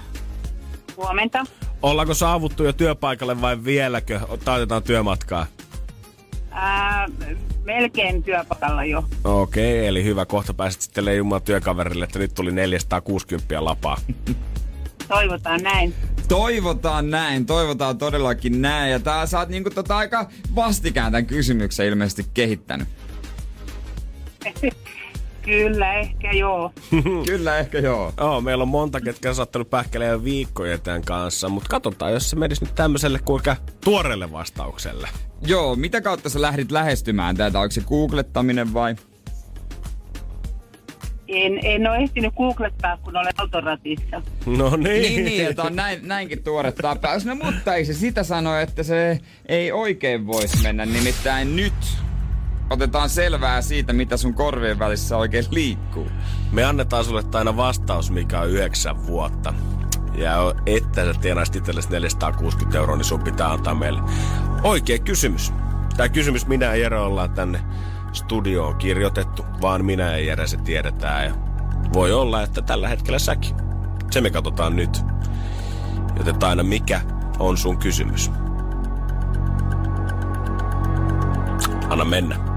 Huomenta. 0.98 1.46
Ollaanko 1.82 2.14
saavuttu 2.14 2.64
jo 2.64 2.74
työpaikalle 2.74 3.42
vai 3.42 3.64
vieläkö? 3.64 4.20
Taitetaan 4.46 4.84
työmatkaa. 4.84 5.46
Ää, 6.52 7.08
melkein 7.64 8.24
työpaikalla 8.24 8.86
jo. 8.86 9.04
Okei, 9.24 9.80
okay, 9.80 9.88
eli 9.88 10.04
hyvä. 10.04 10.26
Kohta 10.26 10.54
pääset 10.54 10.82
sitten 10.82 11.06
leijumaan 11.06 11.42
työkaverille, 11.42 12.06
että 12.06 12.20
nyt 12.20 12.34
tuli 12.34 12.52
460 12.52 13.66
lapaa. 13.66 13.98
Toivotaan 15.08 15.64
näin. 15.64 15.94
Toivotaan 16.28 17.12
näin, 17.12 17.46
toivotaan 17.46 17.98
todellakin 17.98 18.62
näin. 18.62 18.92
Ja 18.92 19.00
tää 19.00 19.26
sä 19.26 19.40
oot 19.40 19.50
niinku 19.50 19.70
tota 19.70 19.98
aika 19.98 20.30
vastikään 20.56 21.12
tämän 21.12 21.26
kysymyksen 21.26 21.86
ilmeisesti 21.86 22.26
kehittänyt. 22.34 22.88
Kyllä, 25.42 25.94
ehkä 25.94 26.32
joo. 26.32 26.72
Kyllä, 27.28 27.58
ehkä 27.58 27.80
joo. 27.80 28.14
Joo, 28.18 28.42
meillä 28.42 28.62
on 28.62 28.68
monta, 28.68 29.02
ketkä 29.02 29.30
on 29.30 29.36
saattanut 29.36 29.70
pähkäleä 29.70 30.24
viikkoja 30.24 30.78
tämän 30.78 31.02
kanssa, 31.02 31.50
mutta 31.50 31.70
katsotaan, 31.70 32.14
jos 32.14 32.30
se 32.30 32.36
menisi 32.36 32.66
nyt 32.66 32.76
tämmöiselle 32.76 33.20
kuinka 33.26 33.56
tuoreelle 33.84 34.32
vastaukselle. 34.32 35.10
Joo, 35.46 35.76
mitä 35.76 36.02
kautta 36.02 36.30
sä 36.30 36.42
lähdit 36.42 36.72
lähestymään 36.72 37.38
tätä? 37.38 37.60
Onko 37.60 37.72
se 37.72 37.82
googlettaminen 37.82 38.74
vai? 38.74 38.96
En, 41.28 41.60
en 41.64 41.88
ole 41.88 41.98
ehtinyt 41.98 42.34
googlettaa, 42.36 42.98
kun 42.98 43.18
olen 43.18 43.34
autoratissa. 43.38 44.22
No 44.46 44.76
niin. 44.76 44.84
Niin, 44.84 45.26
niin, 45.26 45.48
että 45.48 45.64
on 45.64 45.76
näin, 45.76 46.08
näinkin 46.08 46.44
tuore 46.44 46.72
tapaus. 46.72 47.26
No 47.26 47.36
mutta 47.36 47.76
ei 47.76 47.86
se 47.86 47.94
sitä 47.94 48.24
sano, 48.24 48.56
että 48.56 48.84
se 48.84 49.20
ei 49.46 49.72
oikein 49.72 50.28
voisi 50.28 50.64
mennä. 50.64 50.86
Nimittäin 50.86 51.56
nyt 51.56 51.74
otetaan 52.72 53.10
selvää 53.10 53.62
siitä, 53.62 53.94
mitä 53.94 54.18
sun 54.18 54.34
korvien 54.34 54.80
välissä 54.80 55.18
oikein 55.18 55.46
liikkuu. 55.52 56.08
Me 56.52 56.64
annetaan 56.64 57.06
sulle 57.06 57.24
aina 57.34 57.58
vastaus, 57.58 58.12
mikä 58.12 58.40
on 58.40 58.50
yhdeksän 58.50 59.08
vuotta. 59.08 59.54
Ja 60.16 60.56
että 60.66 61.06
sä 61.06 61.20
tienaisit 61.22 61.56
itsellesi 61.56 61.90
460 61.90 62.78
euroa, 62.78 62.96
niin 62.96 63.06
sun 63.06 63.24
pitää 63.24 63.52
antaa 63.52 63.76
meille 63.76 64.02
oikea 64.64 65.00
kysymys. 65.00 65.54
Tämä 65.98 66.10
kysymys 66.10 66.48
minä 66.48 66.66
ja 66.66 66.76
Jere 66.76 67.00
ollaan 67.00 67.32
tänne 67.32 67.62
studioon 68.14 68.76
kirjoitettu, 68.76 69.46
vaan 69.62 69.86
minä 69.86 70.12
ja 70.12 70.18
Jere 70.18 70.48
se 70.48 70.58
tiedetään. 70.58 71.26
Ja 71.26 71.34
voi 71.94 72.14
olla, 72.14 72.44
että 72.44 72.62
tällä 72.62 72.88
hetkellä 72.88 73.20
säkin. 73.20 73.56
Se 74.12 74.22
me 74.22 74.30
katsotaan 74.30 74.76
nyt. 74.76 75.02
Joten 76.18 76.44
aina 76.44 76.64
mikä 76.64 77.02
on 77.40 77.58
sun 77.58 77.78
kysymys. 77.78 78.32
Anna 81.90 82.06
mennä. 82.06 82.51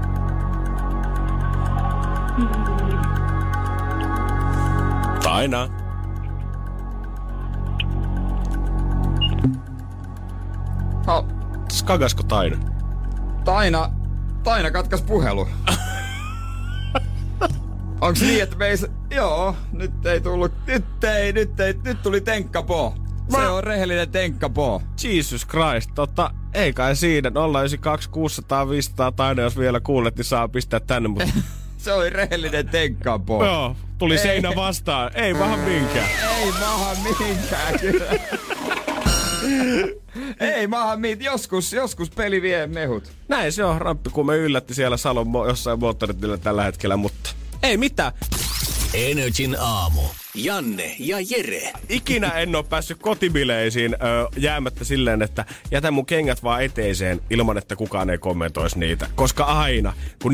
Taina. 5.23 5.69
Ha, 11.07 11.23
Skagasko 11.71 12.23
Taina? 12.23 12.57
Taina, 13.45 13.89
Taina 14.43 14.71
katkas 14.71 15.01
puhelu. 15.01 15.47
Onks 18.01 18.21
niin, 18.21 18.43
että 18.43 18.55
me 18.55 18.67
ei... 18.67 18.77
Joo, 19.15 19.55
nyt 19.71 20.05
ei 20.05 20.21
tullut... 20.21 20.51
Nyt 20.67 21.03
ei, 21.03 21.33
nyt 21.33 21.59
ei, 21.59 21.73
nyt 21.83 22.01
tuli 22.01 22.21
tenkkapo. 22.21 22.93
Se 23.29 23.37
Mä- 23.37 23.51
on 23.51 23.63
rehellinen 23.63 24.09
tenkkapo. 24.09 24.81
Jesus 25.03 25.47
Christ, 25.47 25.89
tota, 25.95 26.31
ei 26.53 26.73
kai 26.73 26.95
siinä. 26.95 27.29
092 27.29 28.09
600 28.09 28.69
500 28.69 29.11
Taina, 29.11 29.41
jos 29.41 29.57
vielä 29.57 29.79
kuulet, 29.79 30.15
niin 30.15 30.25
saa 30.25 30.47
pistää 30.47 30.79
tänne. 30.79 31.09
Mutta 31.09 31.29
Se 31.85 31.93
oli 31.93 32.09
rehellinen 32.09 32.69
tenkkapo. 32.69 33.45
joo, 33.45 33.75
tuli 33.97 34.13
Ei. 34.13 34.19
seinä 34.19 34.55
vastaan. 34.55 35.11
Ei 35.15 35.33
vähän 35.39 35.59
minkään. 35.59 36.07
Ei 36.39 36.51
maha 36.51 36.95
mihinkään 37.03 37.79
kyllä. 37.79 38.05
Ei 40.39 40.67
maha 40.67 40.95
mit. 40.95 41.21
Joskus, 41.23 41.73
joskus 41.73 42.09
peli 42.09 42.41
vie 42.41 42.67
mehut. 42.67 43.11
Näin 43.27 43.51
se 43.51 43.63
on, 43.63 43.81
ramppi, 43.81 44.09
kun 44.09 44.25
me 44.25 44.35
yllätti 44.37 44.73
siellä 44.73 44.97
Salon 44.97 45.27
mo- 45.27 45.47
jossain 45.47 45.79
moottoritillä 45.79 46.37
tällä 46.37 46.63
hetkellä, 46.63 46.97
mutta 46.97 47.29
ei 47.63 47.77
mitään. 47.77 48.11
Energin 48.95 49.55
aamu. 49.59 50.01
Janne 50.35 50.95
ja 50.99 51.17
Jere. 51.29 51.73
Ikinä 51.89 52.27
en 52.27 52.55
ole 52.55 52.63
päässyt 52.69 52.97
kotibileisiin 53.01 53.93
ö, 53.93 53.97
jäämättä 54.37 54.83
silleen, 54.83 55.21
että 55.21 55.45
jätän 55.71 55.93
mun 55.93 56.05
kengät 56.05 56.43
vaan 56.43 56.63
eteiseen 56.63 57.21
ilman, 57.29 57.57
että 57.57 57.75
kukaan 57.75 58.09
ei 58.09 58.17
kommentoisi 58.17 58.79
niitä. 58.79 59.07
Koska 59.15 59.43
aina, 59.43 59.93
kun 60.21 60.33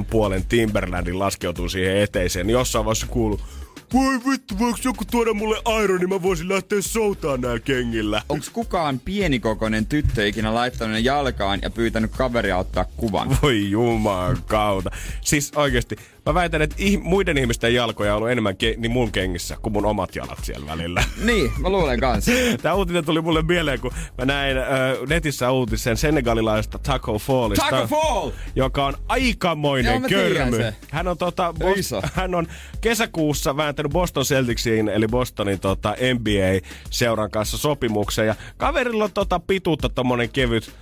4-9 0.00 0.04
puolen 0.10 0.44
Timberlandin 0.44 1.18
laskeutuu 1.18 1.68
siihen 1.68 1.96
eteiseen, 1.96 2.46
niin 2.46 2.52
jossain 2.52 2.84
vaiheessa 2.84 3.06
kuuluu, 3.06 3.40
voi 3.92 4.20
vittu, 4.30 4.58
voiko 4.58 4.78
joku 4.84 5.04
tuoda 5.10 5.34
mulle 5.34 5.62
airo, 5.64 5.98
niin 5.98 6.08
mä 6.08 6.22
voisin 6.22 6.48
lähteä 6.48 6.80
soutaan 6.80 7.40
näillä 7.40 7.60
kengillä. 7.60 8.22
Onks 8.28 8.50
kukaan 8.50 9.00
pienikokoinen 9.00 9.86
tyttö 9.86 10.26
ikinä 10.28 10.54
laittanut 10.54 10.92
ne 10.92 11.00
jalkaan 11.00 11.58
ja 11.62 11.70
pyytänyt 11.70 12.10
kaveria 12.16 12.58
ottaa 12.58 12.84
kuvan? 12.96 13.38
Voi 13.42 13.70
juman 13.70 14.38
kautta. 14.46 14.90
Siis 15.20 15.52
oikeesti, 15.56 15.96
mä 16.26 16.34
väitän, 16.34 16.62
että 16.62 16.76
ih- 16.78 17.00
muiden 17.02 17.38
ihmisten 17.38 17.74
jalkoja 17.74 18.12
on 18.12 18.16
ollut 18.16 18.30
enemmän 18.30 18.54
ke- 18.54 18.80
niin 18.80 18.90
mun 18.90 19.12
kengissä 19.12 19.56
kuin 19.62 19.72
mun 19.72 19.86
omat 19.86 20.16
jalat 20.16 20.38
siellä 20.42 20.66
välillä. 20.66 21.04
Niin, 21.24 21.52
mä 21.58 21.68
luulen 21.68 22.00
kanssa. 22.00 22.32
Tämä 22.62 22.74
uutinen 22.74 23.04
tuli 23.04 23.20
mulle 23.20 23.42
mieleen, 23.42 23.80
kun 23.80 23.90
mä 24.18 24.24
näin 24.24 24.58
äh, 24.58 24.64
netissä 25.08 25.50
uutisen 25.50 25.96
senegalilaisesta 25.96 26.78
Taco 26.78 27.18
Fallista. 27.18 27.66
Taco 27.70 27.86
Fall! 27.86 28.30
Joka 28.56 28.86
on 28.86 28.94
aikamoinen 29.08 29.92
Joo, 29.92 30.08
körmy. 30.08 30.56
se. 30.56 30.74
Hän 30.90 31.08
on, 31.08 31.18
tota, 31.18 31.54
iso. 31.76 32.02
hän 32.14 32.34
on 32.34 32.46
kesäkuussa 32.80 33.56
vääntänyt 33.56 33.92
Boston 33.92 34.24
Celticsiin, 34.24 34.88
eli 34.88 35.08
Bostonin 35.08 35.60
tota, 35.60 35.94
NBA-seuran 36.14 37.30
kanssa 37.30 37.58
sopimuksen. 37.58 38.26
Ja 38.26 38.34
kaverilla 38.56 39.04
on 39.04 39.12
tota, 39.14 39.40
pituutta 39.40 39.88
tommonen 39.88 40.30
kevyt 40.30 40.72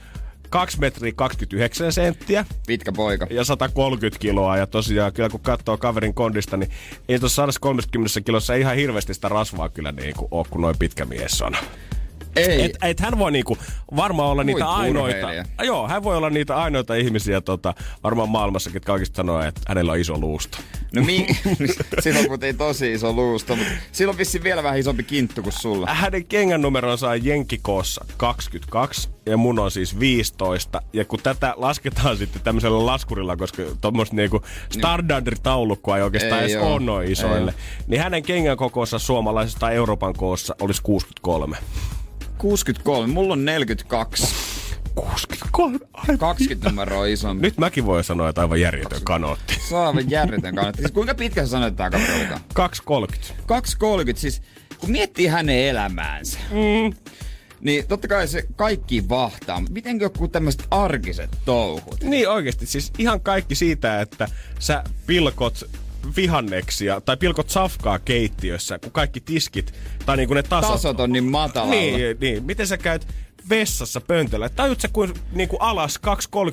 2 0.51 0.81
metriä 0.81 1.13
29 1.17 1.93
senttiä 1.93 2.45
Pitkä 2.67 2.93
poika. 2.93 3.27
ja 3.31 3.45
130 3.45 4.21
kiloa. 4.21 4.57
Ja 4.57 4.67
tosiaan 4.67 5.13
kyllä 5.13 5.29
kun 5.29 5.41
katsoo 5.41 5.77
kaverin 5.79 6.15
kondista, 6.15 6.57
niin 6.57 6.71
ei 7.09 7.19
tuossa 7.19 7.43
130 7.43 8.21
kilossa 8.21 8.55
ihan 8.55 8.77
hirveästi 8.77 9.15
sitä 9.15 9.29
rasvaa 9.29 9.69
kyllä 9.69 9.93
niin 9.93 10.15
kuin 10.15 10.29
ole, 10.31 10.47
kun 10.51 10.61
noin 10.61 10.79
pitkä 10.79 11.05
mies 11.05 11.43
on. 11.43 11.57
Ei. 12.37 12.65
Et, 12.65 12.79
et 12.83 13.01
hän 13.01 13.19
voi 13.19 13.33
niinku 13.33 13.59
varmaan 13.97 14.29
olla 14.29 14.45
niitä 14.45 14.69
ainoita. 14.71 15.29
Joo, 15.65 15.89
hän 15.89 16.03
voi 16.03 16.17
olla 16.17 16.31
niitä 16.31 16.57
ainoita 16.57 16.95
ihmisiä 16.95 17.41
tota, 17.41 17.75
varmaan 18.05 18.29
maailmassa, 18.29 18.71
ketkä 18.71 18.93
oikeasti 18.93 19.17
sanoo, 19.17 19.43
että 19.43 19.61
hänellä 19.69 19.93
on 19.93 19.99
iso 19.99 20.19
luusto. 20.19 20.59
No 20.95 21.03
mi... 21.03 21.27
Silloin 22.01 22.29
kun 22.29 22.39
ei 22.45 22.55
tosi 22.55 22.93
iso 22.93 23.13
luusto, 23.13 23.57
mutta 23.57 23.73
silloin 23.93 24.15
on 24.15 24.19
vissiin 24.19 24.45
vielä 24.45 24.63
vähän 24.63 24.79
isompi 24.79 25.03
kinttu 25.03 25.43
kuin 25.43 25.53
sulla. 25.53 25.87
Hänen 25.91 26.27
kengän 26.27 26.63
numeronsa 26.63 27.09
on 27.09 27.25
Jenkikoossa 27.25 28.05
22 28.17 29.09
ja 29.27 29.37
mun 29.37 29.59
on 29.59 29.71
siis 29.71 29.99
15. 29.99 30.83
Ja 30.93 31.05
kun 31.05 31.21
tätä 31.23 31.55
lasketaan 31.57 32.17
sitten 32.17 32.43
tämmöisellä 32.43 32.87
laskurilla, 32.87 33.37
koska 33.37 33.63
tuommoista 33.81 34.17
niinku 34.17 34.43
standarditaulukkoa 34.71 35.97
ei 35.97 36.03
oikeastaan 36.03 36.43
Ei 36.43 36.53
edes 36.53 36.63
ole 36.63 36.81
noin 36.81 37.13
isoille, 37.13 37.55
niin 37.87 38.03
hänen 38.03 38.23
kengän 38.23 38.57
kokoonsa 38.57 38.99
suomalaisesta 38.99 39.61
tai 39.61 39.75
Euroopan 39.75 40.15
koossa 40.15 40.55
olisi 40.61 40.83
63. 40.83 41.57
63, 42.39 43.07
mulla 43.13 43.33
on 43.33 43.45
42. 43.45 44.27
63? 44.95 45.79
Ai 45.95 46.19
20 46.19 46.69
numeroa 46.69 47.07
isompi. 47.07 47.43
Nyt 47.43 47.59
mäkin 47.59 47.87
voin 47.87 48.05
sanoa, 48.05 48.29
että 48.29 48.41
aivan 48.41 48.61
järjetön 48.61 49.01
kanootti. 49.05 49.55
Se 49.69 49.75
on 49.77 49.87
aivan 49.87 50.11
järjetön 50.11 50.55
kannatti. 50.55 50.83
Siis 50.83 50.93
kuinka 50.93 51.15
pitkä 51.15 51.45
sä 51.45 51.51
sanoit 51.51 51.77
tää 51.77 51.91
kaveri 51.91 52.15
olikaan? 52.15 52.41
230. 52.55 53.35
230, 53.47 54.21
siis 54.21 54.43
kun 54.79 54.91
miettii 54.91 55.27
hänen 55.27 55.59
elämäänsä, 55.59 56.39
Mm. 56.51 56.97
niin 57.61 57.87
totta 57.87 58.09
kai 58.09 58.29
se 58.29 58.45
kaikki 58.57 59.09
vahtaa. 59.09 59.63
Miten 59.71 60.01
joku 60.01 60.29
tämmöiset 60.29 60.67
arkiset 60.71 61.31
touhut? 61.45 62.01
Niin 62.05 62.29
oikeasti, 62.29 62.67
siis 62.67 62.93
ihan 62.99 63.21
kaikki 63.21 63.55
siitä, 63.55 64.01
että 64.01 64.29
sä 64.59 64.85
pilkot 65.07 65.71
vihanneksia 66.17 67.01
tai 67.01 67.17
pilkot 67.17 67.51
safkaa 67.51 67.99
keittiössä, 67.99 68.79
kun 68.79 68.93
kaikki 68.93 69.21
tiskit 69.21 69.75
tai 70.07 70.17
niinku 70.17 70.35
ne 70.35 70.43
tasot. 70.43 70.71
Tasot 70.71 71.01
on 71.01 71.13
niin 71.13 71.25
matalalla. 71.25 71.75
Niin, 71.75 72.17
niin. 72.21 72.45
Miten 72.45 72.67
sä 72.67 72.77
käyt 72.77 73.07
vessassa 73.51 74.01
pöntöllä? 74.01 74.49
Tajut 74.49 74.81
sä, 74.81 74.89
kuin 74.89 75.15
niinku 75.33 75.57
alas 75.57 76.01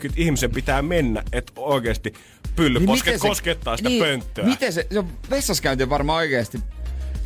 2.30 0.07 0.13
ihmisen 0.15 0.51
pitää 0.51 0.81
mennä, 0.81 1.23
että 1.31 1.53
oikeasti 1.55 2.13
pylly 2.55 2.79
Niin 2.79 3.03
se- 3.03 3.17
koskettaa 3.17 3.77
sitä 3.77 3.89
niin, 3.89 4.03
pönttöä? 4.03 4.45
Miten 4.45 4.73
se, 4.73 4.87
se 4.91 4.99
on 4.99 5.09
vessaskäynti 5.29 5.83
on 5.83 5.89
varmaan 5.89 6.17
oikeasti 6.17 6.57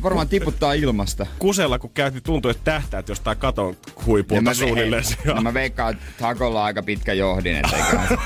varmaan 0.02 0.28
tiputtaa 0.28 0.72
ilmasta. 0.72 1.26
Kusella 1.38 1.78
kun 1.78 1.90
käyt, 1.90 2.14
niin 2.14 2.22
tuntuu, 2.22 2.50
että 2.50 2.64
tähtäät 2.64 3.08
jostain 3.08 3.38
katon 3.38 3.76
huipulta 4.06 4.54
suunnilleen. 4.54 5.04
Ei, 5.26 5.34
no 5.34 5.40
mä 5.42 5.54
veikkaan, 5.54 5.92
että 5.94 6.04
Takolla 6.18 6.60
on 6.60 6.66
aika 6.66 6.82
pitkä 6.82 7.12
johdin, 7.12 7.56
että 7.56 7.76
eiköhän, 7.76 8.08
se, 8.08 8.16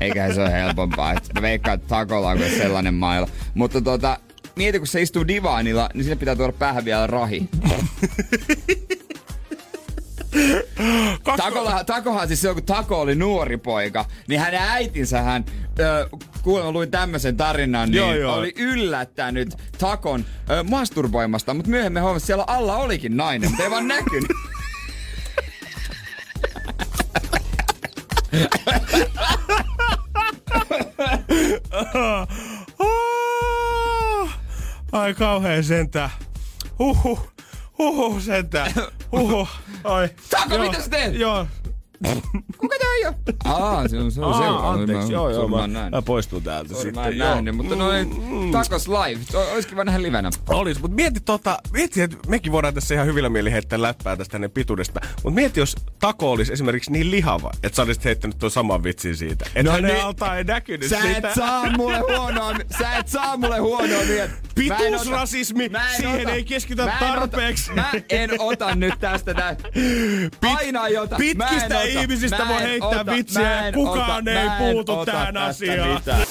eiköhän 0.04 0.34
se 0.34 0.40
ole 0.40 0.52
helpompaa. 0.52 1.12
Et 1.12 1.30
mä 1.34 1.42
veikkaan, 1.42 1.74
että 1.74 1.88
Takolla 1.88 2.28
on 2.28 2.38
sellainen 2.58 2.94
mailla. 2.94 3.28
Mutta 3.54 3.80
tota, 3.80 4.18
mieti, 4.56 4.78
kun 4.78 4.86
se 4.86 5.02
istuu 5.02 5.28
divaanilla, 5.28 5.90
niin 5.94 6.04
sinne 6.04 6.16
pitää 6.16 6.36
tuoda 6.36 6.52
päähän 6.52 6.84
vielä 6.84 7.06
rahi. 7.06 7.48
Takola, 11.36 11.84
Takohan 11.84 12.28
siis 12.28 12.46
kun 12.54 12.62
Tako 12.62 13.00
oli 13.00 13.14
nuori 13.14 13.56
poika, 13.56 14.04
niin 14.28 14.40
hänen 14.40 14.60
äitinsä 14.62 15.22
hän, 15.22 15.44
ö, 15.80 16.08
kuulemma 16.42 16.72
luin 16.72 16.90
tämmöisen 16.90 17.36
tarinan, 17.36 17.90
niin 17.90 17.96
Joo, 17.98 18.14
joo. 18.14 18.34
oli 18.34 18.52
yllättänyt 18.56 19.54
Takon 19.78 20.24
ö, 20.50 20.62
masturboimasta, 20.62 21.54
mutta 21.54 21.70
myöhemmin 21.70 22.02
huomasi, 22.02 22.22
että 22.22 22.26
siellä 22.26 22.44
alla 22.46 22.76
olikin 22.76 23.16
nainen, 23.16 23.50
mutta 23.50 23.64
ei 23.64 23.70
vaan 23.70 23.88
näkynyt. 23.88 24.30
Ai 34.92 35.14
kauhea 35.14 35.62
sentään. 35.62 36.10
Huhhuh. 36.78 37.35
Huhhuh 37.78 38.20
sentään. 38.22 38.72
Huhhuh. 39.12 39.48
Ai. 39.84 40.08
Joo, 40.50 40.58
mitä 40.70 40.82
sä 40.82 40.90
teet? 40.90 41.14
Joo. 41.14 41.46
Kuka 42.58 42.76
tää 42.78 43.08
on? 43.08 43.14
Aa, 43.62 43.88
se 43.88 43.98
on, 43.98 44.12
se 44.12 44.20
on 44.20 44.34
se. 44.34 44.44
Aa, 44.44 44.70
anteeksi. 44.70 45.12
Joo, 45.12 45.30
joo. 45.30 45.48
Mä, 45.48 45.66
Mä, 45.66 45.90
mä 45.90 46.02
poistun 46.02 46.42
täältä 46.42 46.68
Sorry, 46.68 46.82
sitten. 46.82 47.02
Mä 47.02 47.08
en 47.08 47.18
joo. 47.18 47.28
nähnyt, 47.28 47.56
mutta 47.56 47.76
noin 47.76 48.10
Takos 48.52 48.88
live. 48.88 49.20
O- 49.34 49.52
Ois 49.54 49.66
kiva 49.66 49.84
nähdä 49.84 50.02
livenä. 50.02 50.30
Olis, 50.48 50.80
mutta 50.80 50.94
mieti 50.94 51.20
tota, 51.20 51.58
mieti, 51.72 52.00
että 52.02 52.16
mekin 52.28 52.52
voidaan 52.52 52.74
tässä 52.74 52.94
ihan 52.94 53.06
hyvillä 53.06 53.28
mieli 53.28 53.52
heittää 53.52 53.82
läppää 53.82 54.16
tästä 54.16 54.34
hänen 54.34 54.50
pituudesta. 54.50 55.00
Mutta 55.14 55.30
mieti, 55.30 55.60
jos 55.60 55.76
Tako 55.98 56.30
olisi 56.32 56.52
esimerkiksi 56.52 56.92
niin 56.92 57.10
lihava, 57.10 57.50
että 57.62 57.76
sä 57.76 57.82
olisit 57.82 58.04
heittänyt 58.04 58.38
tuon 58.38 58.50
saman 58.50 58.82
vitsin 58.82 59.16
siitä. 59.16 59.44
Että 59.54 59.62
no 59.62 59.70
hänen 59.70 59.94
niin. 59.94 60.04
alta 60.04 60.36
ei 60.36 60.44
näkynyt 60.44 60.88
Sä 60.90 61.00
sitä. 61.02 61.28
et 61.28 61.34
saa 61.34 61.70
mulle 61.76 61.98
huonoa, 61.98 62.52
sä 62.78 62.96
et 62.96 63.08
saa 63.08 63.36
mulle 63.36 63.58
huonoa 63.58 64.02
mieltä. 64.08 64.34
Mä 64.56 64.62
en 64.62 64.70
ota- 64.70 64.76
Pituusrasismi, 64.76 65.68
mä 65.68 65.90
en 65.90 65.96
siihen 65.96 66.26
ota- 66.26 66.30
ei 66.30 66.44
keskitytä 66.44 66.92
tarpeeksi. 67.00 67.72
Ota, 67.72 67.80
mä 67.82 67.90
en 68.10 68.30
ota 68.38 68.74
nyt 68.74 68.94
tästä 69.00 69.34
tää. 69.34 69.56
Aina 70.56 70.88
jota. 70.88 71.16
pitkistä 71.16 71.68
mä 71.74 71.82
en 71.82 71.90
ota, 71.90 72.00
ihmisistä 72.00 72.48
voi 72.48 72.62
heittää 72.62 72.88
ota, 73.00 73.06
vitsiä 73.12 73.42
ja 73.42 73.66
en 73.66 73.74
kukaan 73.74 74.22
ota, 74.28 74.40
ei 74.40 74.72
puutu 74.72 75.04
tähän 75.06 75.36
asiaan. 75.36 75.90
mitään. 75.90 76.26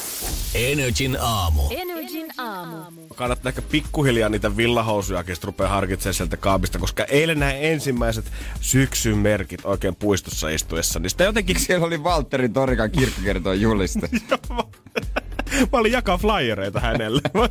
Energin 0.56 1.18
aamu. 1.22 1.62
Energin 1.70 2.28
aamu. 2.38 2.78
Kannattaa 3.16 3.50
ehkä 3.50 3.62
pikkuhiljaa 3.62 4.30
niitä 4.30 4.58
villahousujakin 4.58 5.36
rupeaa 5.44 5.70
harkitsemaan 5.70 6.14
sieltä 6.14 6.38
kaapista, 6.38 6.80
koska 6.80 7.04
eilen 7.04 7.40
näin 7.40 7.58
ensimmäiset 7.60 8.26
syksyn 8.62 9.18
merkit 9.18 9.62
oikein 9.64 9.96
puistossa 9.96 10.50
istuessa, 10.50 11.00
niin 11.00 11.10
sitä 11.10 11.24
jotenkin 11.24 11.60
Siellä 11.60 11.88
oli 11.88 12.04
Valtteri 12.04 12.50
Torikan 12.50 12.92
kirkkokertoon 12.92 13.62
juliste. 13.62 14.10
Mä 15.74 15.80
olin 15.80 15.92
jakaa 15.92 16.18
flyereita 16.18 16.80
hänelle. 16.80 17.22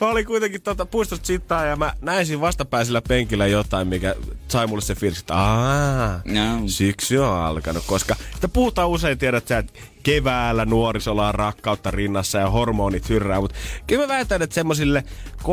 mä 0.00 0.06
olin 0.10 0.26
kuitenkin 0.26 0.62
tuota 0.62 0.86
puistosta 0.86 1.26
sittaa 1.26 1.64
ja 1.64 1.76
mä 1.76 1.92
näin 2.00 2.26
siinä 2.26 2.40
vastapäisellä 2.40 3.02
penkillä 3.08 3.46
jotain, 3.46 3.88
mikä 3.88 4.14
sai 4.48 4.66
mulle 4.66 4.82
se 4.82 4.94
fiilis, 4.94 5.20
että 5.20 5.34
aah, 5.34 6.22
No. 6.24 6.62
syksy 6.68 7.18
on 7.18 7.38
alkanut. 7.38 7.84
Koska 7.86 8.16
sitä 8.34 8.48
puhutaan 8.48 8.88
usein, 8.88 9.18
tiedät 9.18 9.48
sä, 9.48 9.58
että 9.58 9.72
keväällä 10.02 10.64
nuorisolla 10.64 11.28
on 11.28 11.34
rakkautta 11.34 11.90
rinnassa 11.90 12.38
ja 12.38 12.50
hormonit 12.50 13.08
hyrrää. 13.08 13.40
Mutta 13.40 13.56
kyllä 13.86 14.02
mä 14.06 14.08
väitän, 14.14 14.42
että 14.42 14.54
semmosille 14.54 15.04
13-17, 15.42 15.44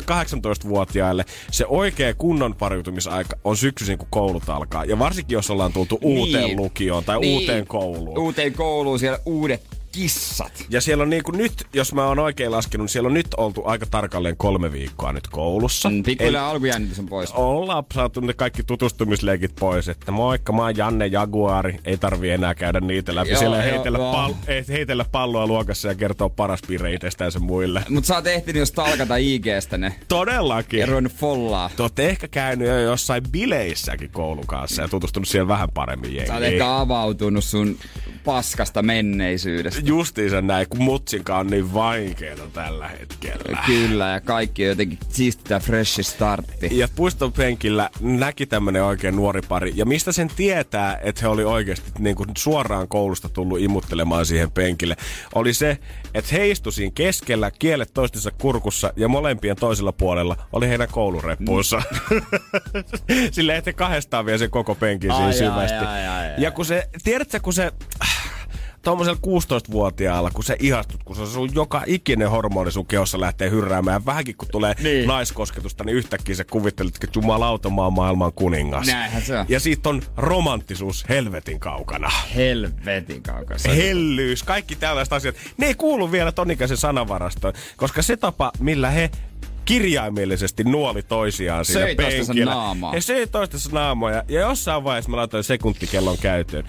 18-vuotiaille 0.00 1.24
se 1.50 1.66
oikea 1.68 2.14
kunnon 2.14 2.54
pariutumisaika 2.54 3.36
on 3.44 3.56
syksyisin, 3.56 3.98
kun 3.98 4.08
koulut 4.10 4.48
alkaa. 4.48 4.84
Ja 4.84 4.98
varsinkin, 4.98 5.34
jos 5.34 5.50
ollaan 5.50 5.72
tultu 5.72 5.98
uuteen 6.02 6.44
Niin. 6.44 6.56
lukioon 6.56 7.04
tai 7.04 7.20
Niin. 7.20 7.40
uuteen 7.40 7.66
kouluun. 7.66 8.18
Uuteen 8.18 8.52
kouluun 8.52 8.98
siellä 8.98 9.18
uudet 9.26 9.77
kissat. 10.02 10.64
Ja 10.70 10.80
siellä 10.80 11.02
on 11.02 11.10
niinku 11.10 11.30
nyt, 11.30 11.66
jos 11.72 11.94
mä 11.94 12.06
oon 12.06 12.18
oikein 12.18 12.50
laskenut, 12.50 12.84
niin 12.84 12.88
siellä 12.92 13.06
on 13.06 13.14
nyt 13.14 13.26
oltu 13.36 13.62
aika 13.64 13.86
tarkalleen 13.86 14.36
kolme 14.36 14.72
viikkoa 14.72 15.12
nyt 15.12 15.28
koulussa. 15.28 15.90
Mm, 15.90 16.02
Pikkuhiljaa 16.02 16.50
alkujännitys 16.50 16.98
on 16.98 17.06
pois. 17.06 17.30
Ollaan 17.32 17.84
saatu 17.94 18.20
ne 18.20 18.32
kaikki 18.32 18.62
tutustumisleikit 18.62 19.54
pois, 19.60 19.88
että 19.88 20.12
moikka, 20.12 20.52
mä 20.52 20.62
oon 20.62 20.76
Janne 20.76 21.06
Jaguari, 21.06 21.78
ei 21.84 21.98
tarvi 21.98 22.30
enää 22.30 22.54
käydä 22.54 22.80
niitä 22.80 23.14
läpi. 23.14 23.30
Joo, 23.30 23.38
siellä 23.38 23.56
joo, 23.56 23.64
heitellä, 23.72 23.98
joo. 23.98 24.12
pal- 24.12 24.34
ei- 24.46 24.64
heitellä 24.68 25.04
palloa 25.12 25.46
luokassa 25.46 25.88
ja 25.88 25.94
kertoa 25.94 26.28
paras 26.28 26.60
piirre 26.66 26.92
itsestään 26.94 27.32
sen 27.32 27.42
muille. 27.42 27.82
Mut 27.88 28.04
sä 28.04 28.14
oot 28.14 28.26
ehtinyt 28.26 28.60
jos 28.60 28.72
talkata 28.72 29.16
IGstä 29.16 29.78
ne. 29.78 29.94
Todellakin. 30.08 30.80
Ja 30.80 30.86
ruvennut 30.86 31.12
follaa. 31.12 31.70
Te 31.76 31.82
ootte 31.82 32.08
ehkä 32.08 32.28
käynyt 32.28 32.68
jo 32.68 32.78
jossain 32.80 33.22
bileissäkin 33.30 34.10
koulun 34.10 34.46
kanssa 34.46 34.82
ja 34.82 34.88
tutustunut 34.88 35.28
siellä 35.28 35.48
vähän 35.48 35.68
paremmin 35.74 36.10
Sä 36.10 36.16
oot 36.16 36.28
jengiin. 36.28 36.52
ehkä 36.52 36.76
avautunut 36.76 37.44
sun 37.44 37.76
paskasta 38.24 38.82
menneisyydestä. 38.82 39.80
Justiinsa 39.88 40.42
näin, 40.42 40.68
kun 40.68 40.82
mutsinkaan 40.82 41.40
on 41.40 41.46
niin 41.46 41.74
vaikeeta 41.74 42.42
tällä 42.52 42.88
hetkellä. 42.88 43.62
Kyllä, 43.66 44.08
ja 44.08 44.20
kaikki 44.20 44.62
on 44.64 44.68
jotenkin 44.68 44.98
siisti 45.08 45.44
tää 45.44 45.60
fresh 45.60 46.00
startti. 46.02 46.78
Ja 46.78 46.88
puiston 46.96 47.32
penkillä 47.32 47.90
näki 48.00 48.46
tämmönen 48.46 48.84
oikein 48.84 49.16
nuori 49.16 49.40
pari. 49.48 49.72
Ja 49.74 49.86
mistä 49.86 50.12
sen 50.12 50.30
tietää, 50.36 50.98
että 51.02 51.20
he 51.22 51.28
oli 51.28 51.44
oikeasti 51.44 51.90
niin 51.98 52.16
kuin 52.16 52.28
suoraan 52.38 52.88
koulusta 52.88 53.28
tullut 53.28 53.60
imuttelemaan 53.60 54.26
siihen 54.26 54.50
penkille, 54.50 54.96
oli 55.34 55.54
se, 55.54 55.78
että 56.14 56.30
he 56.32 56.48
istu 56.50 56.70
siinä 56.70 56.92
keskellä, 56.94 57.50
kielet 57.50 57.90
toistensa 57.94 58.30
kurkussa 58.30 58.92
ja 58.96 59.08
molempien 59.08 59.56
toisella 59.56 59.92
puolella 59.92 60.36
oli 60.52 60.68
heidän 60.68 60.88
koulureppuunsa. 60.90 61.82
Sille 63.32 63.56
että 63.56 63.72
kahdestaan 63.72 64.26
vie 64.26 64.38
sen 64.38 64.50
koko 64.50 64.74
penkin 64.74 65.10
siinä 65.10 65.24
Ai, 65.24 65.32
ai, 65.32 65.38
syvästi. 65.38 65.86
ai, 65.86 66.06
ai, 66.06 66.26
ai. 66.30 66.34
Ja 66.38 66.50
kun 66.50 66.64
se, 66.64 66.88
tiedätkö 67.04 67.40
kun 67.40 67.52
se 67.52 67.72
tuommoisella 68.82 69.18
16-vuotiaalla, 69.26 70.30
kun 70.30 70.44
se 70.44 70.56
ihastut, 70.60 71.04
kun 71.04 71.16
se 71.16 71.26
sun 71.26 71.50
joka 71.54 71.82
ikinen 71.86 72.30
hormoni 72.30 72.72
sun 72.72 72.86
kehossa 72.86 73.20
lähtee 73.20 73.50
hyrräämään. 73.50 74.06
Vähänkin 74.06 74.36
kun 74.36 74.48
tulee 74.52 74.74
Niin. 74.82 75.08
naiskosketusta, 75.08 75.84
niin 75.84 75.96
yhtäkkiä 75.96 76.34
sä 76.34 76.44
kuvittelet, 76.44 76.94
että 76.94 77.18
jumalauta, 77.18 77.70
mä 77.70 77.90
maailman 77.90 78.32
kuningas. 78.32 78.86
Näinhän 78.86 79.22
se 79.22 79.38
on. 79.38 79.46
Ja 79.48 79.60
siitä 79.60 79.88
on 79.88 80.02
romanttisuus 80.16 81.04
helvetin 81.08 81.60
kaukana. 81.60 82.10
Helvetin 82.34 83.22
kaukassa. 83.22 83.70
Hellyys, 83.70 84.42
kaikki 84.42 84.76
tällaiset 84.76 85.12
asiat. 85.12 85.34
Ne 85.56 85.66
ei 85.66 85.74
kuulu 85.74 86.12
vielä 86.12 86.32
tonikäisen 86.32 86.76
sanavarastoon, 86.76 87.54
koska 87.76 88.02
se 88.02 88.16
tapa, 88.16 88.52
millä 88.60 88.90
he 88.90 89.10
kirjaimellisesti 89.68 90.64
nuoli 90.64 91.02
toisiaan 91.02 91.64
siinä 91.64 91.80
Söi 91.80 91.94
penkillä. 91.94 92.54
naamaa. 92.54 92.92
He 92.92 93.00
söi 93.00 93.26
toistensa 93.26 93.70
naamoja. 93.72 94.22
Ja 94.28 94.40
jossain 94.40 94.84
vaiheessa 94.84 95.10
mä 95.10 95.16
laitoin 95.16 95.44
sekuntikellon 95.44 96.18
käytöön. 96.18 96.64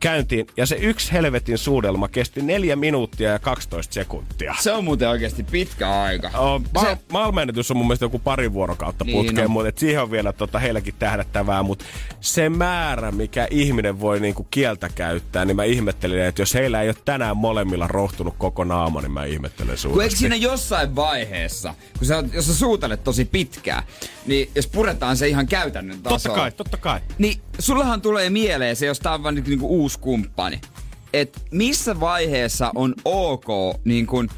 Käyntiin. 0.00 0.46
Ja 0.56 0.66
se 0.66 0.76
yksi 0.76 1.12
helvetin 1.12 1.58
suudelma 1.58 2.08
kesti 2.08 2.42
4 2.42 2.76
minuuttia 2.76 3.30
ja 3.30 3.38
12 3.38 3.94
sekuntia. 3.94 4.54
Se 4.60 4.72
on 4.72 4.84
muuten 4.84 5.08
oikeasti 5.08 5.42
pitkä 5.42 6.02
aika. 6.02 6.30
Ma- 6.74 6.80
Se- 6.84 6.98
maailmanennätys 7.12 7.70
on 7.70 7.76
mun 7.76 7.86
mielestä 7.86 8.04
joku 8.04 8.18
pari 8.18 8.52
vuorokautta 8.52 9.04
Niin 9.04 9.16
putkeen, 9.26 9.44
on. 9.46 9.50
mutta 9.50 9.68
et 9.68 9.78
siihen 9.78 10.02
on 10.02 10.10
vielä 10.10 10.32
tota, 10.32 10.58
heilläkin 10.58 10.94
tähdättävää, 10.98 11.62
mutta 11.62 11.84
se 12.20 12.48
määrä, 12.48 13.10
mikä 13.10 13.48
ihminen 13.50 14.00
voi 14.00 14.20
niinku 14.20 14.46
kieltä 14.50 14.88
käyttää, 14.94 15.44
niin 15.44 15.56
mä 15.56 15.64
ihmettelen, 15.64 16.26
että 16.26 16.42
jos 16.42 16.54
heillä 16.54 16.82
ei 16.82 16.88
ole 16.88 16.96
tänään 17.04 17.36
molemmilla 17.36 17.86
rohtunut 17.88 18.34
koko 18.38 18.64
naama, 18.64 19.00
niin 19.00 19.12
mä 19.12 19.24
ihmettelen 19.24 19.66
Kun 19.66 19.70
eikö 19.70 19.80
suuresti. 19.80 20.16
siinä 20.18 20.36
jossain 20.36 20.96
vaiheessa, 20.96 21.74
kun 21.98 22.06
sä, 22.06 22.20
oot- 22.20 22.39
jos 22.40 22.46
sä 22.46 22.54
suutelet 22.54 23.04
tosi 23.04 23.24
pitkään, 23.24 23.82
niin 24.26 24.50
jos 24.54 24.66
puretaan 24.66 25.16
se 25.16 25.28
ihan 25.28 25.46
käytännön 25.46 26.02
tasolla. 26.02 26.18
Totta 26.18 26.40
kai, 26.40 26.52
totta 26.52 26.76
kai. 26.76 27.00
Niin 27.18 27.40
sullahan 27.58 28.02
tulee 28.02 28.30
mieleen 28.30 28.76
se, 28.76 28.86
jos 28.86 29.00
tää 29.00 29.14
on 29.14 29.22
vaan 29.22 29.34
niinku, 29.34 29.50
niinku 29.50 29.68
uusi 29.68 29.98
kumppani. 29.98 30.60
Et 31.12 31.42
missä 31.50 32.00
vaiheessa 32.00 32.72
on 32.74 32.94
ok 33.04 33.46
niin 33.84 34.06
kun 34.06 34.28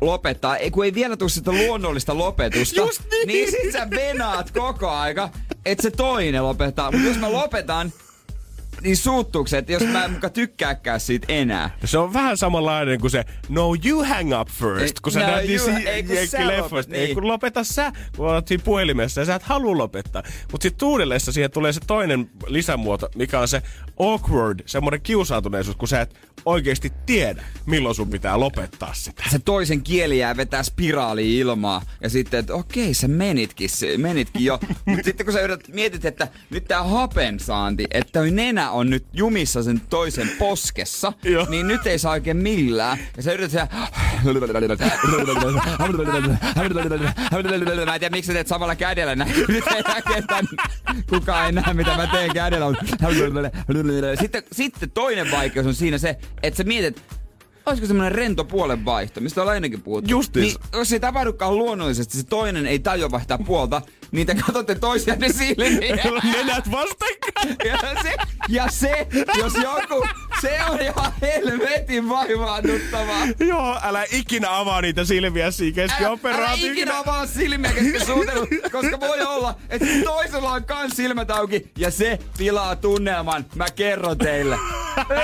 lopettaa, 0.00 0.56
ei, 0.56 0.70
kun 0.70 0.84
ei 0.84 0.94
vielä 0.94 1.16
tule 1.16 1.28
sitä 1.28 1.52
luonnollista 1.52 2.18
lopetusta, 2.18 2.80
Just 2.80 3.02
niin. 3.10 3.26
niin 3.28 3.50
sit 3.50 3.72
sä 3.72 3.90
venaat 3.90 4.50
koko 4.50 4.90
aika, 4.90 5.30
että 5.66 5.82
se 5.82 5.90
toinen 5.90 6.42
lopettaa. 6.42 6.92
Mutta 6.92 7.08
jos 7.08 7.18
mä 7.18 7.32
lopetan, 7.32 7.92
niin 8.86 8.96
suuttuuko 8.96 9.48
se, 9.48 9.58
että 9.58 9.72
jos 9.72 9.82
mä 9.82 10.04
en 10.04 10.10
muka 10.12 10.30
tykkääkään 10.30 11.00
siitä 11.00 11.26
enää? 11.28 11.70
Se 11.84 11.98
on 11.98 12.12
vähän 12.12 12.36
samanlainen 12.36 13.00
kuin 13.00 13.10
se 13.10 13.24
No 13.48 13.74
you 13.86 14.04
hang 14.04 14.40
up 14.40 14.48
first, 14.48 15.00
kun 15.00 15.12
sä 15.12 15.20
no 15.20 15.26
näet 15.26 15.46
niin 15.46 15.60
you- 15.60 15.64
si- 15.78 15.88
ei, 15.88 16.02
kun 16.02 16.14
sä 16.16 16.20
jenkkileffoista. 16.20 16.90
lopet- 16.92 16.98
Ei 17.00 17.04
niin. 17.06 17.14
kun 17.14 17.26
lopeta 17.28 17.64
sä, 17.64 17.92
kun 18.16 18.26
olet 18.28 18.48
siinä 18.48 18.62
puhelimessa 18.64 19.20
ja 19.20 19.24
sä 19.24 19.34
et 19.34 19.42
halua 19.42 19.78
lopettaa. 19.78 20.22
Mutta 20.52 20.62
sitten 20.62 20.78
tuudellessa 20.78 21.32
siihen 21.32 21.50
tulee 21.50 21.72
se 21.72 21.80
toinen 21.86 22.30
lisämuoto, 22.46 23.08
mikä 23.16 23.40
on 23.40 23.48
se 23.48 23.62
awkward, 24.00 24.60
semmoinen 24.66 25.00
kiusautuneisuus, 25.02 25.76
kun 25.76 25.88
sä 25.88 26.00
et 26.00 26.14
oikeasti 26.44 26.92
tiedä, 27.06 27.44
milloin 27.66 27.94
sun 27.94 28.10
pitää 28.10 28.40
lopettaa 28.40 28.94
sitä. 28.94 29.22
se 29.30 29.38
toisen 29.38 29.82
kieli 29.82 30.18
jää 30.18 30.36
vetää 30.36 30.62
spiraali 30.62 31.38
ilmaa 31.38 31.82
ja 32.00 32.08
sitten, 32.08 32.40
että 32.40 32.54
okei, 32.54 32.94
sä 32.94 33.08
menitkin, 33.08 33.70
menitkin 33.96 34.44
jo. 34.44 34.58
Mutta 34.84 35.04
sitten 35.04 35.26
kun 35.26 35.32
sä 35.32 35.40
yrität, 35.40 35.68
mietit, 35.68 36.04
että 36.04 36.28
nyt 36.50 36.64
tää 36.64 36.82
hapensaanti, 36.82 37.84
että 37.90 38.12
toi 38.12 38.30
nenä 38.30 38.70
on 38.76 38.90
nyt 38.90 39.04
jumissa 39.12 39.62
sen 39.62 39.80
toisen 39.90 40.30
poskessa, 40.38 41.12
niin 41.48 41.68
nyt 41.68 41.86
ei 41.86 41.98
saa 41.98 42.12
oikein 42.12 42.36
millään. 42.36 42.98
Ja 43.16 43.22
sä 43.22 43.32
yrität 43.32 43.50
siellä... 43.50 43.68
Mä 47.86 47.94
en 47.94 48.00
tiedä, 48.00 48.16
miksi 48.16 48.26
sä 48.26 48.32
teet 48.32 48.46
samalla 48.46 48.76
kädellä 48.76 49.16
näin. 49.16 49.30
Nyt 49.48 49.64
ei 49.76 49.82
tän. 50.22 50.46
Kukaan 51.08 51.46
ei 51.46 51.52
näe, 51.52 51.74
mitä 51.74 51.96
mä 51.96 52.06
teen 52.06 52.32
kädellä. 52.34 52.66
Sitten, 54.20 54.42
sitten 54.52 54.90
toinen 54.90 55.30
vaikeus 55.30 55.66
on 55.66 55.74
siinä 55.74 55.98
se, 55.98 56.16
että 56.42 56.56
sä 56.56 56.64
mietit, 56.64 57.02
olisiko 57.66 57.86
semmoinen 57.86 58.12
rento 58.12 58.44
puolenvaihto, 58.44 59.20
mistä 59.20 59.40
ollaan 59.40 59.56
ennenkin 59.56 59.82
puhuttu. 59.82 60.10
Justiis. 60.10 60.58
Niin, 60.58 60.68
jos 60.72 60.88
se 60.88 60.96
ei 60.96 61.00
tapahdukaan 61.00 61.56
luonnollisesti, 61.58 62.18
se 62.18 62.24
toinen 62.26 62.66
ei 62.66 62.78
tajua 62.78 63.10
vaihtaa 63.10 63.38
puolta, 63.38 63.82
niin 64.12 64.26
te 64.26 64.34
katsotte 64.34 64.74
toisianne 64.74 65.28
silmiin. 65.28 66.00
Nenät 66.32 66.70
vastakkain. 66.70 67.56
Ja 67.64 68.02
se, 68.02 68.14
ja 68.48 68.68
se, 68.70 69.06
jos 69.38 69.54
joku, 69.54 70.06
se 70.40 70.58
on 70.70 70.80
ihan 70.80 71.12
helvetin 71.22 72.08
vaivaannuttavaa. 72.08 73.26
Joo, 73.40 73.78
älä 73.82 74.04
ikinä 74.10 74.58
avaa 74.58 74.80
niitä 74.80 75.04
silmiä 75.04 75.50
siinä 75.50 75.82
Älä, 75.82 75.82
älä 75.82 75.98
keskioperaatioon. 75.98 76.72
ikinä 76.72 76.98
avaa 76.98 77.26
silmiä 77.26 77.72
kesken 77.72 78.16
koska 78.72 79.00
voi 79.00 79.20
olla, 79.22 79.54
että 79.68 79.86
toisella 80.04 80.50
on 80.52 80.64
kans 80.64 80.96
silmät 80.96 81.30
auki 81.30 81.70
ja 81.78 81.90
se 81.90 82.18
pilaa 82.38 82.76
tunnelman. 82.76 83.46
Mä 83.54 83.66
kerron 83.76 84.18
teille. 84.18 84.58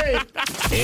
Ei. 0.05 0.19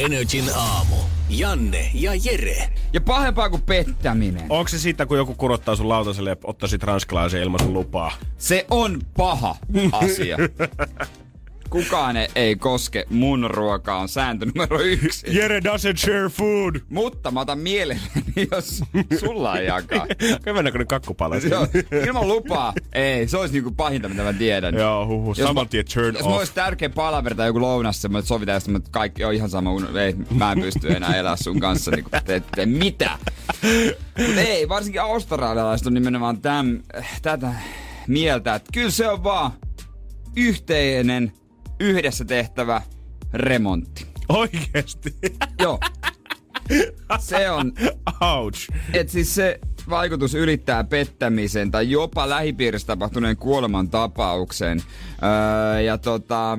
Energin 0.05 0.45
aamu. 0.57 1.18
Janne 1.29 1.91
ja 1.95 2.13
Jere. 2.25 2.69
Ja 2.93 3.01
pahempaa 3.01 3.51
kuin 3.51 3.63
pettäminen. 3.63 4.47
Onko 4.49 4.69
se 4.69 4.79
siitä, 4.79 5.07
kun 5.07 5.17
joku 5.17 5.35
kurottaa 5.35 5.77
sun 5.77 5.89
lautaselle 5.89 6.31
ja 6.31 6.37
ottaa 6.45 6.69
sit 6.69 6.83
ranskalaisen 6.83 7.43
ilman 7.43 7.61
sun 7.61 7.73
lupaa? 7.73 8.13
Se 8.39 8.67
on 8.71 9.01
paha 9.17 9.57
asia. 9.93 10.37
Kukaan 11.71 12.17
ei- 12.17 12.29
ei 12.35 12.57
koske 12.57 13.05
mun 13.11 13.51
ruokaa, 13.51 13.99
on 13.99 14.09
sääntö 14.09 14.47
numero 14.47 14.81
yksi. 14.81 15.27
Jere 15.39 15.59
doesn't 15.61 15.97
share 15.97 16.29
food. 16.29 16.77
Mutta 16.89 17.31
mä 17.31 17.41
otan 17.41 17.59
mielelläni, 17.59 18.49
jos 18.53 18.83
sulla 19.21 19.59
ei 19.59 19.67
jakaa. 19.67 20.07
Hyvän 20.47 20.65
näköinen 20.65 20.87
kakkupala. 20.87 21.37
Joo, 21.37 21.67
ilman 22.07 22.29
lupaa. 22.29 22.73
Ei, 22.93 23.29
se 23.29 23.37
olisi 23.37 23.55
niinku 23.55 23.71
pahinta, 23.71 24.09
mitä 24.09 24.23
mä 24.23 24.33
tiedän. 24.33 24.75
Joo, 24.75 25.07
huhu. 25.07 25.29
Jos 25.29 25.49
Saman 25.49 25.69
tien 25.69 25.85
turn 25.95 26.15
Jos 26.17 26.27
off. 26.27 26.37
olisi 26.39 26.53
tärkeä 26.55 26.91
palaveri 26.91 27.35
tai 27.35 27.47
joku 27.47 27.61
lounas, 27.61 28.03
semmoinen, 28.03 28.19
että 28.21 28.29
sovitaan, 28.29 28.57
että 28.77 28.91
kaikki 28.91 29.25
on 29.25 29.35
ihan 29.35 29.51
sama, 29.51 29.71
ei, 30.05 30.15
mä 30.35 30.53
en 30.53 30.61
pysty 30.61 30.93
enää 30.93 31.17
elää 31.17 31.37
sun 31.37 31.61
kanssa, 31.61 31.91
niin 31.91 32.05
te 32.25 32.35
ette 32.37 32.67
mitä. 32.67 33.11
Mutta 34.27 34.41
ei, 34.41 34.69
varsinkin 34.69 35.01
australialaiset 35.03 35.87
on 35.87 35.95
nimenomaan 35.95 36.41
täm, 36.41 36.79
tätä 37.23 37.53
mieltä, 38.09 38.55
että 38.55 38.71
kyllä 38.73 38.91
se 38.91 39.09
on 39.09 39.25
vaan 39.25 39.53
yhteinen, 40.37 41.33
yhdessä 41.81 42.25
tehtävä 42.25 42.83
remontti. 43.33 44.07
Oikeesti. 44.29 45.15
Joo. 45.63 45.79
Se 47.19 47.51
on, 47.51 47.73
Ouch. 48.21 48.69
että 48.93 49.13
siis 49.13 49.35
se 49.35 49.61
vaikutus 49.91 50.35
ylittää 50.35 50.85
pettämisen 50.85 51.71
tai 51.71 51.91
jopa 51.91 52.29
lähipiirissä 52.29 52.87
tapahtuneen 52.87 53.37
kuoleman 53.37 53.91
tapauksen. 53.91 54.83
Öö, 55.23 55.81
ja 55.81 55.99
tota, 55.99 56.59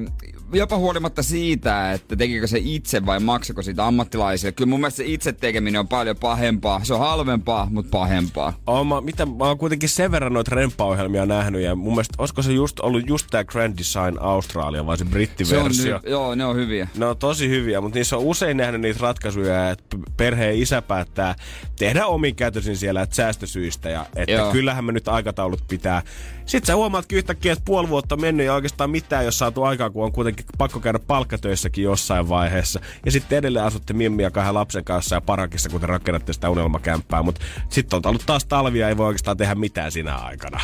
jopa 0.54 0.78
huolimatta 0.78 1.24
siitä, 1.24 1.92
että 1.92 2.16
tekikö 2.16 2.48
se 2.48 2.60
itse 2.64 3.06
vai 3.06 3.20
maksako 3.20 3.62
siitä 3.62 3.86
ammattilaisille. 3.88 4.52
Kyllä 4.52 4.70
mun 4.70 4.80
mielestä 4.80 4.98
se 4.98 5.06
itse 5.06 5.34
tekeminen 5.34 5.80
on 5.80 5.88
paljon 5.88 6.16
pahempaa. 6.16 6.82
Se 6.84 6.94
on 6.94 7.00
halvempaa, 7.00 7.68
mutta 7.72 7.90
pahempaa. 7.92 8.54
Oon 8.68 8.88
mä, 8.88 9.02
mitä, 9.02 9.26
mä 9.26 9.44
oon 9.44 9.58
kuitenkin 9.58 9.90
sen 9.90 10.12
verran 10.12 10.34
noita 10.34 10.56
remppaohjelmia 10.56 11.26
nähnyt 11.26 11.62
ja 11.62 11.76
mun 11.76 11.94
mielestä, 11.94 12.16
olisiko 12.18 12.42
se 12.42 12.52
just 12.52 12.80
ollut 12.80 13.08
just 13.08 13.28
tää 13.32 13.44
Grand 13.44 13.78
Design 13.78 14.18
Australia 14.20 14.86
vai 14.86 14.98
se 14.98 15.00
Se 15.00 15.06
on, 15.08 15.12
brittiversio? 15.12 16.00
joo, 16.08 16.36
ne 16.36 16.46
on 16.46 16.56
hyviä. 16.56 16.88
Ne 16.98 17.06
on 17.06 17.18
tosi 17.18 17.50
hyviä, 17.50 17.82
mutta 17.82 17.98
niissä 18.00 18.18
on 18.18 18.24
usein 18.24 18.58
nähnyt 18.58 18.82
niitä 18.82 19.00
ratkaisuja, 19.02 19.70
että 19.70 19.98
perheen 20.18 20.56
isä 20.56 20.82
päättää 20.82 21.36
tehdä 21.80 22.06
omin 22.06 22.36
käytösin 22.36 22.78
siellä 22.78 23.02
että 23.02 23.16
säästösyistä 23.16 23.90
ja 23.90 24.06
että. 24.16 24.32
Joo. 24.32 24.52
kyllähän 24.52 24.86
me 24.86 24.92
nyt 24.92 25.08
aikataulut 25.08 25.64
pitää. 25.68 26.02
Sitten 26.50 26.68
sä 26.68 26.76
huomaatkin 26.76 27.18
yhtäkkiä, 27.18 27.54
että 27.54 27.66
puoli 27.66 27.90
vuotta 27.90 28.16
on 28.16 28.22
mennyt 28.22 28.46
ja 28.46 28.54
oikeastaan 28.54 28.90
mitään, 28.90 29.26
jos 29.26 29.40
saatu 29.40 29.64
aikaa, 29.64 29.90
kun 29.90 30.04
on 30.04 30.12
kuitenkin 30.12 30.46
pakko 30.58 30.80
käydä 30.80 31.00
palkkatöissäkin 31.00 31.84
jossain 31.84 32.30
vaiheessa. 32.30 32.80
Ja 33.06 33.12
sitten 33.12 33.38
edelleen 33.38 33.66
asutte 33.66 33.94
Mimmi 33.94 34.24
ja 34.24 34.32
kahden 34.32 34.54
lapsen 34.54 34.84
kanssa 34.84 35.16
ja 35.16 35.22
parakissa, 35.22 35.70
kun 35.70 35.82
te 35.82 35.88
rakennatte 35.88 36.34
sitä 36.34 36.50
unelmakämppää. 36.50 37.24
Mutta 37.24 37.42
sitten 37.70 37.98
on 37.98 38.02
ollut 38.06 38.24
taas 38.26 38.46
talvia, 38.46 38.90
ei 38.90 38.98
voi 38.98 39.08
oikeastaan 39.08 39.38
tehdä 39.38 39.56
mitään 39.56 39.92
sinä 39.92 40.16
aikana. 40.16 40.60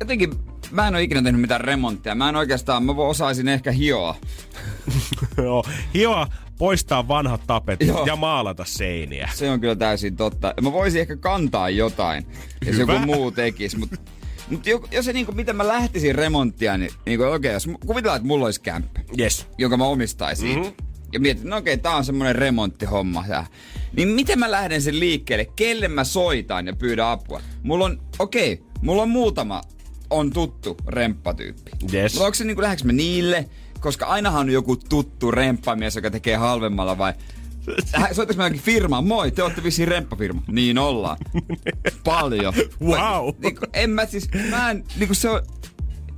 Jotenkin 0.00 0.34
mä 0.70 0.88
en 0.88 0.94
ole 0.94 1.02
ikinä 1.02 1.22
tehnyt 1.22 1.40
mitään 1.40 1.60
remonttia. 1.60 2.14
Mä 2.14 2.28
en 2.28 2.36
oikeastaan, 2.36 2.84
mä 2.84 2.92
osaisin 2.92 3.48
ehkä 3.48 3.72
hioa. 3.72 4.16
Joo, 5.36 5.64
hioa, 5.94 6.26
poistaa 6.58 7.08
vanhat 7.08 7.40
tapet 7.46 7.80
Joo. 7.80 8.06
ja 8.06 8.16
maalata 8.16 8.64
seiniä. 8.64 9.30
Se 9.34 9.50
on 9.50 9.60
kyllä 9.60 9.76
täysin 9.76 10.16
totta. 10.16 10.54
Mä 10.60 10.72
voisin 10.72 11.00
ehkä 11.00 11.16
kantaa 11.16 11.70
jotain, 11.70 12.26
jos 12.66 12.78
joku 12.78 12.98
muu 12.98 13.30
tekisi, 13.30 13.78
mutta 13.78 13.96
mut 14.50 14.66
jo- 14.66 14.84
jos 14.90 15.04
se 15.04 15.12
niinku, 15.12 15.32
miten 15.32 15.56
mä 15.56 15.68
lähtisin 15.68 16.14
remonttia, 16.14 16.76
niin 16.78 16.90
niinku, 17.06 17.24
okei, 17.24 17.36
okay, 17.36 17.52
jos 17.52 17.68
kuvitellaan, 17.86 18.16
että 18.16 18.26
mulla 18.26 18.44
olisi 18.44 18.60
kämppä, 18.60 19.00
Yes. 19.18 19.46
jonka 19.58 19.76
mä 19.76 19.84
omistaisin. 19.84 20.58
Mm-hmm. 20.58 20.72
Ja 21.12 21.20
mietin, 21.20 21.50
no 21.50 21.56
okei, 21.56 21.74
okay, 21.74 21.82
tää 21.82 21.96
on 21.96 22.04
semmonen 22.04 22.36
remonttihomma. 22.36 23.24
Ja, 23.28 23.44
niin 23.96 24.08
miten 24.08 24.38
mä 24.38 24.50
lähden 24.50 24.82
sen 24.82 25.00
liikkeelle? 25.00 25.44
Kelle 25.56 25.88
mä 25.88 26.04
soitan 26.04 26.66
ja 26.66 26.72
pyydän 26.76 27.06
apua? 27.06 27.40
Mulla 27.62 27.84
on, 27.84 28.00
okei, 28.18 28.52
okay, 28.52 28.66
mulla 28.82 29.02
on 29.02 29.10
muutama 29.10 29.62
on 30.10 30.30
tuttu 30.32 30.76
remppatyyppi. 30.86 31.70
Yes. 31.92 32.12
Mutta 32.12 32.24
onko 32.26 32.34
se 32.34 32.44
niinku, 32.44 32.62
lähdekö 32.62 32.84
me 32.84 32.92
niille? 32.92 33.48
Koska 33.80 34.06
ainahan 34.06 34.40
on 34.40 34.50
joku 34.50 34.76
tuttu 34.76 35.30
remppamies, 35.30 35.96
joka 35.96 36.10
tekee 36.10 36.36
halvemmalla 36.36 36.98
vai 36.98 37.12
Soittaks 38.12 38.36
mä 38.36 38.46
jokin 38.46 38.60
firmaan? 38.60 39.06
Moi, 39.06 39.30
te 39.30 39.42
olette 39.42 39.62
vissiin 39.62 39.88
remppafirma. 39.88 40.42
Niin 40.46 40.78
ollaan. 40.78 41.16
Paljon. 42.04 42.54
Wow. 42.80 43.28
Niinku, 43.42 43.66
en 43.72 43.90
mä 43.90 44.06
siis, 44.06 44.28
mä 44.50 44.70
en, 44.70 44.84
niinku 44.98 45.14
se 45.14 45.30
on, 45.30 45.42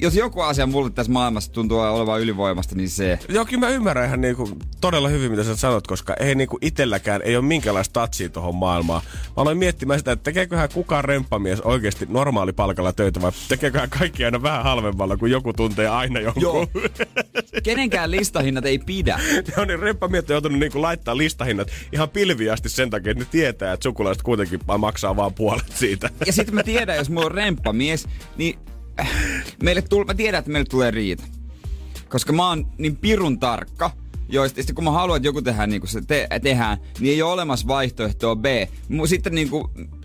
jos 0.03 0.15
joku 0.15 0.41
asia 0.41 0.67
mulle 0.67 0.91
tässä 0.91 1.13
maailmassa 1.13 1.53
tuntuu 1.53 1.79
olevan 1.79 2.21
ylivoimasta, 2.21 2.75
niin 2.75 2.91
se. 2.91 3.19
Joo, 3.29 3.45
kyllä 3.45 3.61
mä 3.61 3.69
ymmärrän 3.69 4.07
ihan 4.07 4.21
niinku 4.21 4.49
todella 4.81 5.09
hyvin, 5.09 5.31
mitä 5.31 5.45
sä 5.45 5.57
sanot, 5.57 5.87
koska 5.87 6.15
ei 6.21 6.35
niinku 6.35 6.59
itelläkään 6.61 7.23
ei 7.25 7.37
ole 7.37 7.45
minkäänlaista 7.45 7.93
tatsia 7.93 8.29
tuohon 8.29 8.55
maailmaan. 8.55 9.03
Mä 9.07 9.33
aloin 9.37 9.59
miettimään 9.59 10.01
sitä, 10.01 10.13
että 10.13 10.23
tekeeköhän 10.23 10.69
kukaan 10.75 11.05
remppamies 11.05 11.61
oikeasti 11.61 12.07
normaalipalkalla 12.09 12.93
töitä 12.93 13.23
vai 13.23 13.33
tekeeköhän 13.49 13.91
kaikki 13.91 14.25
aina 14.25 14.43
vähän 14.43 14.65
halvemmalla, 14.65 15.17
kun 15.17 15.31
joku 15.31 15.53
tuntee 15.53 15.89
aina 15.89 16.21
jonkun. 16.21 16.43
Joo. 16.43 16.67
Kenenkään 17.63 18.11
listahinnat 18.11 18.67
ei 18.67 18.79
pidä. 18.79 19.21
On 19.57 19.69
niin 19.69 19.79
remppamiehet 19.79 20.31
on 20.31 20.35
joutunut 20.35 20.59
niinku 20.59 20.83
laittaa 20.83 21.17
listahinnat 21.17 21.69
ihan 21.93 22.11
pilviasti 22.11 22.69
sen 22.69 22.91
takia, 22.91 23.13
että 23.13 23.25
ne 23.25 23.29
tietää, 23.31 23.73
että 23.73 23.85
sukulaiset 23.85 24.23
kuitenkin 24.23 24.61
maksaa 24.79 25.17
vaan 25.17 25.35
puolet 25.35 25.73
siitä. 25.75 26.11
Ja 26.27 26.33
sitten 26.33 26.55
mä 26.55 26.63
tiedän, 26.63 26.97
jos 26.97 27.11
mulla 27.11 27.27
on 27.27 27.33
remppamies, 27.33 28.09
niin 28.37 28.59
meille 29.63 29.83
tul- 29.83 30.05
mä 30.05 30.15
tiedän, 30.15 30.39
että 30.39 30.51
meille 30.51 30.67
tulee 30.71 30.91
riita. 30.91 31.23
Koska 32.09 32.33
mä 32.33 32.49
oon 32.49 32.67
niin 32.79 32.97
pirun 32.97 33.39
tarkka, 33.41 33.91
joista 34.29 34.57
sitten 34.57 34.75
kun 34.75 34.85
mä 34.85 34.91
haluan, 34.91 35.17
että 35.17 35.29
joku 35.29 35.43
tehdään 35.43 35.71
niin 35.71 35.81
kuin 35.81 35.91
se 35.91 36.01
te- 36.07 36.29
tehdään, 36.43 36.79
niin 37.01 37.13
ei 37.15 37.23
ole 37.23 37.33
olemassa 37.33 37.67
vaihtoehtoa 37.67 38.37
B. 38.37 38.45
Sitten 39.07 39.35
niin 39.35 39.51
kuin, 39.51 39.65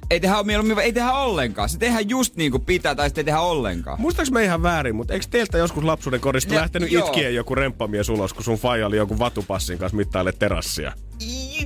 ei 0.10 0.20
tehdä, 0.20 0.44
mieluummin, 0.44 0.80
ei 0.80 0.94
tehdä 0.94 1.12
ollenkaan. 1.14 1.70
Se 1.70 1.78
tehdään 1.78 2.10
just 2.10 2.36
niin 2.36 2.52
kuin 2.52 2.66
pitää 2.66 2.96
tai 2.96 3.10
sitten 3.10 3.22
ei 3.22 3.26
tehdä 3.26 3.40
ollenkaan. 3.40 4.02
Muistaaks 4.02 4.32
me 4.32 4.44
ihan 4.44 4.64
väärin, 4.64 4.96
mutta 4.96 5.14
eikö 5.14 5.26
teiltä 5.30 5.58
joskus 5.58 5.84
lapsuuden 5.84 6.20
korista 6.20 6.54
Ja- 6.54 6.62
lähtenyt 6.62 6.92
joo. 6.92 7.08
itkien 7.08 7.36
joku 7.36 7.56
remppamies 7.56 8.10
ulos, 8.10 8.34
kun 8.34 8.44
sun 8.44 8.58
faija 8.58 8.88
oli 8.88 8.98
joku 8.98 9.20
vatupassin 9.20 9.78
kanssa 9.78 9.96
mittaille 9.98 10.32
terassia? 10.32 10.94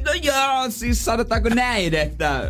No 0.05 0.13
joo, 0.23 0.69
siis 0.69 1.05
sanotaanko 1.05 1.49
näin, 1.49 1.93
että 1.93 2.43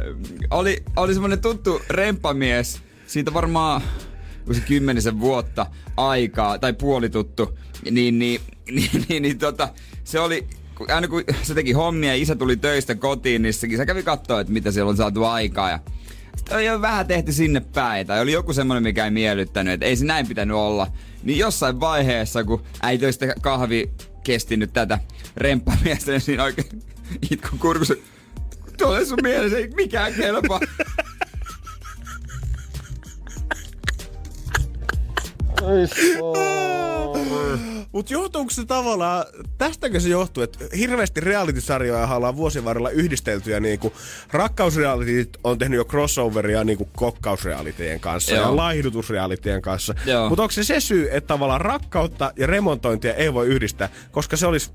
oli, 0.51 0.83
oli 0.95 1.13
semmonen 1.13 1.41
tuttu 1.41 1.81
remppamies, 1.89 2.81
siitä 3.07 3.33
varmaan 3.33 3.81
kymmenisen 4.67 5.19
vuotta 5.19 5.65
aikaa, 5.97 6.59
tai 6.59 6.73
puolituttu, 6.73 7.59
niin, 7.91 8.19
niin, 8.19 8.41
niin, 8.75 9.05
niin, 9.09 9.23
niin 9.23 9.37
tota, 9.37 9.69
se 10.03 10.19
oli, 10.19 10.47
aina 10.87 11.07
kun 11.07 11.23
se 11.43 11.53
teki 11.53 11.71
hommia 11.71 12.09
ja 12.09 12.21
isä 12.21 12.35
tuli 12.35 12.57
töistä 12.57 12.95
kotiin, 12.95 13.41
niin 13.41 13.53
se, 13.53 13.85
kävi 13.85 14.03
katsoa, 14.03 14.41
että 14.41 14.53
mitä 14.53 14.71
siellä 14.71 14.89
on 14.89 14.97
saatu 14.97 15.23
aikaa 15.23 15.69
ja 15.69 15.79
oli 16.51 16.65
jo 16.65 16.81
vähän 16.81 17.07
tehty 17.07 17.31
sinne 17.31 17.59
päin, 17.59 18.07
tai 18.07 18.21
oli 18.21 18.31
joku 18.31 18.53
semmoinen, 18.53 18.83
mikä 18.83 19.05
ei 19.05 19.11
miellyttänyt, 19.11 19.73
että 19.73 19.85
ei 19.85 19.95
se 19.95 20.05
näin 20.05 20.27
pitänyt 20.27 20.57
olla. 20.57 20.87
Niin 21.23 21.39
jossain 21.39 21.79
vaiheessa, 21.79 22.43
kun 22.43 22.63
äiti 22.81 23.11
sitä 23.11 23.33
kahvi 23.41 23.91
kestinyt 24.23 24.73
tätä 24.73 24.99
remppamiestä, 25.37 26.11
niin 26.27 26.39
oikein 26.39 26.83
itku 27.31 27.57
kurkussa. 27.59 27.95
Tuolle 28.77 29.05
sun 29.05 29.19
mielessä 29.23 29.57
ei 29.57 29.69
mikään 29.75 30.13
kelpaa. 30.13 30.59
Mutta 37.91 38.13
johtuuko 38.13 38.49
se 38.49 38.65
tavallaan, 38.65 39.25
tästäkö 39.57 39.99
se 39.99 40.09
johtuu, 40.09 40.43
että 40.43 40.59
hirveästi 40.77 41.21
reality-sarjoja 41.21 42.07
ollaan 42.07 42.35
vuosien 42.35 42.65
varrella 42.65 42.89
yhdistelty 42.89 43.51
ja 43.51 43.59
niinku 43.59 43.93
rakkausrealitit 44.31 45.29
on 45.43 45.57
tehnyt 45.57 45.77
jo 45.77 45.85
crossoveria 45.85 46.63
niinku 46.63 46.89
kokkausrealitien 46.95 47.99
kanssa 47.99 48.35
Joo. 48.35 48.45
ja 48.45 48.55
laihdutusrealitien 48.55 49.61
kanssa. 49.61 49.95
Mutta 50.29 50.41
onko 50.41 50.51
se 50.51 50.63
se 50.63 50.79
syy, 50.79 51.07
että 51.11 51.27
tavallaan 51.27 51.61
rakkautta 51.61 52.31
ja 52.37 52.47
remontointia 52.47 53.13
ei 53.13 53.33
voi 53.33 53.47
yhdistää, 53.47 53.89
koska 54.11 54.37
se 54.37 54.47
olisi 54.47 54.71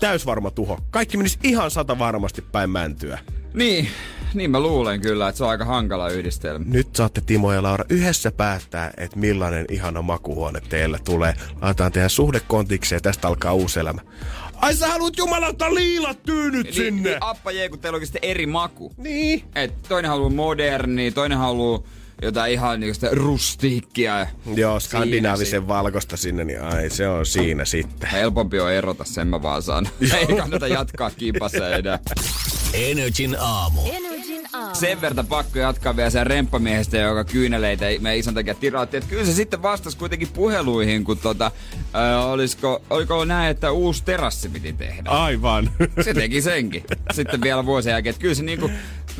täysvarma 0.00 0.50
tuho. 0.50 0.78
Kaikki 0.90 1.16
menisi 1.16 1.38
ihan 1.42 1.70
sata 1.70 1.98
varmasti 1.98 2.42
päin 2.42 2.70
mäntyä. 2.70 3.18
Niin, 3.54 3.88
niin 4.34 4.50
mä 4.50 4.60
luulen 4.60 5.00
kyllä, 5.00 5.28
että 5.28 5.36
se 5.36 5.44
on 5.44 5.50
aika 5.50 5.64
hankala 5.64 6.08
yhdistelmä. 6.08 6.64
Nyt 6.68 6.96
saatte 6.96 7.20
Timo 7.20 7.52
ja 7.52 7.62
Laura 7.62 7.84
yhdessä 7.88 8.32
päättää, 8.32 8.92
että 8.96 9.18
millainen 9.18 9.66
ihana 9.70 10.02
makuhuone 10.02 10.60
teille 10.68 10.98
tulee. 11.04 11.34
Laitetaan 11.62 11.92
teidän 11.92 12.10
suhde 12.10 12.40
kontikseen 12.40 12.96
ja 12.96 13.00
tästä 13.00 13.28
alkaa 13.28 13.54
uusi 13.54 13.80
elämä. 13.80 14.00
Ai 14.56 14.74
sä 14.76 14.88
haluat 14.88 15.16
jumalauta 15.18 15.74
liilat 15.74 16.22
tyynyt 16.22 16.72
sinne! 16.72 17.10
Niin, 17.10 17.18
appa 17.20 17.52
jee, 17.52 17.68
kun 17.68 17.78
teillä 17.78 17.96
on 17.96 18.06
sitten 18.06 18.30
eri 18.30 18.46
maku. 18.46 18.92
Niin. 18.96 19.44
Et 19.54 19.82
toinen 19.82 20.08
haluaa 20.08 20.30
moderni, 20.30 21.10
toinen 21.10 21.38
haluaa 21.38 21.82
jotain 22.22 22.52
ihan 22.52 22.80
niinku 22.80 22.94
sitä 22.94 23.08
rustiikkia. 23.12 24.26
Joo, 24.54 24.80
Siinä 24.80 24.80
skandinaavisen 24.80 25.68
valkosta 25.68 26.16
sinne, 26.16 26.44
niin 26.44 26.62
ai 26.62 26.90
se 26.90 27.08
on 27.08 27.26
siinä 27.26 27.64
sitten. 27.64 28.08
Helpompi 28.10 28.60
on 28.60 28.72
erota, 28.72 29.04
sen 29.04 29.28
mä 29.28 29.42
vaan 29.42 29.62
sanon. 29.62 29.92
Ei 30.18 30.26
kannata 30.26 30.68
jatkaa 30.68 31.10
kimpassa 31.10 31.70
enää. 31.70 31.98
Energin 32.72 33.36
aamu. 33.40 33.80
Sen 34.72 35.00
verran 35.00 35.26
pakko 35.26 35.58
jatkaa 35.58 35.96
vielä 35.96 36.10
sen 36.10 36.26
remppamiehestä, 36.26 36.96
joka 36.96 37.24
kyyneleitä 37.24 37.84
meidän 38.00 38.18
ison 38.18 38.34
takia 38.34 38.54
tirautti. 38.54 38.96
Että 38.96 39.10
kyllä 39.10 39.24
se 39.24 39.32
sitten 39.32 39.62
vastasi 39.62 39.96
kuitenkin 39.96 40.28
puheluihin, 40.28 41.04
kun 41.04 41.18
tota, 41.18 41.50
ö, 41.94 42.20
olisiko, 42.20 42.82
oliko 42.90 43.24
näin, 43.24 43.50
että 43.50 43.70
uusi 43.70 44.04
terassi 44.04 44.48
piti 44.48 44.72
tehdä. 44.72 45.10
Aivan. 45.10 45.70
Se 46.04 46.14
teki 46.14 46.42
senkin. 46.42 46.84
Sitten 47.12 47.40
vielä 47.40 47.66
vuosien 47.66 47.92
jälkeen. 47.92 48.10
Että 48.10 48.20
kyllä 48.22 48.34
se 48.34 48.42
niinku 48.42 48.70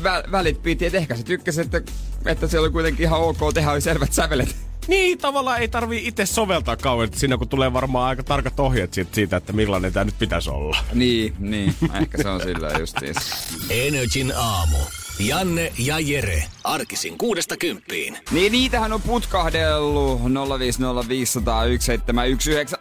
vä- 0.03 0.31
välit 0.31 0.63
piti, 0.63 0.85
että 0.85 0.97
ehkä 0.97 1.15
se 1.15 1.23
tykkäsi, 1.23 1.61
että, 1.61 1.81
että 2.25 2.47
se 2.47 2.59
oli 2.59 2.69
kuitenkin 2.69 3.03
ihan 3.03 3.21
ok 3.21 3.37
tehdä, 3.53 3.71
oli 3.71 3.81
selvät 3.81 4.13
sävelet. 4.13 4.55
niin, 4.87 5.17
tavallaan 5.17 5.59
ei 5.61 5.67
tarvii 5.67 6.07
itse 6.07 6.25
soveltaa 6.25 6.77
kauan, 6.77 7.05
että 7.05 7.19
siinä 7.19 7.37
kun 7.37 7.49
tulee 7.49 7.73
varmaan 7.73 8.07
aika 8.09 8.23
tarkat 8.23 8.59
ohjeet 8.59 8.93
siitä, 8.93 9.15
siitä 9.15 9.37
että 9.37 9.53
millainen 9.53 9.93
tämä 9.93 10.03
nyt 10.03 10.19
pitäisi 10.19 10.49
olla. 10.49 10.77
Niin, 10.93 11.33
niin. 11.39 11.75
Ehkä 12.01 12.23
se 12.23 12.29
on 12.29 12.41
sillä 12.41 12.69
justiinsa. 12.79 13.21
Energin 13.69 14.33
aamu. 14.35 14.77
Janne 15.19 15.73
ja 15.77 15.99
Jere. 15.99 16.43
Arkisin 16.63 17.17
kuudesta 17.17 17.57
kymppiin. 17.57 18.17
Niin 18.31 18.51
niitähän 18.51 18.93
on 18.93 19.01
putkahdellut 19.01 20.21
050501719. 20.21 20.25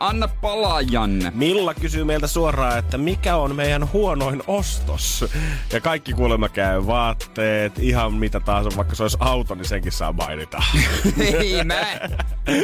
Anna 0.01 0.29
palaa, 0.29 0.81
Janne. 0.81 1.33
Milla 1.35 1.75
kysyy 1.75 2.05
meiltä 2.05 2.27
suoraan, 2.27 2.79
että 2.79 2.99
mikä 2.99 3.37
on 3.37 3.57
meidän 3.57 3.93
huonoin 3.93 4.43
ostos? 4.47 5.25
Ja 5.73 5.81
kaikki 5.81 6.13
kuulemma 6.13 6.49
käy 6.49 6.87
vaatteet, 6.87 7.79
ihan 7.79 8.15
mitä 8.15 8.41
taas 8.41 8.67
on, 8.67 8.73
vaikka 8.77 8.95
se 8.95 9.03
olisi 9.03 9.17
auto, 9.21 9.55
niin 9.55 9.65
senkin 9.65 9.93
saa 9.93 10.13
mainita. 10.13 10.63
Ei 11.41 11.65
mä. 11.65 11.85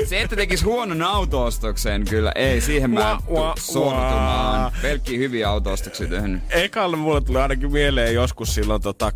Se, 0.09 0.21
että 0.21 0.37
tekis 0.37 0.65
huonon 0.65 1.03
autoostoksen, 1.03 2.05
kyllä 2.05 2.33
ei. 2.35 2.61
Siihen 2.61 2.91
mä 2.91 3.11
en 3.11 3.19
sortumaan. 3.59 4.73
Pelkkiä 4.83 5.19
hyviä 5.19 5.51
autoostoksia 5.51 6.07
tehnyt. 6.07 6.43
Ekalle 6.51 6.97
mulle 6.97 7.21
tuli 7.21 7.39
ainakin 7.39 7.73
mieleen 7.73 8.15
joskus 8.15 8.55
silloin 8.55 8.83
tota 8.83 9.13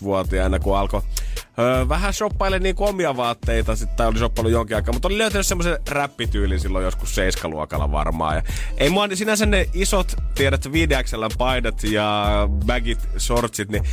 13-vuotiaana, 0.00 0.58
kun 0.58 0.78
alkoi 0.78 1.02
öö, 1.58 1.88
vähän 1.88 2.12
shoppaile 2.12 2.58
niinku 2.58 2.84
omia 2.84 3.16
vaatteita, 3.16 3.76
sitten 3.76 4.06
oli 4.06 4.18
shoppailu 4.18 4.48
jonkin 4.48 4.76
aikaa, 4.76 4.92
mutta 4.92 5.08
oli 5.08 5.18
löytänyt 5.18 5.46
semmoisen 5.46 5.78
räppityylin 5.88 6.60
silloin 6.60 6.84
joskus 6.84 7.14
seiskaluokalla 7.14 7.92
varmaan. 7.92 8.36
Ja 8.36 8.42
ei 8.78 8.90
mua 8.90 9.08
sinänsä 9.14 9.46
ne 9.46 9.68
isot, 9.74 10.14
tiedät, 10.34 10.66
5XL 10.66 11.36
paidat 11.38 11.84
ja 11.84 12.48
bagit, 12.66 13.08
shortsit, 13.18 13.68
niin 13.68 13.84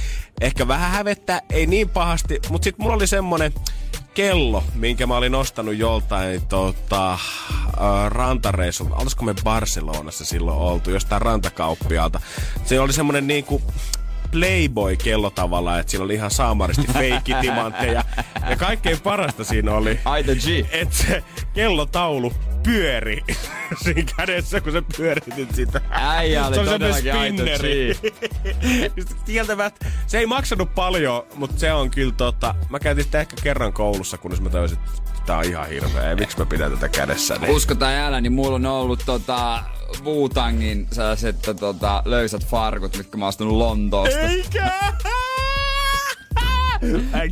ehkä 0.42 0.68
vähän 0.68 0.92
hävettää, 0.92 1.42
ei 1.50 1.68
niin 1.68 1.90
pahasti, 1.90 2.40
mutta 2.50 2.64
sitten 2.64 2.84
mulla 2.84 2.96
oli 2.96 3.08
semmonen 3.08 3.54
kello, 4.14 4.64
minkä 4.76 5.08
mä 5.08 5.18
olin 5.18 5.36
ostanut 5.36 5.78
joltain 5.78 6.42
tota, 6.48 7.14
äh, 7.14 7.20
rantareissulta. 8.08 8.96
Olisiko 8.96 9.26
me 9.26 9.36
Barcelonassa 9.44 10.26
silloin 10.26 10.58
oltu, 10.58 10.92
jostain 10.92 11.22
rantakauppialta. 11.22 12.22
Se 12.66 12.80
oli 12.80 12.94
semmonen 12.94 13.28
niinku 13.28 13.62
Playboy-kello 14.32 15.30
tavallaan, 15.30 15.80
että 15.80 15.92
siinä 15.92 16.04
oli 16.04 16.14
ihan 16.14 16.32
saamaristi 16.32 16.88
feikkitimantteja. 17.00 18.04
Ja 18.50 18.56
kaikkein 18.56 19.02
parasta 19.02 19.44
siinä 19.44 19.74
oli, 19.74 20.00
G. 20.24 20.66
että 20.72 20.96
se 20.96 21.24
kellotaulu 21.54 22.34
pyöri 22.64 23.24
siinä 23.84 24.12
kädessä, 24.18 24.62
kun 24.62 24.72
sä 24.72 24.82
pyöritit 24.98 25.56
sitä. 25.56 25.82
Äijä 25.90 26.46
oli 26.46 26.56
se 26.56 26.62
oli 26.62 26.70
todellakin 26.70 27.14
spinneri. 27.14 27.98
Kieltävät, 29.26 29.86
se 30.08 30.20
ei 30.20 30.26
maksanut 30.26 30.76
paljon, 30.76 31.24
mutta 31.36 31.60
se 31.60 31.74
on 31.74 31.92
kyllä 31.92 32.14
tota, 32.18 32.56
mä 32.70 32.80
käytin 32.80 33.04
sitä 33.04 33.20
ehkä 33.20 33.36
kerran 33.44 33.74
koulussa, 33.74 34.18
kunnes 34.18 34.42
mä 34.42 34.50
tajusin, 34.50 34.78
että 34.78 35.19
tää 35.30 35.38
on 35.38 35.46
ihan 35.46 35.68
hirveä. 35.68 36.16
Miksi 36.16 36.38
mä 36.38 36.46
pidän 36.46 36.72
tätä 36.72 36.90
kädessä? 36.90 37.36
Niin. 37.36 37.56
Usko 37.56 37.76
tai 37.76 38.00
älä, 38.00 38.22
niin 38.22 38.34
mulla 38.34 38.56
on 38.56 38.66
ollut 38.66 39.04
tota 39.06 39.64
Wu-Tangin 40.04 40.88
sellaiset 40.92 41.36
tota, 41.60 42.04
löysät 42.06 42.46
farkut, 42.46 42.98
mitkä 42.98 43.18
mä 43.18 43.26
oon 43.26 43.30
ostanut 43.30 43.54
Lontoosta. 43.54 44.20
Eikä! 44.20 44.72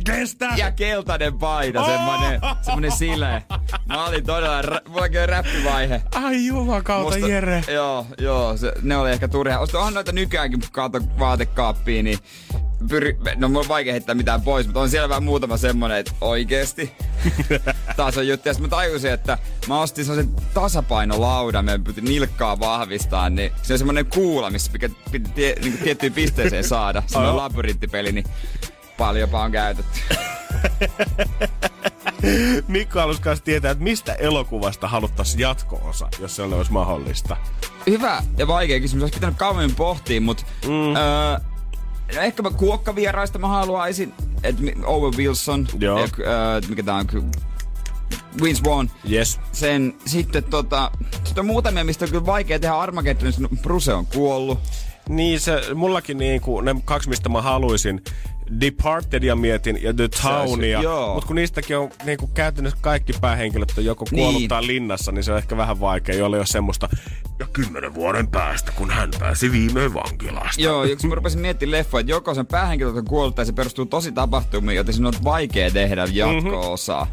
Kestä! 0.04 0.48
Ja 0.56 0.72
keltainen 0.72 1.38
paita, 1.38 1.86
semmonen, 1.86 2.40
semmonen 2.62 2.92
sile. 2.92 3.42
Mä 3.86 4.04
olin 4.06 4.26
todella, 4.26 4.80
mullakin 4.88 5.18
oli 5.20 5.26
räppivaihe. 5.26 6.02
Ai 6.14 6.46
jumakauta, 6.46 7.16
Musta- 7.16 7.28
Jere. 7.30 7.64
Joo, 7.72 8.06
joo, 8.18 8.56
se, 8.56 8.72
ne 8.82 8.96
oli 8.96 9.10
ehkä 9.10 9.28
turhia. 9.28 9.58
Osta 9.58 9.78
onhan 9.78 9.94
noita 9.94 10.12
nykyäänkin 10.12 10.60
kato 10.72 11.00
vaatekaappiin, 11.18 12.04
niin 12.04 12.18
pyri, 12.88 13.16
no 13.36 13.48
mulla 13.48 13.60
on 13.60 13.68
vaikea 13.68 13.92
heittää 13.92 14.14
mitään 14.14 14.42
pois, 14.42 14.66
mutta 14.66 14.80
on 14.80 14.90
siellä 14.90 15.08
vähän 15.08 15.22
muutama 15.22 15.56
semmonen, 15.56 15.96
että 15.98 16.12
oikeesti. 16.20 16.92
Taas 17.96 18.16
on 18.18 18.28
juttu. 18.28 18.48
Ja 18.48 18.54
mä 18.58 18.68
tajusin, 18.68 19.10
että 19.12 19.38
mä 19.68 19.80
ostin 19.80 20.04
sellaisen 20.04 20.34
tasapainolaudan, 20.54 21.64
meidän 21.64 21.84
piti 21.84 22.00
nilkkaa 22.00 22.60
vahvistaa, 22.60 23.30
niin 23.30 23.52
se 23.62 23.72
on 23.72 23.78
semmonen 23.78 24.06
kuula, 24.06 24.50
missä 24.50 24.72
piti, 24.72 25.30
tie, 25.34 25.54
niin 25.62 25.78
tiettyyn 25.78 26.12
pisteeseen 26.12 26.64
saada. 26.64 27.02
Semmoinen 27.06 27.30
Joo. 27.30 27.36
labyrinttipeli, 27.42 28.12
niin 28.12 28.24
paljonpa 28.98 29.42
on 29.42 29.52
käytetty. 29.52 30.00
Mikko 32.68 33.00
halusi 33.00 33.20
tietää, 33.44 33.70
että 33.70 33.84
mistä 33.84 34.14
elokuvasta 34.14 34.88
haluttaisiin 34.88 35.40
jatko-osa, 35.40 36.08
jos 36.20 36.36
se 36.36 36.42
olisi 36.42 36.72
mahdollista. 36.72 37.36
Hyvä 37.86 38.22
ja 38.36 38.46
vaikea 38.46 38.80
kysymys. 38.80 39.02
Olisi 39.02 39.14
pitänyt 39.14 39.38
kauemmin 39.38 39.76
pohtia, 39.76 40.20
mutta 40.20 40.44
mm. 40.64 40.96
öö, 40.96 41.38
no 42.14 42.20
ehkä 42.20 42.42
mä 42.42 42.50
kuokkavieraista 42.50 43.38
mä 43.38 43.48
haluaisin, 43.48 44.14
että 44.42 44.62
Owen 44.84 45.16
Wilson, 45.16 45.68
Joo. 45.80 45.98
Ja, 45.98 46.08
öö, 46.18 46.60
mikä 46.68 46.82
tää 46.82 46.94
on, 46.94 47.06
Vince 48.42 48.64
Vaughn, 48.64 48.90
Yes. 49.12 49.40
sen 49.52 49.94
sitten 50.06 50.44
tota, 50.44 50.90
sit 51.24 51.38
on 51.38 51.46
muutamia, 51.46 51.84
mistä 51.84 52.04
on 52.04 52.10
kyllä 52.10 52.26
vaikea 52.26 52.58
tehdä 52.58 52.74
Armageddonissa. 52.74 53.42
No, 53.42 53.48
Bruce 53.62 53.94
on 53.94 54.06
kuollut. 54.06 54.58
Niin 55.08 55.40
se, 55.40 55.62
mullakin 55.74 56.18
niinku, 56.18 56.60
ne 56.60 56.76
kaksi, 56.84 57.08
mistä 57.08 57.28
mä 57.28 57.42
haluaisin, 57.42 58.02
Departedia 58.60 59.36
mietin 59.36 59.78
ja 59.82 59.94
The 59.94 60.08
Townia, 60.22 60.80
mutta 61.14 61.26
kun 61.26 61.36
niistäkin 61.36 61.78
on 61.78 61.90
niinku 62.04 62.26
käytännössä 62.26 62.78
kaikki 62.80 63.12
päähenkilöt 63.20 63.72
on 63.78 63.84
joko 63.84 64.04
kuollut 64.10 64.34
Niin. 64.38 64.48
tai 64.48 64.66
linnassa, 64.66 65.12
niin 65.12 65.24
se 65.24 65.32
on 65.32 65.38
ehkä 65.38 65.56
vähän 65.56 65.80
vaikea, 65.80 66.14
jolla 66.14 66.36
ei 66.36 66.40
ole 66.40 66.46
semmoista, 66.46 66.88
ja 67.38 67.46
kymmenen 67.52 67.94
vuoden 67.94 68.28
päästä, 68.28 68.72
kun 68.72 68.90
hän 68.90 69.10
pääsi 69.18 69.52
viime 69.52 69.94
vankilasta. 69.94 70.60
Joo, 70.62 70.84
ja 70.84 70.96
kun 70.96 71.08
mä 71.08 71.14
rupesin 71.14 71.40
miettimään 71.40 71.78
leffoa, 71.78 72.00
että 72.00 72.12
joko 72.12 72.34
sen 72.34 72.46
päähenkilöt 72.46 72.96
on 72.96 73.04
kuollut 73.04 73.34
tai 73.34 73.46
se 73.46 73.52
perustuu 73.52 73.86
tosi 73.86 74.12
tapahtumiin, 74.12 74.76
joten 74.76 74.94
siinä 74.94 75.08
on 75.08 75.14
vaikea 75.24 75.70
tehdä 75.70 76.06
jatko-osaa. 76.12 77.06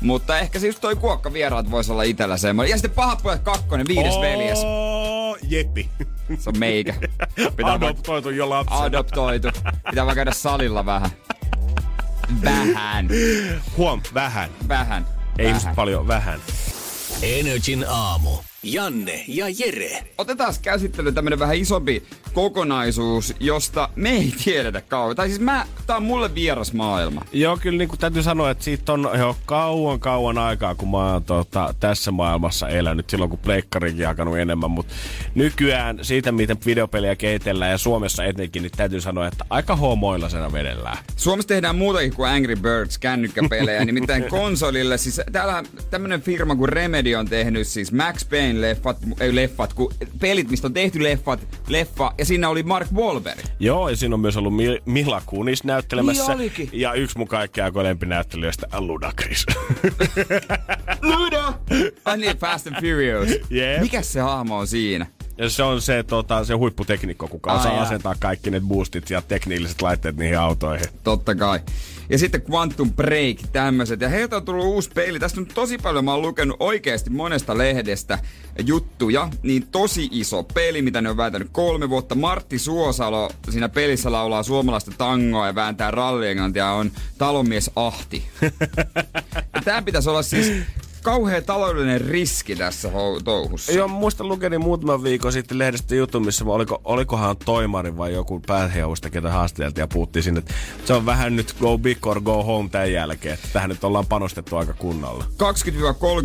Mutta 0.00 0.38
ehkä 0.38 0.58
se 0.58 0.66
just 0.66 0.80
toi 0.80 0.96
kuokkavieraat 0.96 1.70
voisi 1.70 1.92
olla 1.92 2.02
itellä 2.02 2.36
semmoinen. 2.36 2.70
Ja 2.70 2.76
sitten 2.76 2.90
Pahat 2.90 3.22
pojat 3.22 3.40
kakkonen, 3.42 3.88
viides 3.88 4.14
Oo, 4.14 4.22
veljes. 4.22 4.58
Jeppi. 5.48 5.90
Se 6.38 6.50
on 6.50 6.58
meikä. 6.58 6.94
Pitää 7.56 7.72
Adoptoitu 7.72 8.30
jo 8.30 8.50
lapsena. 8.50 8.80
adoptoitu. 8.80 9.48
Pitää 9.90 10.04
vaan 10.04 10.14
käydä 10.14 10.32
salilla 10.32 10.86
vähän. 10.86 11.10
Vähän. 12.44 13.08
Huom, 13.76 14.00
vähän. 14.14 14.50
Vähän. 14.68 15.06
Ei 15.38 15.44
vähän. 15.46 15.56
just 15.56 15.76
paljon, 15.76 16.08
vähän. 16.08 16.40
Energin 17.22 17.84
aamu. 17.88 18.30
Janne 18.62 19.24
ja 19.28 19.46
Jere. 19.58 20.04
Otetaan 20.18 20.54
käsittelyyn 20.62 21.14
tämmönen 21.14 21.38
vähän 21.38 21.56
isompi 21.56 22.02
kokonaisuus, 22.32 23.34
josta 23.40 23.88
me 23.96 24.10
ei 24.10 24.32
tiedetä 24.44 24.80
kauan. 24.80 25.16
Tai 25.16 25.28
siis 25.28 25.40
mä, 25.40 25.66
tää 25.86 25.96
on 25.96 26.02
mulle 26.02 26.34
vieras 26.34 26.72
maailma. 26.72 27.24
Joo, 27.32 27.56
kyllä 27.56 27.78
niin 27.78 27.88
kuin 27.88 27.98
täytyy 27.98 28.22
sanoa, 28.22 28.50
että 28.50 28.64
siitä 28.64 28.92
on 28.92 29.08
jo 29.18 29.36
kauan 29.46 30.00
kauan 30.00 30.38
aikaa, 30.38 30.74
kun 30.74 30.90
mä 30.90 31.12
oon 31.12 31.24
tota, 31.24 31.74
tässä 31.80 32.10
maailmassa 32.10 32.68
elänyt, 32.68 33.10
silloin 33.10 33.30
kun 33.30 33.38
pleikkarikin 33.38 33.98
jakanut 33.98 34.38
enemmän, 34.38 34.70
mutta 34.70 34.94
nykyään 35.34 35.98
siitä, 36.02 36.32
miten 36.32 36.56
videopeliä 36.66 37.16
kehitellään 37.16 37.70
ja 37.70 37.78
Suomessa 37.78 38.24
etenkin, 38.24 38.62
niin 38.62 38.72
täytyy 38.76 39.00
sanoa, 39.00 39.26
että 39.26 39.44
aika 39.50 39.76
homoillasena 39.76 40.52
vedellään. 40.52 40.98
Suomessa 41.16 41.48
tehdään 41.48 41.76
muutakin 41.76 42.14
kuin 42.14 42.30
Angry 42.30 42.56
Birds 42.56 42.98
kännykkäpelejä, 42.98 43.84
nimittäin 43.84 44.24
konsolille. 44.24 44.98
Siis 44.98 45.20
täällä 45.32 45.62
tämmönen 45.90 46.22
firma 46.22 46.56
kuin 46.56 46.68
Remedy 46.68 47.14
on 47.14 47.28
tehnyt 47.28 47.68
siis 47.68 47.92
Max 47.92 48.28
Payne 48.30 48.49
Wayne-leffat, 48.54 48.96
ei 49.20 49.34
leffat, 49.34 49.72
kun 49.74 49.94
pelit, 50.20 50.50
mistä 50.50 50.66
on 50.66 50.72
tehty 50.72 51.02
leffat, 51.02 51.40
leffa, 51.68 52.12
ja 52.18 52.24
siinä 52.24 52.48
oli 52.48 52.62
Mark 52.62 52.88
Wahlberg. 52.92 53.38
Joo, 53.60 53.88
ja 53.88 53.96
siinä 53.96 54.14
on 54.14 54.20
myös 54.20 54.36
ollut 54.36 54.56
Mi- 54.56 54.82
Mila 54.84 55.22
Kunis 55.26 55.64
näyttelemässä. 55.64 56.34
Niin. 56.34 56.68
Ja 56.72 56.92
yksi 56.92 57.18
mun 57.18 57.28
kaikki 57.28 57.60
aikojen 57.60 57.86
lempinäyttelijöistä, 57.88 58.66
Ludacris. 58.78 59.46
Luda! 61.02 61.52
Ai 62.04 62.18
niin, 62.18 62.36
Fast 62.36 62.66
and 62.66 62.76
Furious. 62.76 63.28
Jep. 63.50 63.80
Mikä 63.80 64.02
se 64.02 64.20
hahmo 64.20 64.58
on 64.58 64.66
siinä? 64.66 65.06
ja 65.38 65.50
se 65.50 65.62
on 65.62 65.80
se, 65.82 66.02
tota, 66.02 66.44
se 66.44 66.54
huipputeknikko, 66.54 67.28
kuka 67.28 67.52
Ai 67.52 67.58
osaa 67.58 67.72
jaa. 67.72 67.82
asentaa 67.82 68.14
kaikki 68.18 68.50
ne 68.50 68.60
boostit 68.60 69.10
ja 69.10 69.22
tekniilliset 69.22 69.82
laitteet 69.82 70.16
niihin 70.16 70.38
autoihin. 70.38 70.86
Totta 71.04 71.34
kai. 71.34 71.60
Ja 72.10 72.18
sitten 72.18 72.42
Quantum 72.50 72.92
Break, 72.92 73.36
tämmöiset. 73.52 74.00
Ja 74.00 74.08
heiltä 74.08 74.36
on 74.36 74.44
tullut 74.44 74.64
uusi 74.64 74.90
peili. 74.94 75.18
Tästä 75.18 75.40
on 75.40 75.46
tosi 75.46 75.78
paljon, 75.78 76.04
mä 76.04 76.12
oon 76.12 76.22
lukenut 76.22 76.56
oikeasti 76.60 77.10
monesta 77.10 77.58
lehdestä 77.58 78.18
juttuja. 78.66 79.28
Niin 79.42 79.66
tosi 79.66 80.08
iso 80.12 80.42
peli, 80.42 80.82
mitä 80.82 81.00
ne 81.00 81.10
on 81.10 81.16
vääntänyt 81.16 81.48
kolme 81.52 81.90
vuotta. 81.90 82.14
Martti 82.14 82.58
Suosalo 82.58 83.30
siinä 83.50 83.68
pelissä 83.68 84.12
laulaa 84.12 84.42
suomalaista 84.42 84.92
tangoa 84.98 85.46
ja 85.46 85.54
vääntää 85.54 85.90
rallienglantia 85.90 86.70
on 86.70 86.92
talonmies 87.18 87.70
Ahti. 87.76 88.22
tää 89.64 89.82
pitäisi 89.82 90.10
olla 90.10 90.22
siis 90.22 90.52
kauhea 91.02 91.42
taloudellinen 91.42 92.00
riski 92.00 92.56
tässä 92.56 92.88
hou- 92.88 93.22
touhussa. 93.24 93.72
Joo, 93.72 93.88
mä 93.88 93.94
muistan 93.94 94.28
lukeni 94.28 94.58
muutaman 94.58 95.02
viikon 95.02 95.32
sitten 95.32 95.58
lehdestä 95.58 95.94
jutun, 95.94 96.24
missä 96.24 96.44
oliko, 96.44 96.80
olikohan 96.84 97.36
toimari 97.36 97.96
vai 97.96 98.12
joku 98.12 98.40
pääheusta, 98.46 99.10
ketä 99.10 99.30
haasteltiin 99.30 99.82
ja 99.82 99.88
puhuttiin 99.88 100.22
sinne, 100.22 100.38
että 100.38 100.54
se 100.84 100.92
on 100.92 101.06
vähän 101.06 101.36
nyt 101.36 101.56
go 101.60 101.78
big 101.78 102.06
or 102.06 102.20
go 102.20 102.42
home 102.42 102.68
tämän 102.68 102.92
jälkeen, 102.92 103.34
että 103.34 103.48
tähän 103.52 103.70
nyt 103.70 103.84
ollaan 103.84 104.06
panostettu 104.06 104.56
aika 104.56 104.72
kunnolla. 104.72 105.24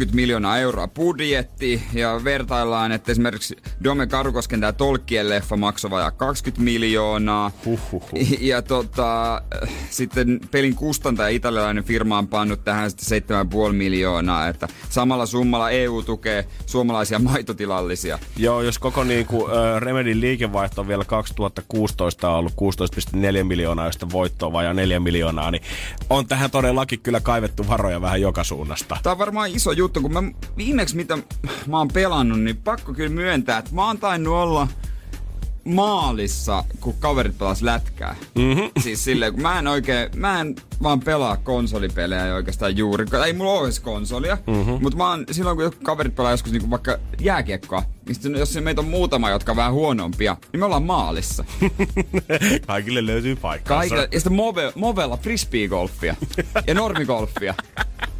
20-30 0.09 0.13
miljoonaa 0.13 0.57
euroa 0.59 0.88
budjetti 0.88 1.84
ja 1.93 2.21
vertaillaan, 2.23 2.91
että 2.91 3.11
esimerkiksi 3.11 3.55
Dome 3.84 4.07
Karukosken 4.07 4.59
tämä 4.59 4.73
Tolkien 4.73 5.30
leffa 5.30 5.57
maksoi 5.57 5.91
vajaa 5.91 6.11
20 6.11 6.63
miljoonaa. 6.63 7.51
Huhhuhu. 7.65 8.09
Ja 8.39 8.61
tota, 8.61 9.41
sitten 9.89 10.39
pelin 10.51 10.76
kustantaja 10.76 11.30
italialainen 11.30 11.84
firma 11.84 12.17
on 12.17 12.28
pannut 12.28 12.63
tähän 12.63 12.91
sitten 12.91 13.45
7,5 13.67 13.73
miljoonaa, 13.73 14.47
että 14.47 14.64
samalla 14.89 15.26
summalla 15.26 15.70
EU 15.70 16.01
tukee 16.01 16.47
suomalaisia 16.66 17.20
maitotilallisia. 17.20 18.20
Joo, 18.38 18.61
jos 18.61 18.80
koko 18.80 19.03
niinku, 19.03 19.49
ö, 19.49 19.80
Remedin 19.80 20.22
liikevaihto 20.22 20.82
on 20.82 20.88
vielä 20.88 21.05
2016 21.05 22.36
ollut 22.36 22.53
16,4 22.53 23.43
miljoonaa, 23.43 23.86
josta 23.86 24.11
voittoa 24.11 24.53
vajaa 24.53 24.74
4 24.74 24.99
miljoonaa, 24.99 25.51
niin 25.51 25.63
on 26.09 26.28
tähän 26.28 26.51
todellakin 26.51 26.99
kyllä 26.99 27.20
kaivettu 27.20 27.68
varoja 27.68 28.01
vähän 28.01 28.22
joka 28.22 28.43
suunnasta. 28.43 28.97
Tämä 29.03 29.11
on 29.11 29.18
varmaan 29.20 29.49
iso 29.49 29.72
juttu, 29.72 30.01
kun 30.01 30.13
mä 30.13 30.24
viimeksi 30.57 30.95
mitä 30.95 31.18
mä 31.68 31.78
oon 31.78 31.88
pelannut, 31.88 32.39
niin 32.39 32.57
pakko 32.57 32.93
kyllä 32.93 33.09
myöntää, 33.09 33.57
että 33.57 33.76
mä 33.76 33.88
oon 33.88 33.97
tainnut 33.97 34.34
olla 34.34 34.68
maalissa, 35.66 36.63
kun 36.82 36.93
kaverit 36.99 37.38
pelas 37.38 37.61
lätkää. 37.61 38.16
Mm-hmm. 38.36 38.72
Siis 38.80 39.03
silleen, 39.03 39.34
kun 39.34 39.41
mä 39.41 39.59
en 39.59 39.68
oikein, 39.68 40.09
mä 40.16 40.41
en 40.41 40.55
vaan 40.84 40.99
pelaa 40.99 41.38
konsolipelejä 41.38 42.36
oikeastaan 42.36 42.78
juuri. 42.78 43.05
Ei 43.26 43.34
mulla 43.34 43.51
ole 43.51 43.63
edes 43.63 43.80
konsolia, 43.80 44.38
mm-hmm. 44.47 44.78
mutta 44.82 44.97
mä 44.97 45.09
oon, 45.09 45.26
silloin 45.32 45.57
kun 45.57 45.72
kaverit 45.84 46.16
pelaa 46.16 46.32
joskus 46.32 46.51
niinku 46.51 46.70
vaikka 46.70 46.97
jääkiekkoa, 47.20 47.84
niin 48.05 48.16
sitten 48.16 48.36
jos 48.36 48.57
meitä 48.61 48.82
on 48.82 48.88
muutama, 48.88 49.30
jotka 49.30 49.51
on 49.51 49.55
vähän 49.55 49.74
huonompia, 49.74 50.38
niin 50.51 50.59
me 50.59 50.66
ollaan 50.66 50.84
maalissa. 50.84 51.45
Kaikille 52.68 53.05
löytyy 53.05 53.36
paikka. 53.36 53.76
Kaikilla, 53.76 54.01
ja 54.01 54.07
sitten 54.20 54.34
move, 54.34 54.72
Movella 54.76 55.18
frisbeegolfia 55.18 56.16
ja 56.68 56.74
normigolfia. 56.74 57.53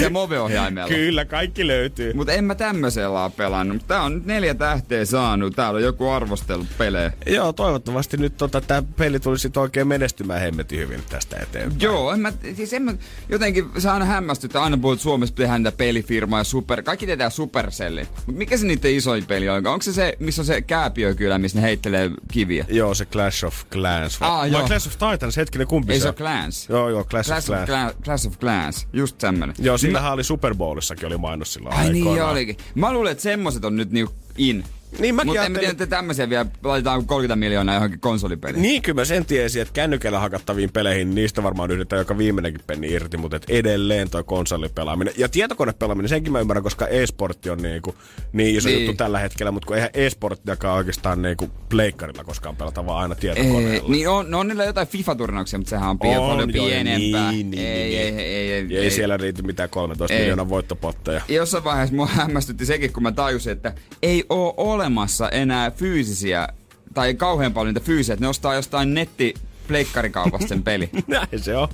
Se 0.00 0.08
Move-ohjaimella. 0.10 0.88
Kyllä, 0.88 1.24
kaikki 1.24 1.66
löytyy. 1.66 2.12
Mutta 2.14 2.32
en 2.32 2.44
mä 2.44 2.54
tämmöisellä 2.54 3.24
ole 3.24 3.32
pelannut. 3.36 3.86
Tää 3.86 4.02
on 4.02 4.14
nyt 4.14 4.26
neljä 4.26 4.54
tähteä 4.54 5.04
saanut. 5.04 5.56
Täällä 5.56 5.76
on 5.76 5.82
joku 5.82 6.08
arvostellut 6.08 6.66
pelejä. 6.78 7.12
Joo, 7.26 7.52
toivottavasti 7.52 8.16
nyt 8.16 8.36
tota, 8.36 8.60
tämä 8.60 8.82
peli 8.96 9.20
tulisi 9.20 9.50
oikein 9.56 9.88
menestymään 9.88 10.40
hemmetin 10.40 10.78
hyvin 10.78 11.02
tästä 11.08 11.36
eteenpäin. 11.36 11.80
Joo, 11.80 12.12
en 12.12 12.20
mä, 12.20 12.32
siis 12.56 12.72
en 12.72 12.82
mä, 12.82 12.94
jotenkin 13.28 13.64
se 13.78 13.90
aina 13.90 14.04
hämmästyttää. 14.04 14.62
Aina 14.62 14.76
puhut, 14.76 15.00
Suomessa 15.00 15.34
tehdään 15.34 15.62
niitä 15.62 15.76
pelifirmaa 15.76 16.40
ja 16.40 16.44
super, 16.44 16.82
kaikki 16.82 17.06
tietää 17.06 17.30
Supercellin. 17.30 18.06
Mutta 18.16 18.32
mikä 18.32 18.56
se 18.56 18.66
niiden 18.66 18.94
isoin 18.94 19.26
peli 19.26 19.48
on? 19.48 19.66
Onko 19.66 19.82
se 19.82 19.92
se, 19.92 20.16
missä 20.18 20.42
on 20.42 20.46
se 20.46 20.62
kääpiökylä, 20.62 21.38
missä 21.38 21.58
ne 21.58 21.62
heittelee 21.62 22.10
kiviä? 22.32 22.64
Joo, 22.68 22.94
se 22.94 23.04
Clash 23.04 23.44
of 23.44 23.54
Clans. 23.72 24.20
Vai, 24.20 24.28
Aa, 24.28 24.38
vai 24.38 24.50
joo. 24.52 24.66
Clash 24.66 24.86
of 24.86 24.92
Titans, 24.92 25.36
hetkinen, 25.36 25.66
kumpi 25.66 25.92
Ei 25.92 26.00
se 26.00 26.08
on? 26.08 26.14
Clans. 26.14 26.68
Joo, 26.68 26.88
joo, 26.88 27.04
Clash, 27.04 27.28
Clash 27.28 27.50
of 27.50 27.66
Clans. 27.66 27.92
Cla- 27.94 28.02
Clash 28.04 28.26
of 28.26 28.38
Clans, 28.38 28.86
just 28.92 29.18
tämmönen. 29.18 29.54
Joo, 29.58 29.73
sillähän 29.78 30.12
oli 30.12 30.24
Super 30.24 30.54
Bowlissakin 30.54 31.06
oli 31.06 31.16
mainos 31.16 31.52
silloin 31.52 31.74
Ai 31.76 31.92
niin 31.92 32.04
aikoinaan. 32.04 32.30
olikin. 32.32 32.56
Mä 32.74 32.92
luulen, 32.92 33.12
että 33.12 33.22
semmoset 33.22 33.64
on 33.64 33.76
nyt 33.76 33.90
niinku 33.90 34.14
in. 34.38 34.64
Niin 34.98 35.14
mäkin 35.14 35.26
Mutta 35.28 35.40
en 35.40 35.42
ajattelin- 35.42 35.60
tiedä, 35.60 35.70
että 35.72 35.86
tämmöisiä 35.86 36.30
vielä 36.30 36.46
laitetaan 36.64 37.06
30 37.06 37.36
miljoonaa 37.36 37.74
johonkin 37.74 38.00
konsolipeliin. 38.00 38.62
Niin, 38.62 38.82
kyllä 38.82 39.00
mä 39.00 39.04
sen 39.04 39.24
tiesin, 39.26 39.62
että 39.62 39.72
kännykällä 39.74 40.18
hakattaviin 40.18 40.72
peleihin, 40.72 41.08
niin 41.08 41.14
niistä 41.14 41.42
varmaan 41.42 41.70
yritetään 41.70 42.00
joka 42.00 42.18
viimeinenkin 42.18 42.60
penni 42.66 42.92
irti, 42.92 43.16
mutta 43.16 43.36
et 43.36 43.44
edelleen 43.48 44.10
toi 44.10 44.24
konsolipelaaminen. 44.24 45.14
Ja 45.16 45.28
tietokonepelaaminen, 45.28 46.08
senkin 46.08 46.32
mä 46.32 46.40
ymmärrän, 46.40 46.62
koska 46.62 46.86
e-sportti 46.86 47.50
on 47.50 47.58
niinku, 47.62 47.94
niin 48.32 48.56
iso 48.56 48.68
Niin. 48.68 48.76
niin. 48.78 48.86
juttu 48.86 48.96
tällä 49.04 49.18
hetkellä, 49.18 49.50
mutta 49.52 49.66
kun 49.66 49.76
eihän 49.76 49.90
e-sporttiakaan 49.94 50.76
oikeastaan 50.76 51.22
niinku 51.22 51.50
pleikkarilla 51.68 52.24
koskaan 52.24 52.56
pelata, 52.56 52.86
vaan 52.86 53.02
aina 53.02 53.14
Ei, 53.14 53.20
tietokoneella. 53.20 53.88
niin 53.88 54.08
on, 54.08 54.30
no 54.30 54.38
on 54.38 54.48
niillä 54.48 54.64
jotain 54.64 54.88
FIFA-turnauksia, 54.88 55.58
mutta 55.58 55.70
sehän 55.70 55.84
on, 55.88 55.90
On, 55.90 55.98
paljon 55.98 56.54
joo, 56.54 56.66
pienempää. 56.66 57.30
Niin, 57.32 57.50
niin, 57.50 57.66
ei, 57.66 57.74
niin, 57.74 57.96
ei, 57.96 58.10
niin. 58.10 58.18
ei, 58.18 58.52
ei, 58.52 58.66
ei, 58.70 58.78
ei, 58.84 58.90
siellä 58.90 59.16
riitä 59.16 59.42
mitään 59.42 59.70
13 59.70 60.14
Ei. 60.14 60.20
miljoonan 60.20 60.48
voittopotteja. 60.48 61.20
Jossain 61.28 61.64
vaiheessa 61.64 61.94
mua 61.94 62.06
hämmästytti 62.22 62.66
sekin, 62.66 62.92
kun 62.92 63.02
mä 63.02 63.12
tajusin, 63.12 63.52
että 63.52 63.72
ei 64.02 64.24
oo 64.28 64.54
olemassa 64.84 65.28
enää 65.28 65.70
fyysisiä, 65.70 66.48
tai 66.94 67.14
kauhean 67.14 67.52
paljon 67.52 67.74
niitä 67.74 67.86
fyysisiä, 67.86 68.12
että 68.12 68.24
ne 68.24 68.28
ostaa 68.28 68.54
jostain 68.54 68.94
netti 68.94 69.34
pleikkarikaupasta 69.68 70.48
sen 70.48 70.62
peli. 70.62 70.90
Näin 71.06 71.40
se 71.42 71.56
on. 71.56 71.68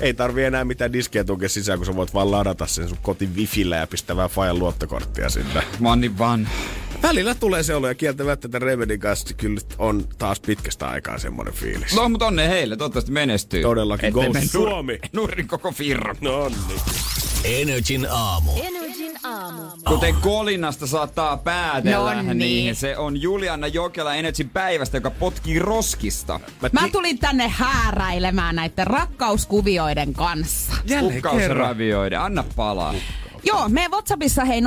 Ei 0.00 0.14
tarvi 0.14 0.44
enää 0.44 0.64
mitään 0.64 0.92
diskejä 0.92 1.24
tukea 1.24 1.48
sisään, 1.48 1.78
kun 1.78 1.86
sä 1.86 1.96
voit 1.96 2.14
vaan 2.14 2.30
ladata 2.30 2.66
sen 2.66 2.88
sun 2.88 2.98
kotin 3.02 3.36
wifillä 3.36 3.76
ja 3.76 3.86
pistää 3.86 4.16
vähän 4.16 4.30
Fajan 4.30 4.58
luottokorttia 4.58 5.30
sinne. 5.30 5.62
Mä 5.80 5.88
oon 5.88 6.00
niin 6.00 6.18
vanha. 6.18 6.52
Välillä 7.02 7.34
tulee 7.34 7.62
se 7.62 7.74
olo 7.74 7.88
ja 7.88 7.94
kieltämättä 7.94 8.48
tämän 8.48 8.66
Remedin 8.66 9.00
kanssa 9.00 9.34
kyllä 9.34 9.60
on 9.78 10.04
taas 10.18 10.40
pitkästä 10.40 10.88
aikaa 10.88 11.18
semmoinen 11.18 11.54
fiilis. 11.54 11.94
No, 11.94 12.08
mutta 12.08 12.26
onne 12.26 12.48
heille, 12.48 12.76
toivottavasti 12.76 13.12
menestyy. 13.12 13.62
Todellakin, 13.62 14.12
go 14.12 14.22
Suomi! 14.46 14.98
Nurin 15.12 15.48
koko 15.48 15.72
firma. 15.72 16.14
No 16.20 16.48
niin. 16.48 16.80
Energin 17.44 18.06
aamu. 18.10 18.50
Energin 18.62 19.12
aamu. 19.24 19.62
Kuten 19.88 20.14
kolinasta 20.14 20.86
saattaa 20.86 21.36
päätellä, 21.36 22.14
No 22.14 22.22
niin. 22.22 22.38
niin. 22.38 22.76
se 22.76 22.98
on 22.98 23.22
Juliana 23.22 23.66
Jokela 23.66 24.14
Energy 24.14 24.44
päivästä, 24.52 24.96
joka 24.96 25.10
potkii 25.10 25.58
roskista. 25.58 26.40
Mä 26.72 26.88
tulin 26.92 27.18
tänne 27.18 27.48
hääräilemään 27.48 28.56
näiden 28.56 28.86
rakkauskuvioiden 28.86 30.12
kanssa. 30.12 30.72
Jälleen 30.84 31.22
kerran. 31.22 31.76
Anna 32.20 32.44
palaa. 32.56 32.94
Joo, 33.46 33.68
meidän 33.68 33.90
WhatsAppissa 33.90 34.44
hei 34.44 34.60
050501719 34.60 34.66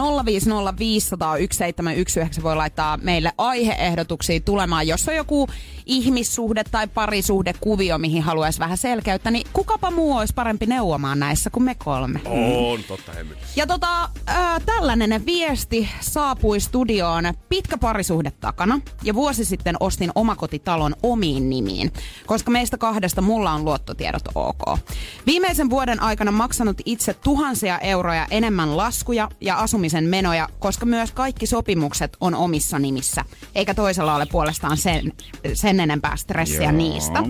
voi 2.44 2.56
laittaa 2.56 2.98
meille 2.98 3.32
aiheehdotuksia 3.38 4.40
tulemaan. 4.40 4.88
Jos 4.88 5.08
on 5.08 5.16
joku 5.16 5.48
ihmissuhde 5.86 6.64
tai 6.64 6.88
parisuhdekuvio, 6.88 7.98
mihin 7.98 8.24
haluaisi 8.24 8.60
vähän 8.60 8.78
selkeyttä, 8.78 9.32
niin 9.32 9.48
kukapa 9.54 9.92
muu 9.92 10.18
olisi 10.18 10.34
parempi 10.34 10.66
neuvomaan 10.66 11.20
näissä 11.20 11.50
kuin 11.50 11.64
me 11.64 11.76
kolme. 11.76 12.22
On, 12.26 12.84
totta 12.84 13.12
hemmet. 13.12 13.38
Ja 13.56 13.68
tota, 13.68 14.10
ää, 14.28 14.60
tällainen 14.66 15.26
viesti 15.26 15.90
saapui 16.00 16.60
studioon 16.60 17.24
pitkä 17.50 17.78
parisuhde 17.78 18.32
takana. 18.32 18.80
Ja 19.04 19.14
vuosi 19.14 19.46
sitten 19.46 19.76
ostin 19.80 20.12
omakotitalon 20.16 20.96
omiin 21.04 21.50
nimiin, 21.50 21.94
koska 22.26 22.52
meistä 22.52 22.78
kahdesta 22.78 23.22
mulla 23.22 23.52
on 23.52 23.66
luottotiedot 23.66 24.24
ok. 24.36 24.80
Viimeisen 25.26 25.70
vuoden 25.70 26.02
aikana 26.02 26.32
maksanut 26.32 26.82
itse 26.86 27.14
tuhansia 27.14 27.80
euroja 27.80 28.28
enemmän 28.32 28.67
laskuja 28.68 29.30
ja 29.42 29.56
asumisen 29.56 30.04
menoja, 30.04 30.50
koska 30.60 30.86
myös 30.86 31.12
kaikki 31.12 31.48
sopimukset 31.48 32.18
on 32.20 32.36
omissa 32.36 32.80
nimissä. 32.80 33.26
Eikä 33.56 33.74
toisella 33.74 34.16
ole 34.16 34.26
puolestaan 34.26 34.78
sen, 34.78 35.14
sen 35.54 35.80
enempää 35.80 36.16
stressiä 36.16 36.62
Joo. 36.62 36.72
niistä. 36.72 37.24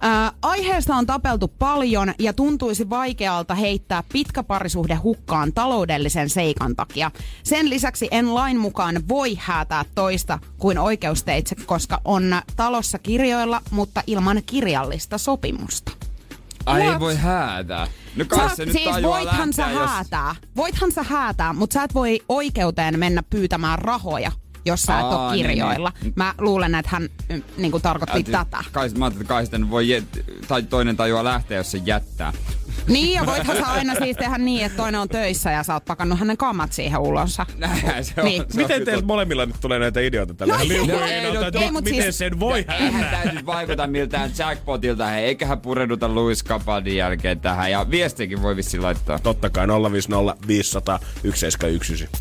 Ää, 0.00 0.32
aiheesta 0.42 0.96
on 0.96 1.06
tapeltu 1.06 1.48
paljon 1.48 2.14
ja 2.18 2.32
tuntuisi 2.32 2.90
vaikealta 2.90 3.54
heittää 3.54 4.02
pitkä 4.12 4.42
parisuhde 4.42 4.94
hukkaan 4.94 5.52
taloudellisen 5.52 6.30
seikan 6.30 6.76
takia. 6.76 7.10
Sen 7.42 7.70
lisäksi 7.70 8.08
en 8.10 8.34
lain 8.34 8.58
mukaan 8.58 9.08
voi 9.08 9.38
häätää 9.40 9.84
toista 9.94 10.38
kuin 10.58 10.78
oikeusteitse, 10.78 11.56
koska 11.66 12.00
on 12.04 12.42
talossa 12.56 12.98
kirjoilla, 12.98 13.60
mutta 13.70 14.02
ilman 14.06 14.42
kirjallista 14.46 15.18
sopimusta. 15.18 16.07
Ai 16.68 16.82
ei 16.82 17.00
voi 17.00 17.16
häätää. 17.16 17.86
No 18.16 18.24
kai 18.28 18.48
Sä, 18.48 18.56
se 18.56 18.64
nyt 18.64 18.72
siis 18.72 19.02
voithan 19.02 19.52
sä 19.52 19.70
jos... 19.70 19.90
häätää, 19.90 20.34
voithan 20.56 20.92
sä 20.92 21.02
häätää, 21.02 21.52
mutta 21.52 21.74
sä 21.74 21.82
et 21.82 21.94
voi 21.94 22.20
oikeuteen 22.28 22.98
mennä 22.98 23.22
pyytämään 23.30 23.78
rahoja, 23.78 24.32
jos 24.64 24.82
sä 24.82 24.98
et 24.98 25.04
Aa, 25.04 25.26
ole 25.26 25.32
niin, 25.32 25.46
kirjoilla. 25.46 25.92
niin. 26.02 26.12
Mä 26.16 26.34
luulen, 26.38 26.74
että 26.74 26.90
hän 26.92 27.02
mm, 27.28 27.42
niin 27.56 27.70
kuin 27.70 27.82
tarkoitti 27.82 28.16
Ajattelin- 28.16 28.46
tätä. 28.50 28.64
Kai, 28.72 28.88
mä 28.88 29.04
ajattelin, 29.04 29.22
että 29.24 29.34
kai 29.34 29.42
sitten 29.44 29.70
voi, 29.70 29.88
jet, 29.88 30.04
tai 30.48 30.62
toinen 30.62 30.96
tajuaa 30.96 31.24
lähteä, 31.24 31.56
jos 31.58 31.70
se 31.70 31.78
jättää. 31.84 32.32
Niin, 32.86 33.12
ja 33.14 33.26
voithan 33.26 33.56
sä 33.56 33.66
aina 33.66 33.94
siis 33.94 34.16
tehdä 34.16 34.38
niin, 34.38 34.66
että 34.66 34.76
toinen 34.76 35.00
on 35.00 35.08
töissä 35.08 35.50
ja 35.50 35.62
sä 35.62 35.74
oot 35.74 35.84
pakannut 35.84 36.18
hänen 36.18 36.36
kamat 36.36 36.72
siihen 36.72 37.00
ulos. 37.00 37.38
Näinhän 37.56 38.04
se 38.04 38.14
on. 38.18 38.24
Niin. 38.24 38.42
Se 38.42 38.46
on 38.60 38.62
Miten 38.62 38.84
teiltä 38.84 39.06
molemmilla 39.06 39.46
nyt 39.46 39.56
tulee 39.60 39.78
näitä 39.78 40.00
ideoita 40.00 40.34
tällä? 40.34 40.58
No, 40.58 40.68
Liukuin, 40.68 41.00
no, 41.00 41.06
ei, 41.06 41.34
no, 41.34 41.42
että 41.42 41.58
ei, 41.60 41.70
mut 41.70 41.84
miten 41.84 42.02
siis- 42.02 42.18
sen 42.18 42.40
voi 42.40 42.64
Eihän 42.80 43.04
tää 43.04 43.32
nyt 43.32 43.46
vaikuta 43.46 43.86
miltään 43.86 44.30
jackpotilta. 44.38 45.06
Hei, 45.06 45.24
eiköhän 45.24 45.60
pureuduta 45.60 46.14
Louis 46.14 46.44
Capaldin 46.44 46.96
jälkeen 46.96 47.40
tähän. 47.40 47.70
Ja 47.70 47.90
viestiäkin 47.90 48.42
voi 48.42 48.56
vissi 48.56 48.78
laittaa. 48.78 49.18
Totta 49.18 49.50
kai 49.50 49.66
050 49.92 50.46
500 50.46 50.98
1719. 51.22 52.18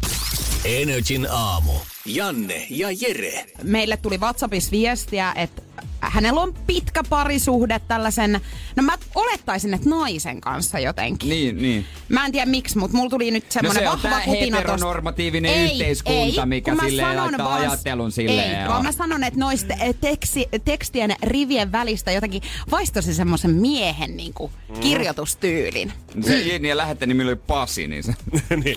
Energin 0.65 1.27
aamu. 1.31 1.71
Janne 2.07 2.67
ja 2.69 2.87
Jere. 3.01 3.45
Meille 3.63 3.97
tuli 3.97 4.17
WhatsAppissa 4.17 4.71
viestiä, 4.71 5.33
että 5.35 5.61
hänellä 5.99 6.41
on 6.41 6.53
pitkä 6.67 7.03
parisuhde 7.09 7.81
tällaisen, 7.87 8.41
no 8.75 8.83
mä 8.83 8.97
olettaisin, 9.15 9.73
että 9.73 9.89
naisen 9.89 10.41
kanssa 10.41 10.79
jotenkin. 10.79 11.29
Niin, 11.29 11.57
niin. 11.61 11.85
Mä 12.09 12.25
en 12.25 12.31
tiedä 12.31 12.45
miksi, 12.45 12.77
mutta 12.77 12.97
mulla 12.97 13.09
tuli 13.09 13.31
nyt 13.31 13.51
semmoinen 13.51 13.83
se 13.83 13.89
on 13.89 13.99
vahva 14.03 14.19
kutina 14.25 14.57
tosta. 14.57 14.71
heteronormatiivinen 14.71 15.51
Ei, 15.53 15.71
yhteiskunta, 15.71 16.41
ei, 16.41 16.45
mikä 16.45 16.75
sanon 16.75 17.17
laittaa 17.17 17.45
vaan- 17.49 17.61
ajattelun 17.61 18.11
silleen, 18.11 18.49
Ei, 18.55 18.61
joo. 18.63 18.69
vaan 18.69 18.83
mä 18.85 18.91
sanon, 18.91 19.23
että 19.23 19.39
noista 19.39 19.73
eh, 19.73 19.95
teksti, 20.01 20.49
tekstien 20.65 21.15
rivien 21.23 21.71
välistä 21.71 22.11
jotenkin 22.11 22.41
vaistosi 22.71 23.13
semmoisen 23.13 23.51
miehen 23.51 24.17
niin 24.17 24.33
kuin, 24.33 24.51
Mm. 24.69 24.79
kirjoitustyylin. 24.79 25.93
Se, 26.25 26.35
niin, 26.35 26.65
ja 26.65 26.77
lähette 26.77 27.05
nimellä 27.05 27.29
oli 27.29 27.35
Pasi, 27.47 27.87
niin 27.87 28.03
se... 28.03 28.13
niin, 28.63 28.75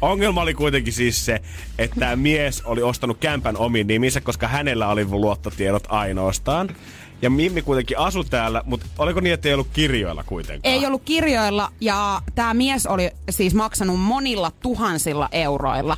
ongelma 0.00 0.40
oli 0.42 0.54
kuitenkin 0.54 0.92
siis 0.92 1.24
se, 1.26 1.40
että 1.78 1.91
tämä 1.98 2.16
mies 2.16 2.62
oli 2.62 2.82
ostanut 2.82 3.18
kämpän 3.18 3.56
omiin 3.56 3.86
nimissä, 3.86 4.20
koska 4.20 4.48
hänellä 4.48 4.88
oli 4.88 5.04
luottotiedot 5.04 5.84
ainoastaan. 5.88 6.76
Ja 7.22 7.30
Mimmi 7.30 7.62
kuitenkin 7.62 7.98
asui 7.98 8.24
täällä, 8.24 8.62
mutta 8.66 8.86
oliko 8.98 9.20
niin, 9.20 9.34
että 9.34 9.48
ei 9.48 9.54
ollut 9.54 9.68
kirjoilla 9.72 10.24
kuitenkaan? 10.24 10.74
Ei 10.74 10.86
ollut 10.86 11.02
kirjoilla 11.04 11.72
ja 11.80 12.22
tämä 12.34 12.54
mies 12.54 12.86
oli 12.86 13.10
siis 13.30 13.54
maksanut 13.54 14.00
monilla 14.00 14.52
tuhansilla 14.62 15.28
euroilla 15.32 15.96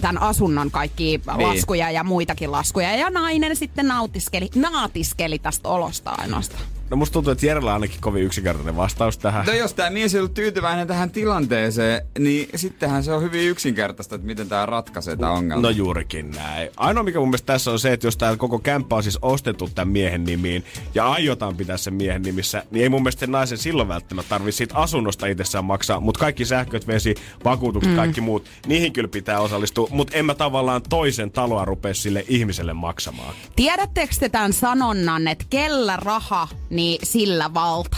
tämän 0.00 0.22
asunnon 0.22 0.70
kaikki 0.70 1.04
Niin. 1.04 1.48
laskuja 1.48 1.90
ja 1.90 2.04
muitakin 2.04 2.52
laskuja. 2.52 2.96
Ja 2.96 3.10
nainen 3.10 3.56
sitten 3.56 3.88
nautiskeli, 3.88 4.50
naatiskeli 4.54 5.38
tästä 5.38 5.68
olosta 5.68 6.10
ainoastaan. 6.18 6.62
No 6.90 6.96
musta 6.96 7.12
tuntuu, 7.12 7.32
että 7.32 7.46
Jerellä 7.46 7.70
on 7.70 7.74
ainakin 7.74 8.00
kovin 8.00 8.22
yksinkertainen 8.22 8.76
vastaus 8.76 9.18
tähän. 9.18 9.46
No 9.46 9.52
jos 9.52 9.74
tämä 9.74 9.90
mies 9.90 10.14
ei 10.14 10.20
ollut 10.20 10.34
tyytyväinen 10.34 10.86
tähän 10.86 11.10
tilanteeseen, 11.10 12.02
niin 12.18 12.48
sittenhän 12.56 13.04
se 13.04 13.12
on 13.12 13.22
hyvin 13.22 13.48
yksinkertaista, 13.48 14.14
että 14.14 14.26
miten 14.26 14.48
tämä 14.48 14.66
ratkaisee 14.66 15.16
tämä 15.16 15.32
ongelma. 15.32 15.62
No 15.62 15.70
juurikin 15.70 16.30
näin. 16.30 16.70
Ainoa 16.76 17.02
mikä 17.02 17.18
mun 17.18 17.28
mielestä 17.28 17.46
tässä 17.46 17.70
on 17.70 17.78
se, 17.78 17.92
että 17.92 18.06
jos 18.06 18.16
tämä 18.16 18.36
koko 18.36 18.58
kämppä 18.58 18.96
on 18.96 19.02
siis 19.02 19.18
ostettu 19.22 19.70
tämän 19.74 19.88
miehen 19.88 20.24
nimiin 20.24 20.64
ja 20.94 21.10
aiotaan 21.10 21.56
pitää 21.56 21.76
sen 21.76 21.94
miehen 21.94 22.22
nimissä, 22.22 22.62
niin 22.70 22.82
ei 22.82 22.88
mun 22.88 23.02
mielestä 23.02 23.20
sen 23.20 23.32
naisen 23.32 23.58
silloin 23.58 23.88
välttämättä 23.88 24.28
tarvitse 24.28 24.56
siitä 24.56 24.74
asunnosta 24.74 25.26
itsessään 25.26 25.64
maksaa. 25.64 26.00
Mutta 26.00 26.20
kaikki 26.20 26.44
sähköt, 26.44 26.86
vesi, 26.86 27.14
vakuutukset, 27.44 27.92
mm. 27.92 27.96
kaikki 27.96 28.20
muut, 28.20 28.44
niihin 28.66 28.92
kyllä 28.92 29.08
pitää 29.08 29.40
osallistua. 29.40 29.88
Mutta 29.90 30.16
en 30.16 30.24
mä 30.24 30.34
tavallaan 30.34 30.82
toisen 30.88 31.30
taloa 31.30 31.64
rupea 31.64 31.94
sille 31.94 32.24
ihmiselle 32.28 32.72
maksamaan. 32.72 33.34
Tiedättekö 33.56 34.14
te 34.20 34.28
tämän 34.28 34.52
sanonnan, 34.52 35.28
että 35.28 35.44
kellä 35.50 35.96
raha, 35.96 36.48
niin 36.70 36.79
sillä 37.02 37.54
valta? 37.54 37.96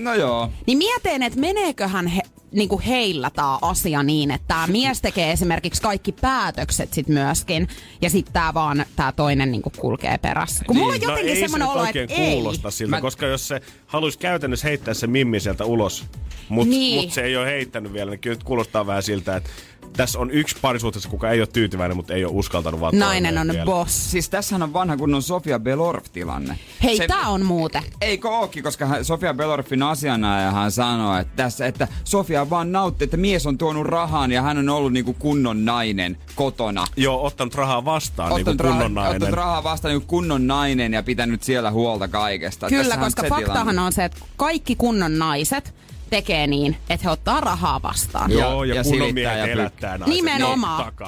no 0.00 0.14
joo. 0.14 0.50
Niin 0.66 0.78
mietin, 0.78 1.22
että 1.22 1.40
meneeköhän 1.40 2.06
he, 2.06 2.20
niin 2.52 2.68
kuin 2.68 2.82
heillä 2.82 3.30
tämä 3.30 3.58
asia 3.62 4.02
niin, 4.02 4.30
että 4.30 4.48
tämä 4.48 4.66
mies 4.66 5.00
tekee 5.00 5.32
esimerkiksi 5.32 5.82
kaikki 5.82 6.12
päätökset 6.12 6.92
sit 6.92 7.08
myöskin, 7.08 7.68
ja 8.02 8.10
sitten 8.10 8.32
tämä 8.32 8.54
vaan 8.54 8.84
tämä 8.96 9.12
toinen 9.12 9.50
niin 9.52 9.62
kuin 9.62 9.72
kulkee 9.78 10.18
perässä. 10.18 10.64
Kun 10.64 10.76
mulla 10.76 10.88
on 10.94 11.00
Niin. 11.00 11.02
jotenkin 11.08 11.26
no 11.26 11.32
ei 11.34 11.40
semmoinen 11.40 11.68
olo, 11.68 11.84
että 11.84 12.14
ei. 12.14 12.32
kuulosta 12.34 12.70
siltä, 12.70 12.90
Mä- 12.90 12.96
Mä... 12.96 13.00
koska 13.00 13.26
jos 13.26 13.48
se 13.48 13.60
haluaisi 13.86 14.18
käytännössä 14.18 14.68
heittää 14.68 14.94
se 14.94 15.06
Mimmi 15.06 15.40
sieltä 15.40 15.64
ulos, 15.64 16.04
mutta 16.48 16.70
Niin. 16.70 17.00
mut 17.04 17.12
se 17.12 17.20
ei 17.22 17.36
ole 17.36 17.46
heittänyt 17.46 17.92
vielä, 17.92 18.10
niin 18.10 18.20
kyllä 18.20 18.34
nyt 18.36 18.44
kuulostaa 18.44 18.86
vähän 18.86 19.02
siltä, 19.02 19.36
että 19.36 19.50
tässä 19.96 20.18
on 20.18 20.30
yksi 20.30 20.56
parisuhteessa, 20.62 21.08
kuka 21.08 21.30
ei 21.30 21.40
ole 21.40 21.46
tyytyväinen, 21.46 21.96
mutta 21.96 22.14
ei 22.14 22.24
ole 22.24 22.32
uskaltanut 22.36 22.80
vaan 22.80 22.98
Nainen 22.98 23.38
on 23.38 23.48
vielä. 23.48 23.64
boss. 23.64 24.10
Siis 24.10 24.28
tässähän 24.28 24.62
on 24.62 24.72
vanha 24.72 24.96
kunnon 24.96 25.22
Sofia 25.22 25.58
Belorf-tilanne. 25.58 26.58
Hei, 26.82 26.96
Se- 26.96 27.06
tää 27.06 27.28
on 27.28 27.44
muuten. 27.46 27.82
Eikö 28.00 28.28
ookin, 28.30 28.62
koska 28.62 28.86
hän, 28.86 29.04
Sofia 29.04 29.34
Belorfin 29.34 29.82
asianajajahan 29.82 30.72
sanoi, 30.72 31.20
että, 31.20 31.32
tässä, 31.36 31.66
että 31.66 31.88
Sofia 32.04 32.50
vaan 32.50 32.72
nautti, 32.72 33.04
että 33.04 33.16
mies 33.16 33.46
on 33.46 33.58
tuonut 33.58 33.86
rahan 33.86 34.32
ja 34.32 34.42
hän 34.42 34.58
on 34.58 34.68
ollut 34.68 34.92
niinku 34.92 35.12
kunnon 35.18 35.64
nainen 35.64 36.18
kotona. 36.34 36.84
Joo, 36.96 37.24
ottanut 37.26 37.54
rahaa 37.54 37.84
vastaan 37.84 38.34
niin 38.34 38.44
kuin 38.44 38.52
Ottanut, 38.52 38.60
rahaa, 38.60 38.82
kunnon 38.82 38.94
nainen. 39.04 39.16
ottanut 39.22 39.34
rahaa 39.36 39.64
vastaan 39.64 39.94
niin 39.94 40.06
kunnon 40.06 40.46
nainen 40.46 40.92
ja 40.92 41.02
pitänyt 41.02 41.42
siellä 41.42 41.70
huolta 41.70 42.08
kaikesta. 42.08 42.68
Kyllä, 42.68 42.82
Tässähän 42.82 43.04
koska 43.04 43.22
faktahan 43.28 43.54
tilanne. 43.66 43.80
on 43.82 43.92
se, 43.92 44.04
että 44.04 44.20
kaikki 44.36 44.76
kunnon 44.76 45.18
naiset 45.18 45.74
tekee 46.16 46.46
niin, 46.46 46.76
että 46.90 47.04
he 47.04 47.10
ottaa 47.10 47.40
rahaa 47.40 47.82
vastaan. 47.82 48.30
Joo. 48.30 48.64
Ja, 48.64 48.74
ja 48.74 48.82
kunnon 48.84 49.14
miehet 49.14 49.50
elättää 49.50 49.98
naiset. 49.98 50.14
Nimenomaan. 50.14 50.84
Onko 50.86 51.04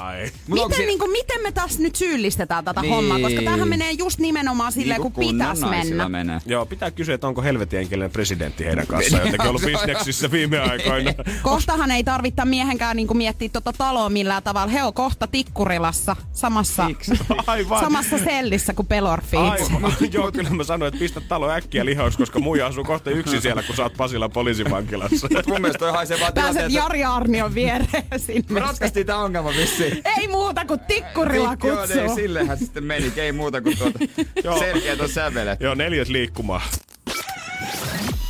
Miten, 0.48 0.76
se- 0.76 0.86
niin 0.86 0.98
kuin, 0.98 1.10
miten 1.10 1.42
me 1.42 1.52
taas 1.52 1.78
nyt 1.78 1.96
syyllistetään 1.96 2.64
tätä 2.64 2.80
Niin. 2.82 2.94
hommaa? 2.94 3.18
Koska 3.18 3.42
tämähän 3.42 3.68
menee 3.68 3.92
just 3.92 4.18
nimenomaan 4.18 4.72
silleen, 4.72 5.00
Niin 5.00 5.12
kun 5.12 5.26
pitäisi 5.26 5.62
naisilla 5.62 6.08
mennä. 6.08 6.08
menee. 6.08 6.40
Joo, 6.46 6.66
pitää 6.66 6.90
kysyä, 6.90 7.14
että 7.14 7.26
onko 7.28 7.42
helvetin 7.42 7.78
enkelinen 7.80 8.10
presidentti 8.10 8.64
heidän 8.64 8.86
kanssaan, 8.86 9.22
jotenkin 9.26 9.48
ollut 9.50 9.62
bisneksissä 9.62 10.30
viime 10.30 10.58
aikoina. 10.58 11.12
Kohtahan 11.42 11.90
ei 11.90 12.04
tarvitse 12.04 12.44
miehenkään 12.44 12.96
niin 12.96 13.06
kuin 13.06 13.16
miettiä 13.18 13.48
tuota 13.48 13.72
taloa 13.72 14.08
millään 14.08 14.42
tavalla. 14.42 14.72
He 14.72 14.82
on 14.84 14.94
kohta 14.94 15.26
tikkurilassa 15.26 16.16
samassa, 16.32 16.86
Aivan. 17.46 17.80
samassa 17.80 18.18
sellissä 18.18 18.74
kuin 18.74 18.86
Pelorfi. 18.86 19.36
Aivan. 19.36 19.92
Joo, 20.12 20.32
kyllä 20.32 20.50
mä 20.50 20.64
sanoin, 20.64 20.88
että 20.88 20.98
pistä 21.00 21.20
talo 21.20 21.50
äkkiä 21.50 21.84
lihaus, 21.84 22.16
koska 22.16 22.38
muija 22.38 22.66
asuu 22.66 22.84
kohta 22.84 23.10
yksin 23.10 23.42
siellä, 23.42 23.62
kun 23.62 23.76
sä 23.76 23.82
oot 23.82 23.94
Pasilan 23.96 24.30
poliisivankilassa. 24.30 24.95
Mut 25.34 25.46
mun 25.46 25.60
mielestä 25.60 25.78
toi 25.78 25.92
haisee 25.92 26.20
vaan 26.20 26.32
Pääset 26.34 26.72
Jari 26.72 27.04
Arnion 27.04 27.54
viereen 27.54 28.04
Me 28.10 28.18
sinne. 28.18 28.60
ratkaistiin 28.60 29.06
tää 29.06 29.18
ongelma 29.18 29.50
vissiin. 29.50 30.02
Ei 30.18 30.28
muuta 30.28 30.64
kuin 30.64 30.80
tikkurilla 30.80 31.56
Joo, 31.64 31.80
ei, 31.82 31.86
kutsuu. 31.86 32.14
sillehän 32.14 32.58
sitten 32.58 32.84
meni, 32.84 33.12
ei 33.16 33.32
muuta 33.32 33.60
kuin 33.60 33.78
tuota 33.78 33.98
Joo. 34.44 34.58
selkeät 34.58 35.00
on 35.00 35.08
sävelet. 35.08 35.60
Joo, 35.60 35.74
neljäs 35.74 36.08
liikkuma. 36.08 36.60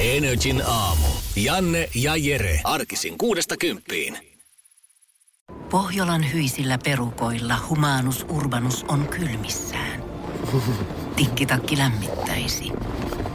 Energin 0.00 0.62
aamu. 0.66 1.06
Janne 1.36 1.88
ja 1.94 2.16
Jere. 2.16 2.60
Arkisin 2.64 3.18
kuudesta 3.18 3.56
kymppiin. 3.56 4.18
Pohjolan 5.70 6.32
hyisillä 6.32 6.78
perukoilla 6.84 7.56
humanus 7.68 8.26
urbanus 8.28 8.84
on 8.88 9.08
kylmissään. 9.08 10.02
Tikkitakki 11.16 11.78
lämmittäisi. 11.78 12.72